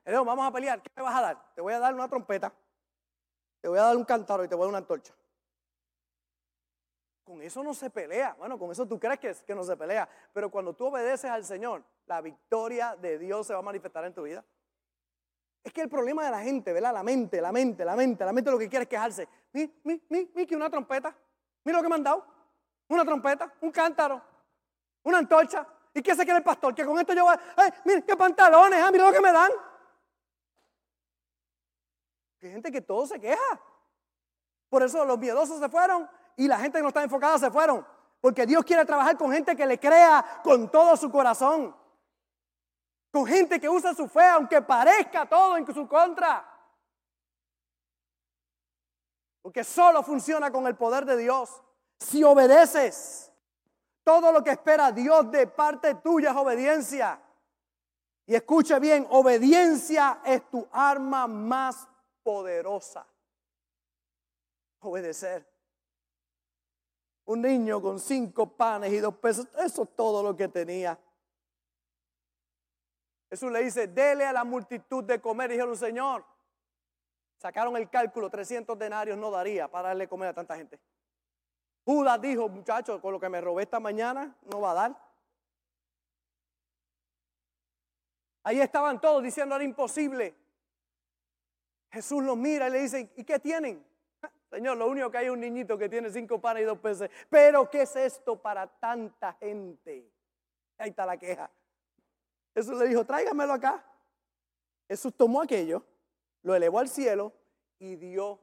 Edeón, 0.09 0.25
vamos 0.25 0.47
a 0.47 0.51
pelear. 0.51 0.81
¿Qué 0.81 0.91
me 0.97 1.03
vas 1.03 1.15
a 1.17 1.21
dar? 1.21 1.55
Te 1.55 1.61
voy 1.61 1.75
a 1.75 1.79
dar 1.79 1.95
una 1.95 2.09
trompeta, 2.09 2.51
te 3.61 3.69
voy 3.69 3.79
a 3.79 3.83
dar 3.83 3.95
un 3.95 4.07
cántaro 4.07 4.43
y 4.43 4.49
te 4.49 4.55
voy 4.55 4.63
a 4.63 4.65
dar 4.65 4.71
una 4.71 4.79
antorcha. 4.79 5.13
Con 7.23 7.43
eso 7.43 7.63
no 7.63 7.75
se 7.75 7.91
pelea. 7.91 8.35
Bueno, 8.39 8.59
con 8.59 8.71
eso 8.73 8.89
tú 8.89 8.99
crees 8.99 9.19
que, 9.19 9.35
que 9.47 9.55
no 9.55 9.63
se 9.65 9.77
pelea. 9.77 10.09
Pero 10.33 10.51
cuando 10.51 10.73
tú 10.73 10.87
obedeces 10.87 11.31
al 11.31 11.45
Señor, 11.45 11.85
la 12.07 12.23
victoria 12.23 12.97
de 12.97 13.19
Dios 13.19 13.47
se 13.47 13.53
va 13.53 13.59
a 13.59 13.63
manifestar 13.63 14.03
en 14.07 14.15
tu 14.15 14.23
vida. 14.23 14.43
Es 15.63 15.75
que 15.75 15.83
el 15.83 15.91
problema 15.91 16.25
de 16.25 16.31
la 16.31 16.41
gente, 16.41 16.73
¿verdad? 16.73 16.95
La 16.95 17.03
mente, 17.03 17.43
la 17.43 17.53
mente, 17.53 17.85
la 17.85 17.95
mente, 17.95 18.25
la 18.25 18.33
mente 18.33 18.51
lo 18.51 18.59
que 18.59 18.71
quiere 18.71 18.85
es 18.85 18.89
quejarse. 18.89 19.29
Mi, 19.53 19.71
mi, 19.85 20.03
mi, 20.09 20.31
mi, 20.35 20.47
que 20.47 20.57
una 20.57 20.71
trompeta. 20.71 21.15
Mira 21.65 21.77
lo 21.77 21.83
que 21.83 21.89
me 21.91 21.97
han 21.97 22.03
dado. 22.03 22.25
Una 22.89 23.05
trompeta, 23.05 23.53
un 23.61 23.71
cántaro, 23.71 24.23
una 25.03 25.19
antorcha. 25.19 25.67
¿Y 25.93 26.01
qué 26.01 26.15
se 26.15 26.25
quiere 26.25 26.39
el 26.39 26.45
pastor? 26.45 26.75
Que 26.75 26.87
con 26.87 26.99
esto 26.99 27.13
yo 27.13 27.25
voy. 27.25 27.37
¡Ay, 27.57 27.71
mira 27.85 28.01
qué 28.01 28.17
pantalones! 28.17 28.81
Ah, 28.83 28.91
mira 28.91 29.05
lo 29.05 29.13
que 29.13 29.21
me 29.21 29.33
dan! 29.33 29.51
Hay 32.43 32.51
gente 32.51 32.71
que 32.71 32.81
todo 32.81 33.07
se 33.07 33.19
queja. 33.21 33.61
Por 34.69 34.83
eso 34.83 35.05
los 35.05 35.19
miedosos 35.19 35.59
se 35.59 35.69
fueron 35.69 36.09
y 36.37 36.47
la 36.47 36.59
gente 36.59 36.79
que 36.79 36.83
no 36.83 36.89
está 36.89 37.03
enfocada 37.03 37.39
se 37.39 37.51
fueron. 37.51 37.87
Porque 38.21 38.47
Dios 38.47 38.65
quiere 38.65 38.85
trabajar 38.85 39.17
con 39.17 39.33
gente 39.33 39.57
que 39.57 39.67
le 39.67 39.79
crea 39.79 40.41
con 40.43 40.71
todo 40.71 40.97
su 40.97 41.11
corazón. 41.11 41.75
Con 43.11 43.27
gente 43.27 43.59
que 43.59 43.69
usa 43.69 43.95
su 43.95 44.09
fe 44.09 44.25
aunque 44.25 44.61
parezca 44.63 45.27
todo 45.27 45.57
en 45.57 45.67
su 45.73 45.89
contra. 45.89 46.45
Porque 49.43 49.65
solo 49.65 50.03
funciona 50.03 50.51
con 50.51 50.67
el 50.67 50.77
poder 50.77 51.05
de 51.05 51.17
Dios. 51.17 51.63
Si 52.01 52.23
obedeces, 52.23 53.33
todo 54.05 54.31
lo 54.31 54.45
que 54.45 54.51
espera 54.51 54.93
Dios 54.93 55.31
de 55.31 55.47
parte 55.47 55.95
tuya 55.97 56.31
es 56.31 56.37
obediencia. 56.37 57.21
Y 58.27 58.35
escuche 58.35 58.79
bien, 58.79 59.07
obediencia 59.11 60.21
es 60.25 60.49
tu 60.51 60.69
arma 60.71 61.27
más 61.27 61.89
poderosa. 62.29 63.07
Obedecer. 64.81 65.51
Un 67.25 67.41
niño 67.41 67.81
con 67.81 67.99
cinco 67.99 68.55
panes 68.55 68.93
y 68.93 68.99
dos 68.99 69.17
pesos, 69.17 69.49
eso 69.59 69.85
es 69.85 69.97
todo 69.97 70.23
lo 70.23 70.37
que 70.37 70.47
tenía. 70.47 70.99
Jesús 73.31 73.51
le 73.51 73.65
dice, 73.65 73.87
dele 73.87 74.27
a 74.27 74.35
la 74.35 74.45
multitud 74.45 75.05
de 75.05 75.19
comer. 75.23 75.49
Dijeron, 75.49 75.75
Señor, 75.75 76.23
sacaron 77.39 77.75
el 77.79 77.89
cálculo, 77.89 78.29
300 78.29 78.79
denarios 78.79 79.17
no 79.17 79.31
daría 79.31 79.67
para 79.71 79.89
darle 79.89 80.07
comer 80.07 80.29
a 80.29 80.35
tanta 80.35 80.55
gente. 80.55 80.79
Judas 81.87 82.21
dijo, 82.21 82.47
muchachos, 82.51 83.01
con 83.01 83.15
lo 83.15 83.19
que 83.19 83.31
me 83.31 83.41
robé 83.41 83.63
esta 83.63 83.81
mañana, 83.81 84.37
no 84.43 84.61
va 84.61 84.73
a 84.73 84.75
dar. 84.75 85.09
Ahí 88.43 88.61
estaban 88.61 89.01
todos 89.01 89.23
diciendo, 89.23 89.55
era 89.55 89.65
imposible. 89.65 90.37
Jesús 91.91 92.23
los 92.23 92.37
mira 92.37 92.69
y 92.69 92.73
le 92.73 92.81
dice, 92.81 93.13
¿y 93.17 93.25
qué 93.25 93.39
tienen? 93.39 93.85
Señor, 94.51 94.77
lo 94.77 94.89
único 94.89 95.11
que 95.11 95.19
hay 95.19 95.27
es 95.27 95.31
un 95.31 95.41
niñito 95.41 95.77
que 95.77 95.89
tiene 95.89 96.11
cinco 96.11 96.41
panes 96.41 96.63
y 96.63 96.67
dos 96.67 96.79
peces. 96.79 97.11
Pero 97.29 97.69
¿qué 97.69 97.83
es 97.83 97.97
esto 97.97 98.41
para 98.41 98.67
tanta 98.67 99.35
gente? 99.35 100.11
Ahí 100.79 100.91
está 100.91 101.05
la 101.05 101.19
queja. 101.19 101.51
Jesús 102.55 102.79
le 102.79 102.89
dijo, 102.89 103.05
tráigamelo 103.05 103.53
acá. 103.53 103.85
Jesús 104.89 105.15
tomó 105.15 105.43
aquello, 105.43 105.85
lo 106.43 106.55
elevó 106.55 106.79
al 106.79 106.89
cielo 106.89 107.33
y 107.79 107.97
dio 107.97 108.41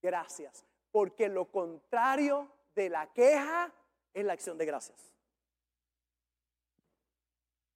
gracias. 0.00 0.64
Porque 0.90 1.28
lo 1.28 1.50
contrario 1.50 2.50
de 2.74 2.88
la 2.88 3.12
queja 3.12 3.72
es 4.14 4.24
la 4.24 4.32
acción 4.32 4.56
de 4.56 4.64
gracias. 4.64 5.12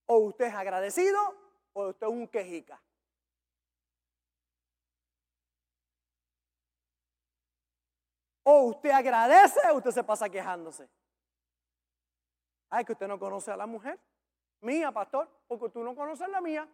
O 0.07 0.17
usted 0.19 0.47
es 0.47 0.55
agradecido 0.55 1.19
o 1.75 1.89
usted 1.89 2.07
es 2.07 2.13
un 2.13 2.27
quejica. 2.27 2.81
O 8.53 8.65
usted 8.65 8.91
agradece 8.91 9.61
o 9.71 9.77
usted 9.77 9.93
se 9.93 10.03
pasa 10.03 10.29
quejándose. 10.29 10.91
Ay, 12.69 12.85
que 12.85 12.93
usted 12.93 13.07
no 13.07 13.17
conoce 13.17 13.53
a 13.53 13.57
la 13.57 13.67
mujer. 13.67 13.97
Mía, 14.61 14.91
pastor, 14.91 15.31
porque 15.47 15.69
tú 15.69 15.85
no 15.85 15.95
conoces 15.95 16.29
la 16.29 16.41
mía. 16.41 16.69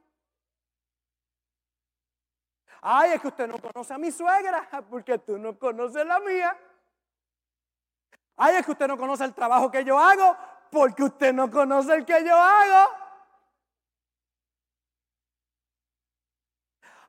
Ay, 2.81 3.13
es 3.13 3.21
que 3.21 3.29
usted 3.29 3.47
no 3.47 3.59
conoce 3.59 3.93
a 3.93 3.99
mi 3.99 4.11
suegra, 4.11 4.67
porque 4.91 5.19
tú 5.19 5.37
no 5.37 5.59
conoces 5.59 6.07
la 6.07 6.19
mía. 6.21 6.59
Ay, 8.37 8.57
es 8.57 8.65
que 8.65 8.73
usted 8.73 8.89
no 8.89 8.97
conoce 8.97 9.25
el 9.25 9.35
trabajo 9.35 9.71
que 9.71 9.85
yo 9.85 9.99
hago, 9.99 10.35
porque 10.71 11.03
usted 11.03 11.35
no 11.35 11.51
conoce 11.51 11.93
el 11.93 12.07
que 12.07 12.25
yo 12.25 12.35
hago. 12.35 12.91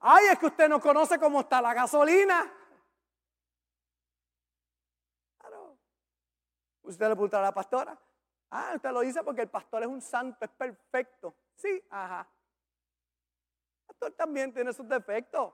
Ay, 0.02 0.26
es 0.26 0.40
que 0.40 0.48
usted 0.48 0.68
no 0.68 0.82
conoce 0.82 1.18
cómo 1.18 1.40
está 1.40 1.62
la 1.62 1.74
gasolina. 1.74 2.57
Usted 6.88 7.10
le 7.10 7.16
pregunta 7.16 7.40
a 7.40 7.42
la 7.42 7.54
pastora. 7.54 7.98
Ah, 8.50 8.72
usted 8.76 8.92
lo 8.92 9.02
dice 9.02 9.22
porque 9.24 9.42
el 9.42 9.50
pastor 9.50 9.84
es 9.84 9.90
un 9.90 10.02
santo, 10.02 10.46
es 10.46 10.52
perfecto. 10.52 11.36
Sí, 11.56 11.84
ajá. 11.90 12.28
El 13.82 13.88
pastor 13.88 14.12
también 14.14 14.54
tiene 14.54 14.72
sus 14.72 14.88
defectos. 14.88 15.54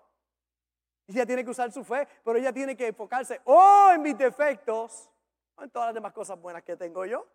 Ella 1.07 1.25
tiene 1.25 1.43
que 1.43 1.49
usar 1.49 1.71
su 1.71 1.83
fe, 1.83 2.07
pero 2.23 2.37
ella 2.37 2.53
tiene 2.53 2.77
que 2.77 2.87
enfocarse 2.87 3.41
o 3.45 3.55
oh, 3.55 3.91
en 3.91 4.01
mis 4.01 4.17
defectos 4.17 5.09
o 5.55 5.63
en 5.63 5.69
todas 5.69 5.87
las 5.87 5.95
demás 5.95 6.13
cosas 6.13 6.39
buenas 6.39 6.63
que 6.63 6.77
tengo 6.77 7.03
yo. 7.05 7.27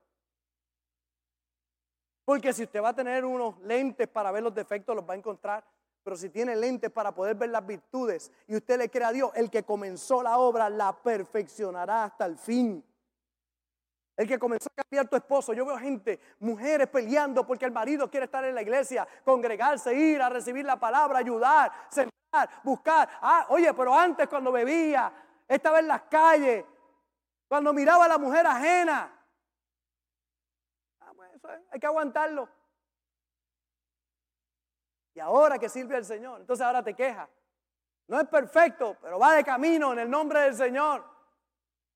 Porque 2.25 2.53
si 2.53 2.63
usted 2.63 2.83
va 2.83 2.91
a 2.91 2.95
tener 2.95 3.25
unos 3.25 3.59
lentes 3.63 4.07
para 4.07 4.31
ver 4.31 4.43
los 4.43 4.55
defectos, 4.55 4.95
los 4.95 5.09
va 5.09 5.15
a 5.15 5.17
encontrar. 5.17 5.65
Pero 6.05 6.17
si 6.17 6.31
tiene 6.31 6.55
lentes 6.55 6.91
para 6.91 7.13
poder 7.13 7.35
ver 7.35 7.51
las 7.51 7.67
virtudes 7.67 8.31
y 8.47 8.57
usted 8.57 8.79
le 8.79 8.89
cree 8.89 9.05
a 9.05 9.13
Dios, 9.13 9.33
el 9.35 9.51
que 9.51 9.65
comenzó 9.65 10.23
la 10.23 10.39
obra 10.39 10.71
la 10.71 10.93
perfeccionará 11.03 12.05
hasta 12.05 12.25
el 12.27 12.39
fin. 12.39 12.85
El 14.19 14.27
que 14.27 14.37
comenzó 14.37 14.69
a 14.77 14.83
cambiar 14.83 15.07
tu 15.07 15.15
esposo. 15.15 15.53
Yo 15.53 15.65
veo 15.65 15.79
gente, 15.79 16.19
mujeres 16.41 16.89
peleando 16.89 17.47
porque 17.47 17.65
el 17.65 17.71
marido 17.71 18.11
quiere 18.11 18.25
estar 18.25 18.45
en 18.45 18.53
la 18.53 18.63
iglesia, 18.63 19.07
congregarse, 19.25 19.95
ir 19.95 20.21
a 20.21 20.29
recibir 20.29 20.65
la 20.65 20.77
palabra, 20.77 21.21
ayudar, 21.21 21.71
sentar, 21.89 22.51
buscar. 22.65 23.09
Ah, 23.23 23.47
oye, 23.51 23.73
pero 23.75 23.95
antes 23.95 24.27
cuando 24.27 24.51
bebía, 24.51 25.13
estaba 25.47 25.79
en 25.79 25.87
las 25.87 26.03
calles, 26.03 26.65
cuando 27.47 27.73
miraba 27.73 28.07
a 28.07 28.09
la 28.09 28.19
mujer 28.19 28.45
ajena. 28.45 29.17
Ah, 30.99 31.13
pues 31.15 31.33
eso 31.37 31.49
hay 31.71 31.79
que 31.79 31.87
aguantarlo. 31.87 32.49
Y 35.15 35.21
ahora 35.21 35.61
que 35.61 35.69
sirve 35.69 35.95
al 35.95 36.05
Señor, 36.05 36.41
entonces 36.41 36.67
ahora 36.67 36.83
te 36.83 36.95
queja. 36.95 37.29
No 38.09 38.21
es 38.21 38.27
perfecto, 38.27 38.97
pero 39.01 39.21
va 39.21 39.35
de 39.35 39.45
camino 39.45 39.93
en 39.93 40.01
el 40.01 40.11
nombre 40.11 40.41
del 40.41 40.57
Señor. 40.57 41.05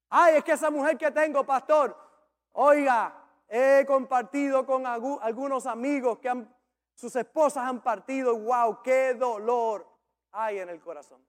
Ay, 0.09 0.37
es 0.37 0.45
que 0.45 0.53
esa 0.53 0.71
mujer 0.71 0.97
que 0.97 1.11
tengo, 1.11 1.45
pastor, 1.45 2.12
oiga, 2.53 3.23
he 3.49 3.85
compartido 3.87 4.65
con 4.65 4.87
algunos 4.87 5.67
amigos 5.67 6.19
que 6.19 6.29
han, 6.29 6.57
sus 6.95 7.15
esposas 7.17 7.69
han 7.69 7.83
partido. 7.83 8.39
Wow, 8.39 8.83
qué 8.83 9.15
dolor 9.15 9.87
hay 10.31 10.59
en 10.59 10.69
el 10.69 10.81
corazón. 10.81 11.25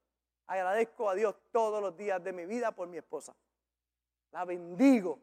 Agradezco 0.47 1.09
a 1.09 1.15
Dios 1.15 1.36
todos 1.51 1.82
los 1.82 1.95
días 1.95 2.24
de 2.24 2.34
mi 2.34 2.45
vida 2.45 2.71
por 2.71 2.88
mi 2.88 2.97
esposa. 2.97 3.36
La 4.32 4.45
bendigo. 4.45 5.19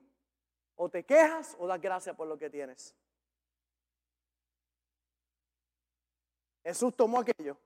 O 0.76 0.88
te 0.88 1.05
quejas 1.05 1.57
o 1.59 1.66
das 1.66 1.80
gracias 1.80 2.16
por 2.16 2.26
lo 2.26 2.38
que 2.38 2.48
tienes. 2.48 2.94
Jesús 6.62 6.94
tomó 6.94 7.20
aquello, 7.20 7.57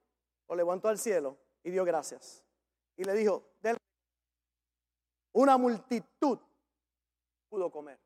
lo 0.49 0.55
levantó 0.55 0.89
al 0.89 0.99
cielo 0.99 1.37
y 1.62 1.70
dio 1.70 1.85
gracias. 1.85 2.45
Y 2.97 3.05
le 3.05 3.12
dijo, 3.14 3.45
una 5.32 5.59
multitud 5.59 6.39
pudo 7.49 7.70
comer. 7.70 7.99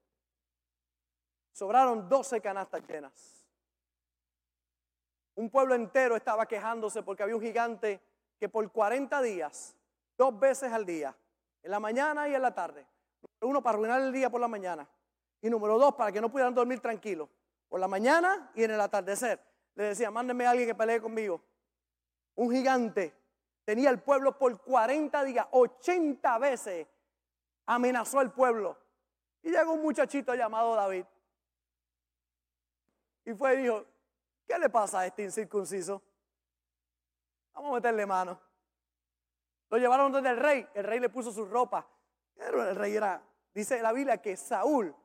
Sobraron 1.59 2.09
doce 2.09 2.41
canastas 2.41 2.87
llenas. 2.87 3.45
Un 5.35 5.51
pueblo 5.51 5.75
entero 5.75 6.15
estaba 6.15 6.47
quejándose 6.47 7.03
porque 7.03 7.25
había 7.25 7.35
un 7.35 7.43
gigante 7.43 8.01
que 8.39 8.49
por 8.49 8.71
40 8.71 9.21
días, 9.23 9.75
dos 10.17 10.39
veces 10.39 10.73
al 10.73 10.87
día, 10.87 11.17
en 11.65 11.73
la 11.73 11.81
mañana 11.81 12.29
y 12.29 12.35
en 12.37 12.43
la 12.43 12.55
tarde, 12.55 12.87
uno 13.41 13.61
para 13.61 13.75
arruinar 13.75 14.01
el 14.03 14.13
día 14.13 14.31
por 14.31 14.41
la 14.41 14.47
mañana 14.47 14.89
y 15.43 15.51
número 15.51 15.79
dos 15.79 15.97
para 15.97 16.13
que 16.13 16.21
no 16.21 16.31
pudieran 16.31 16.55
dormir 16.55 16.79
tranquilos, 16.79 17.29
por 17.69 17.81
la 17.81 17.89
mañana 17.89 18.53
y 18.55 18.63
en 18.63 18.71
el 18.71 18.81
atardecer, 18.81 19.43
le 19.75 19.83
decía, 19.83 20.13
mándenme 20.13 20.47
a 20.47 20.51
alguien 20.51 20.69
que 20.69 20.77
pelee 20.77 21.01
conmigo. 21.01 21.43
Un 22.37 22.53
gigante 22.53 23.13
tenía 23.65 23.91
el 23.91 23.99
pueblo 23.99 24.39
por 24.39 24.57
40 24.63 25.25
días, 25.25 25.49
80 25.51 26.39
veces 26.39 26.87
amenazó 27.67 28.21
al 28.21 28.33
pueblo. 28.33 28.79
Y 29.43 29.51
llegó 29.51 29.73
un 29.73 29.83
muchachito 29.83 30.37
llamado 30.37 30.77
David. 30.77 31.05
Y 33.29 33.35
fue 33.35 33.57
y 33.57 33.59
dijo, 33.59 33.85
¿qué 34.47 34.59
le 34.59 34.71
pasa 34.71 35.01
a 35.01 35.07
este 35.07 35.23
incircunciso? 35.23 36.01
Vamos 37.53 37.73
a 37.73 37.75
meterle 37.75 38.07
mano. 38.07 38.41
Lo 39.69 39.77
llevaron 39.77 40.11
donde 40.11 40.31
el 40.31 40.39
rey. 40.39 40.67
El 40.73 40.85
rey 40.85 40.99
le 40.99 41.11
puso 41.11 41.31
su 41.31 41.45
ropa. 41.45 41.87
El 42.37 42.75
rey 42.75 42.97
era, 42.97 43.23
dice 43.53 43.83
la 43.83 43.93
Biblia 43.93 44.17
que 44.23 44.35
Saúl, 44.35 44.97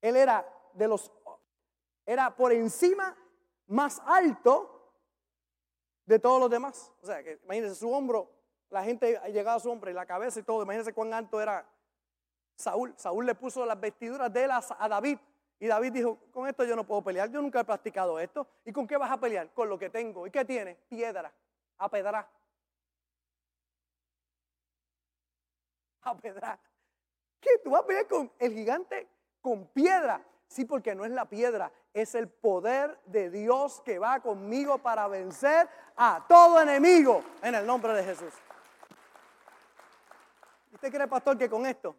él 0.00 0.16
era 0.16 0.50
de 0.72 0.88
los, 0.88 1.12
era 2.06 2.34
por 2.34 2.52
encima 2.52 3.14
más 3.66 4.00
alto 4.06 4.94
de 6.06 6.18
todos 6.18 6.40
los 6.40 6.48
demás. 6.48 6.90
O 7.02 7.06
sea, 7.06 7.22
que 7.22 7.38
imagínense 7.44 7.74
su 7.74 7.92
hombro, 7.92 8.30
la 8.70 8.82
gente 8.82 9.20
llegaba 9.30 9.56
a 9.56 9.60
su 9.60 9.70
hombro 9.70 9.90
y 9.90 9.92
la 9.92 10.06
cabeza 10.06 10.40
y 10.40 10.42
todo. 10.42 10.62
Imagínense 10.62 10.94
cuán 10.94 11.12
alto 11.12 11.38
era 11.38 11.68
Saúl. 12.54 12.94
Saúl 12.96 13.26
le 13.26 13.34
puso 13.34 13.66
las 13.66 13.78
vestiduras 13.78 14.32
de 14.32 14.44
él 14.44 14.50
a 14.52 14.88
David. 14.88 15.18
Y 15.58 15.66
David 15.66 15.92
dijo, 15.92 16.18
con 16.32 16.46
esto 16.46 16.64
yo 16.64 16.76
no 16.76 16.84
puedo 16.84 17.02
pelear, 17.02 17.30
yo 17.30 17.40
nunca 17.40 17.60
he 17.60 17.64
practicado 17.64 18.20
esto. 18.20 18.46
¿Y 18.64 18.72
con 18.72 18.86
qué 18.86 18.96
vas 18.96 19.10
a 19.10 19.18
pelear? 19.18 19.52
Con 19.52 19.68
lo 19.68 19.78
que 19.78 19.88
tengo. 19.88 20.26
¿Y 20.26 20.30
qué 20.30 20.44
tiene? 20.44 20.76
Piedra, 20.88 21.32
a 21.78 21.88
pedra. 21.88 22.28
A 26.02 26.16
pedra. 26.20 26.58
¿Qué? 27.40 27.50
¿Tú 27.64 27.70
vas 27.70 27.82
a 27.82 27.86
pelear 27.86 28.06
con 28.06 28.30
el 28.38 28.52
gigante 28.52 29.08
con 29.40 29.66
piedra? 29.68 30.22
Sí, 30.48 30.64
porque 30.64 30.94
no 30.94 31.04
es 31.04 31.10
la 31.10 31.28
piedra, 31.28 31.72
es 31.92 32.14
el 32.14 32.28
poder 32.28 33.00
de 33.06 33.30
Dios 33.30 33.80
que 33.80 33.98
va 33.98 34.20
conmigo 34.20 34.78
para 34.78 35.08
vencer 35.08 35.68
a 35.96 36.24
todo 36.28 36.60
enemigo 36.60 37.22
en 37.42 37.54
el 37.54 37.66
nombre 37.66 37.94
de 37.94 38.04
Jesús. 38.04 38.32
¿Usted 40.72 40.92
cree, 40.92 41.08
pastor, 41.08 41.36
que 41.36 41.48
con 41.48 41.66
esto, 41.66 41.96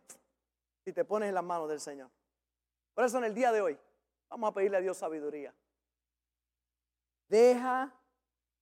si 0.86 0.93
te 0.93 1.03
pones 1.03 1.30
en 1.30 1.36
las 1.36 1.43
manos 1.43 1.68
del 1.68 1.80
Señor? 1.80 2.10
Por 2.97 3.05
eso 3.05 3.19
en 3.19 3.25
el 3.25 3.35
día 3.35 3.51
de 3.51 3.61
hoy, 3.61 3.79
vamos 4.27 4.49
a 4.49 4.53
pedirle 4.55 4.77
a 4.77 4.81
Dios 4.81 4.97
sabiduría. 4.97 5.53
Deja 7.27 7.93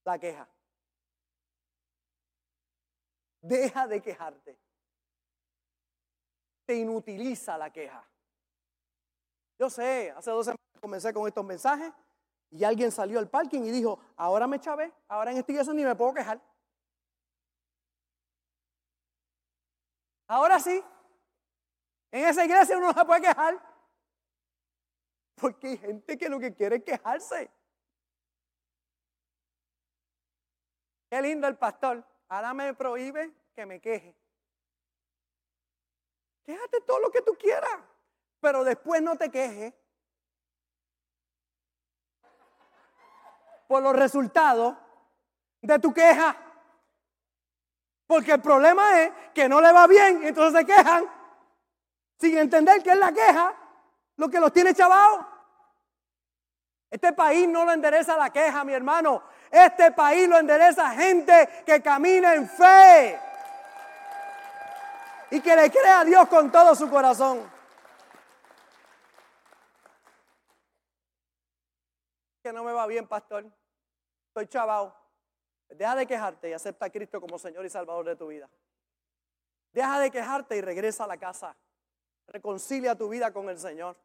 la 0.03 0.19
queja. 0.19 0.45
Deja 3.39 3.87
de 3.87 4.01
quejarte. 4.01 4.59
Te 6.65 6.75
inutiliza 6.75 7.57
la 7.57 7.71
queja. 7.71 8.05
Yo 9.57 9.69
sé, 9.69 10.11
hace 10.11 10.31
dos 10.31 10.47
semanas 10.47 10.81
comencé 10.81 11.13
con 11.13 11.29
estos 11.29 11.45
mensajes 11.45 11.93
y 12.51 12.65
alguien 12.65 12.91
salió 12.91 13.19
al 13.19 13.29
parking 13.29 13.61
y 13.61 13.71
dijo, 13.71 14.01
ahora 14.17 14.47
me 14.47 14.59
chavé, 14.59 14.91
ahora 15.07 15.31
en 15.31 15.37
esta 15.37 15.51
iglesia 15.53 15.73
ni 15.73 15.85
me 15.85 15.95
puedo 15.95 16.13
quejar. 16.13 16.41
Ahora 20.27 20.59
sí, 20.59 20.83
en 22.11 22.27
esa 22.27 22.43
iglesia 22.43 22.77
uno 22.77 22.87
no 22.87 22.93
se 22.99 23.05
puede 23.05 23.21
quejar. 23.21 23.74
Porque 25.35 25.67
hay 25.67 25.77
gente 25.77 26.17
que 26.17 26.29
lo 26.29 26.39
que 26.39 26.53
quiere 26.53 26.77
es 26.77 26.83
quejarse. 26.83 27.51
Qué 31.09 31.21
lindo 31.21 31.47
el 31.47 31.57
pastor. 31.57 32.03
Ahora 32.27 32.53
me 32.53 32.73
prohíbe 32.73 33.31
que 33.53 33.65
me 33.65 33.79
queje. 33.79 34.15
Quéjate 36.43 36.81
todo 36.81 36.99
lo 36.99 37.11
que 37.11 37.21
tú 37.21 37.33
quieras 37.33 37.79
pero 38.45 38.63
después 38.63 39.01
no 39.01 39.15
te 39.15 39.31
quejes 39.31 39.73
por 43.67 43.81
los 43.81 43.95
resultados 43.95 44.77
de 45.63 45.79
tu 45.79 45.91
queja. 45.91 46.37
Porque 48.05 48.33
el 48.33 48.41
problema 48.43 49.01
es 49.01 49.11
que 49.33 49.49
no 49.49 49.59
le 49.59 49.71
va 49.71 49.87
bien, 49.87 50.21
y 50.21 50.27
entonces 50.27 50.59
se 50.59 50.63
quejan 50.63 51.05
sin 52.19 52.37
entender 52.37 52.83
que 52.83 52.91
es 52.91 52.99
la 52.99 53.11
queja 53.11 53.55
lo 54.17 54.29
que 54.29 54.39
los 54.39 54.51
tiene 54.51 54.73
chavados. 54.73 55.25
Este 56.89 57.13
país 57.13 57.47
no 57.47 57.65
lo 57.65 57.71
endereza 57.71 58.15
la 58.15 58.29
queja, 58.29 58.63
mi 58.63 58.73
hermano. 58.73 59.23
Este 59.51 59.91
país 59.91 60.27
lo 60.27 60.37
endereza 60.37 60.91
gente 60.91 61.63
que 61.65 61.81
camina 61.81 62.33
en 62.35 62.47
fe 62.47 63.19
y 65.31 65.41
que 65.41 65.55
le 65.55 65.69
cree 65.69 65.91
a 65.91 66.05
Dios 66.05 66.27
con 66.27 66.51
todo 66.51 66.75
su 66.75 66.89
corazón. 66.89 67.55
que 72.45 72.53
no 72.53 72.63
me 72.63 72.73
va 72.73 72.85
bien, 72.85 73.07
pastor. 73.07 73.43
Estoy 74.27 74.45
chavao. 74.45 74.95
Deja 75.67 75.95
de 75.95 76.05
quejarte 76.05 76.47
y 76.47 76.53
acepta 76.53 76.85
a 76.85 76.91
Cristo 76.91 77.19
como 77.19 77.39
Señor 77.39 77.65
y 77.65 77.71
Salvador 77.71 78.05
de 78.05 78.15
tu 78.15 78.27
vida. 78.27 78.47
Deja 79.71 79.99
de 79.99 80.11
quejarte 80.11 80.55
y 80.55 80.61
regresa 80.61 81.05
a 81.05 81.07
la 81.07 81.17
casa. 81.17 81.57
Reconcilia 82.27 82.95
tu 82.95 83.09
vida 83.09 83.31
con 83.31 83.49
el 83.49 83.59
Señor. 83.59 83.97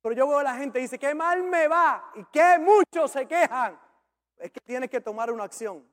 Pero 0.00 0.14
yo 0.14 0.28
veo 0.28 0.38
a 0.38 0.42
la 0.42 0.54
gente 0.56 0.78
y 0.78 0.82
dice, 0.82 0.98
qué 0.98 1.14
mal 1.14 1.42
me 1.42 1.68
va 1.68 2.12
y 2.14 2.24
qué 2.26 2.58
muchos 2.58 3.10
se 3.10 3.26
quejan. 3.26 3.78
Es 4.36 4.52
que 4.52 4.60
tienes 4.60 4.88
que 4.88 5.00
tomar 5.00 5.30
una 5.30 5.44
acción 5.44 5.86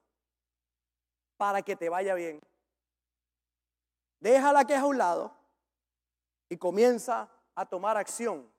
para 1.38 1.62
que 1.62 1.76
te 1.76 1.89
vaya 1.89 2.14
bien. 2.14 2.39
Deja 4.20 4.53
la 4.53 4.66
queja 4.66 4.82
a 4.82 4.86
un 4.86 4.97
lado 4.97 5.36
y 6.49 6.58
comienza 6.58 7.30
a 7.56 7.66
tomar 7.66 7.97
acción 7.97 8.49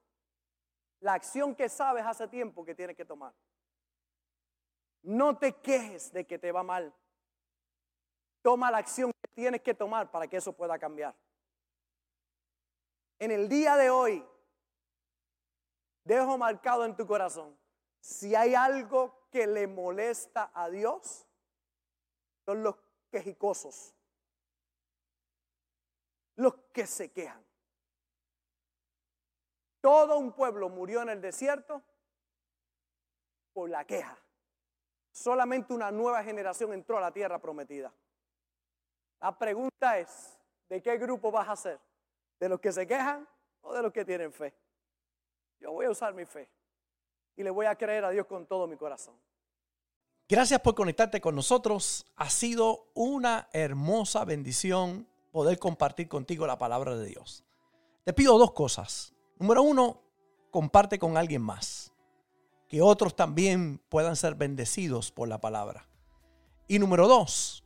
la 1.01 1.15
acción 1.15 1.55
que 1.55 1.69
sabes 1.69 2.05
hace 2.05 2.27
tiempo 2.29 2.65
que 2.65 2.75
tienes 2.75 2.97
que 2.97 3.05
tomar. 3.05 3.33
No 5.03 5.37
te 5.37 5.53
quejes 5.53 6.13
de 6.13 6.27
que 6.27 6.39
te 6.39 6.51
va 6.51 6.63
mal. 6.63 6.93
Toma 8.43 8.71
la 8.71 8.79
acción 8.79 9.13
que 9.13 9.29
tienes 9.35 9.61
que 9.61 9.75
tomar 9.75 10.11
para 10.11 10.27
que 10.27 10.37
eso 10.37 10.53
pueda 10.53 10.79
cambiar. 10.79 11.15
En 13.19 13.31
el 13.31 13.49
día 13.49 13.77
de 13.77 13.91
hoy, 13.91 14.27
dejo 16.05 16.37
marcado 16.37 16.85
en 16.85 16.95
tu 16.95 17.07
corazón, 17.07 17.59
si 18.01 18.35
hay 18.35 18.55
algo 18.55 19.29
que 19.31 19.47
le 19.47 19.67
molesta 19.67 20.51
a 20.55 20.69
Dios, 20.69 21.27
son 22.45 22.63
los 22.63 22.77
quejicosos, 23.11 23.95
los 26.37 26.55
que 26.73 26.87
se 26.87 27.11
quejan. 27.11 27.45
Todo 29.81 30.19
un 30.19 30.33
pueblo 30.33 30.69
murió 30.69 31.03
en 31.03 31.09
el 31.11 31.21
desierto 31.21 31.83
por 33.53 33.71
la 33.71 33.85
queja. 33.85 34.19
solamente 35.11 35.73
una 35.73 35.91
nueva 35.91 36.23
generación 36.23 36.75
entró 36.75 36.99
a 36.99 37.01
la 37.01 37.11
tierra 37.11 37.39
prometida. 37.39 37.91
La 39.19 39.37
pregunta 39.39 39.99
es, 39.99 40.39
¿de 40.69 40.83
qué 40.83 40.99
grupo 40.99 41.31
vas 41.31 41.49
a 41.49 41.57
ser? 41.57 41.81
¿De 42.39 42.49
los 42.49 42.61
que 42.61 42.73
se 42.73 42.87
quejan 42.87 43.27
o 43.63 43.75
de 43.75 43.83
los 43.83 43.93
que 43.93 44.05
tienen 44.05 44.33
fe? 44.33 44.55
Yo 45.61 45.73
voy 45.73 45.87
a 45.87 45.91
usar 45.91 46.15
mi 46.15 46.25
fe 46.25 46.49
y 47.37 47.43
le 47.43 47.51
voy 47.51 47.67
a 47.67 47.77
creer 47.77 48.05
a 48.05 48.11
Dios 48.11 48.27
con 48.27 48.47
todo 48.47 48.67
mi 48.67 48.77
corazón. 48.77 49.15
Gracias 50.29 50.61
por 50.61 50.75
conectarte 50.75 51.21
con 51.21 51.37
nosotros. 51.37 52.05
Ha 52.17 52.29
sido 52.31 52.89
una 52.95 53.49
hermosa 53.53 54.25
bendición 54.25 55.09
poder 55.31 55.59
compartir 55.59 56.09
contigo 56.09 56.47
la 56.47 56.59
palabra 56.59 56.97
de 56.97 57.07
Dios. 57.07 57.45
Te 58.05 58.13
pido 58.13 58.39
dos 58.39 58.53
cosas. 58.53 59.15
Número 59.39 59.63
uno, 59.63 60.03
comparte 60.51 60.99
con 60.99 61.17
alguien 61.17 61.43
más. 61.43 61.93
Que 62.69 62.83
otros 62.83 63.15
también 63.15 63.79
puedan 63.89 64.17
ser 64.17 64.35
bendecidos 64.35 65.13
por 65.13 65.29
la 65.29 65.41
palabra. 65.41 65.89
Y 66.67 66.79
número 66.79 67.07
dos, 67.07 67.66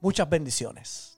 Muchas 0.00 0.28
bendiciones. 0.28 1.09